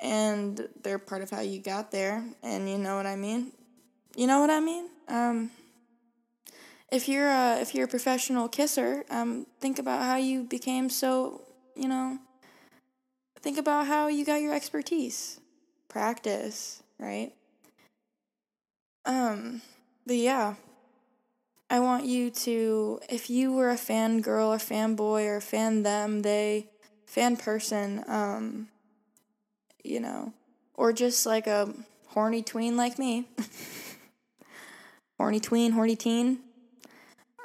And 0.00 0.68
they're 0.82 0.98
part 0.98 1.22
of 1.22 1.30
how 1.30 1.40
you 1.40 1.58
got 1.60 1.90
there, 1.90 2.22
and 2.42 2.70
you 2.70 2.78
know 2.78 2.94
what 2.94 3.06
I 3.06 3.16
mean? 3.16 3.50
You 4.14 4.28
know 4.28 4.38
what 4.40 4.50
I 4.50 4.60
mean? 4.60 4.88
Um 5.08 5.50
if 6.90 7.08
you're 7.08 7.28
a 7.28 7.60
if 7.60 7.74
you're 7.74 7.84
a 7.84 7.88
professional 7.88 8.48
kisser, 8.48 9.04
um, 9.10 9.46
think 9.60 9.78
about 9.78 10.02
how 10.02 10.16
you 10.16 10.44
became 10.44 10.88
so 10.88 11.42
you 11.76 11.88
know. 11.88 12.18
Think 13.40 13.58
about 13.58 13.86
how 13.86 14.08
you 14.08 14.24
got 14.24 14.40
your 14.40 14.52
expertise, 14.52 15.38
practice, 15.88 16.82
right? 16.98 17.32
Um, 19.06 19.62
but 20.08 20.16
yeah, 20.16 20.54
I 21.68 21.80
want 21.80 22.06
you 22.06 22.30
to, 22.30 22.98
if 23.10 23.28
you 23.28 23.52
were 23.52 23.68
a 23.68 23.76
fan 23.76 24.22
girl 24.22 24.50
or 24.50 24.58
fan 24.58 24.94
boy 24.94 25.26
or 25.26 25.38
fan 25.42 25.82
them, 25.82 26.22
they, 26.22 26.70
fan 27.04 27.36
person, 27.36 28.02
um, 28.08 28.68
you 29.84 30.00
know, 30.00 30.32
or 30.72 30.94
just 30.94 31.26
like 31.26 31.46
a 31.46 31.74
horny 32.06 32.42
tween 32.42 32.74
like 32.78 32.98
me. 32.98 33.28
horny 35.18 35.40
tween, 35.40 35.72
horny 35.72 35.94
teen. 35.94 36.38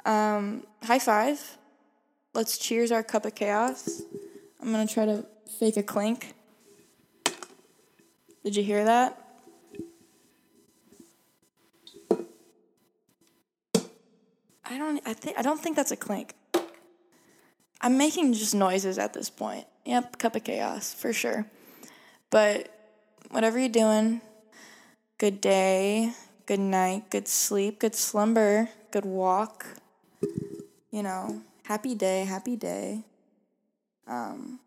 Um, 0.06 0.66
high 0.82 0.98
five. 0.98 1.58
Let's 2.32 2.56
cheers 2.56 2.90
our 2.92 3.02
cup 3.02 3.26
of 3.26 3.34
chaos. 3.34 4.00
I'm 4.60 4.72
gonna 4.72 4.86
try 4.86 5.04
to 5.04 5.26
fake 5.58 5.76
a 5.76 5.82
clink. 5.82 6.32
Did 8.42 8.56
you 8.56 8.62
hear 8.62 8.86
that? 8.86 9.23
I 14.66 14.78
don't 14.78 15.00
I 15.06 15.12
think 15.12 15.38
I 15.38 15.42
don't 15.42 15.60
think 15.60 15.76
that's 15.76 15.90
a 15.90 15.96
clink. 15.96 16.34
I'm 17.80 17.98
making 17.98 18.32
just 18.32 18.54
noises 18.54 18.98
at 18.98 19.12
this 19.12 19.28
point. 19.28 19.66
Yep, 19.84 20.18
cup 20.18 20.36
of 20.36 20.44
chaos 20.44 20.94
for 20.94 21.12
sure. 21.12 21.44
But 22.30 22.70
whatever 23.30 23.58
you're 23.58 23.68
doing, 23.68 24.22
good 25.18 25.40
day, 25.40 26.12
good 26.46 26.60
night, 26.60 27.10
good 27.10 27.28
sleep, 27.28 27.80
good 27.80 27.94
slumber, 27.94 28.70
good 28.90 29.04
walk. 29.04 29.66
You 30.90 31.02
know, 31.02 31.42
happy 31.64 31.94
day, 31.94 32.24
happy 32.24 32.56
day. 32.56 33.04
Um 34.06 34.60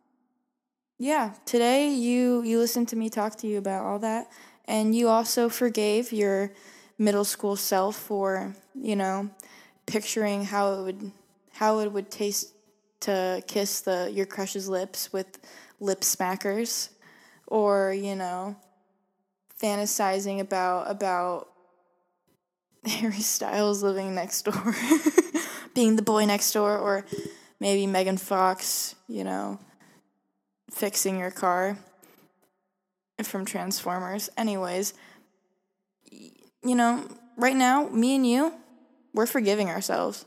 yeah, 1.00 1.34
today 1.46 1.90
you 1.90 2.44
you 2.44 2.60
listened 2.60 2.88
to 2.90 2.96
me 2.96 3.10
talk 3.10 3.36
to 3.38 3.48
you 3.48 3.58
about 3.58 3.84
all 3.84 4.00
that 4.00 4.30
and 4.66 4.96
you 4.96 5.08
also 5.08 5.50
forgave 5.50 6.12
your 6.12 6.52
middle 6.98 7.26
school 7.26 7.56
self 7.56 7.96
for, 7.96 8.56
you 8.76 8.96
know, 8.96 9.30
picturing 9.88 10.44
how 10.46 10.74
it 10.74 10.84
would 10.84 11.12
how 11.54 11.80
it 11.80 11.92
would 11.92 12.12
taste 12.12 12.54
to 13.00 13.42
kiss 13.48 13.82
the 13.82 14.12
your 14.14 14.26
crush's 14.26 14.70
lips 14.70 15.12
with 15.12 15.40
lip 15.80 16.02
smackers 16.02 16.90
or 17.48 17.94
you 17.94 18.16
know 18.16 18.56
fantasizing 19.62 20.40
about 20.40 20.90
about 20.92 21.50
Harry 22.86 23.20
Styles 23.20 23.82
living 23.82 24.14
next 24.14 24.44
door 24.44 24.76
being 25.74 25.96
the 25.96 26.02
boy 26.02 26.26
next 26.26 26.52
door 26.52 26.78
or 26.78 27.06
maybe 27.60 27.88
Megan 27.88 28.18
Fox 28.18 28.94
you 29.08 29.24
know 29.24 29.60
fixing 30.70 31.18
your 31.18 31.32
car 31.32 31.78
from 33.24 33.46
Transformers. 33.46 34.30
Anyways 34.38 34.94
you 36.12 36.76
know 36.76 37.04
right 37.38 37.56
now 37.56 37.88
me 37.90 38.16
and 38.16 38.28
you 38.28 38.54
we're 39.18 39.26
forgiving 39.26 39.68
ourselves. 39.68 40.26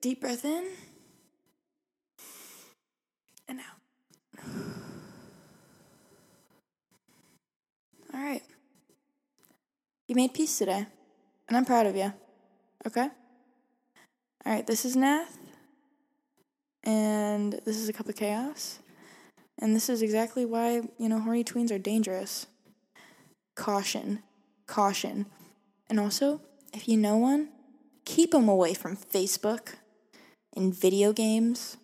Deep 0.00 0.20
breath 0.20 0.44
in 0.44 0.66
and 3.46 3.60
out. 3.60 4.44
All 8.12 8.20
right. 8.20 8.42
You 10.08 10.16
made 10.16 10.34
peace 10.34 10.58
today, 10.58 10.84
and 11.48 11.56
I'm 11.56 11.64
proud 11.64 11.86
of 11.86 11.94
you. 11.94 12.12
Okay? 12.88 13.08
All 14.44 14.52
right, 14.52 14.66
this 14.66 14.84
is 14.84 14.96
Nath, 14.96 15.38
and 16.82 17.52
this 17.64 17.76
is 17.76 17.88
a 17.88 17.92
cup 17.92 18.08
of 18.08 18.16
chaos. 18.16 18.80
And 19.60 19.76
this 19.76 19.88
is 19.88 20.02
exactly 20.02 20.44
why, 20.44 20.82
you 20.98 21.08
know, 21.08 21.20
horny 21.20 21.44
tweens 21.44 21.70
are 21.70 21.78
dangerous. 21.78 22.48
Caution. 23.54 24.24
Caution. 24.66 25.26
And 25.92 26.00
also, 26.00 26.40
if 26.72 26.88
you 26.88 26.96
know 26.96 27.18
one, 27.18 27.50
keep 28.06 28.30
them 28.30 28.48
away 28.48 28.72
from 28.72 28.96
Facebook 28.96 29.74
and 30.56 30.74
video 30.74 31.12
games. 31.12 31.76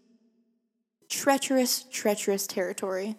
Treacherous, 1.10 1.84
treacherous 1.90 2.46
territory. 2.46 3.16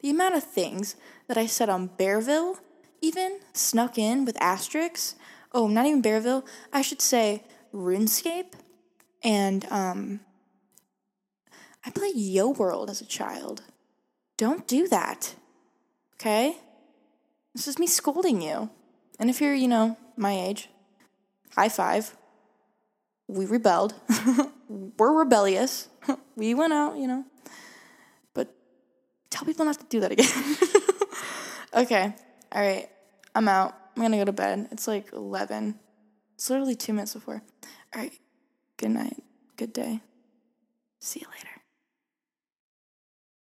The 0.00 0.10
amount 0.10 0.34
of 0.34 0.44
things 0.44 0.94
that 1.26 1.38
I 1.38 1.46
said 1.46 1.70
on 1.70 1.88
Bearville, 1.88 2.58
even 3.00 3.40
snuck 3.54 3.96
in 3.96 4.26
with 4.26 4.36
asterisks. 4.38 5.14
Oh, 5.52 5.68
not 5.68 5.86
even 5.86 6.02
Bearville. 6.02 6.46
I 6.70 6.82
should 6.82 7.00
say 7.00 7.42
RuneScape. 7.72 8.52
And 9.24 9.64
um, 9.70 10.20
I 11.82 11.88
played 11.88 12.14
Yo 12.14 12.50
World 12.50 12.90
as 12.90 13.00
a 13.00 13.06
child. 13.06 13.62
Don't 14.36 14.68
do 14.68 14.86
that. 14.88 15.34
Okay? 16.20 16.58
This 17.54 17.66
is 17.66 17.78
me 17.78 17.86
scolding 17.86 18.42
you. 18.42 18.68
And 19.18 19.30
if 19.30 19.40
you're, 19.40 19.54
you 19.54 19.68
know, 19.68 19.96
my 20.16 20.32
age, 20.32 20.68
high 21.54 21.68
five. 21.68 22.16
We 23.28 23.46
rebelled. 23.46 23.94
We're 24.68 25.12
rebellious. 25.12 25.88
we 26.36 26.54
went 26.54 26.72
out, 26.72 26.96
you 26.96 27.06
know. 27.06 27.24
But 28.34 28.54
tell 29.30 29.44
people 29.44 29.64
not 29.64 29.78
to 29.78 29.84
do 29.86 30.00
that 30.00 30.12
again. 30.12 30.56
okay. 31.74 32.14
All 32.52 32.62
right. 32.62 32.88
I'm 33.34 33.48
out. 33.48 33.74
I'm 33.96 34.02
going 34.02 34.12
to 34.12 34.18
go 34.18 34.24
to 34.24 34.32
bed. 34.32 34.68
It's 34.70 34.86
like 34.86 35.12
11. 35.12 35.78
It's 36.34 36.50
literally 36.50 36.76
two 36.76 36.92
minutes 36.92 37.14
before. 37.14 37.42
All 37.94 38.02
right. 38.02 38.12
Good 38.76 38.90
night. 38.90 39.22
Good 39.56 39.72
day. 39.72 40.00
See 41.00 41.20
you 41.20 41.26
later. 41.28 41.55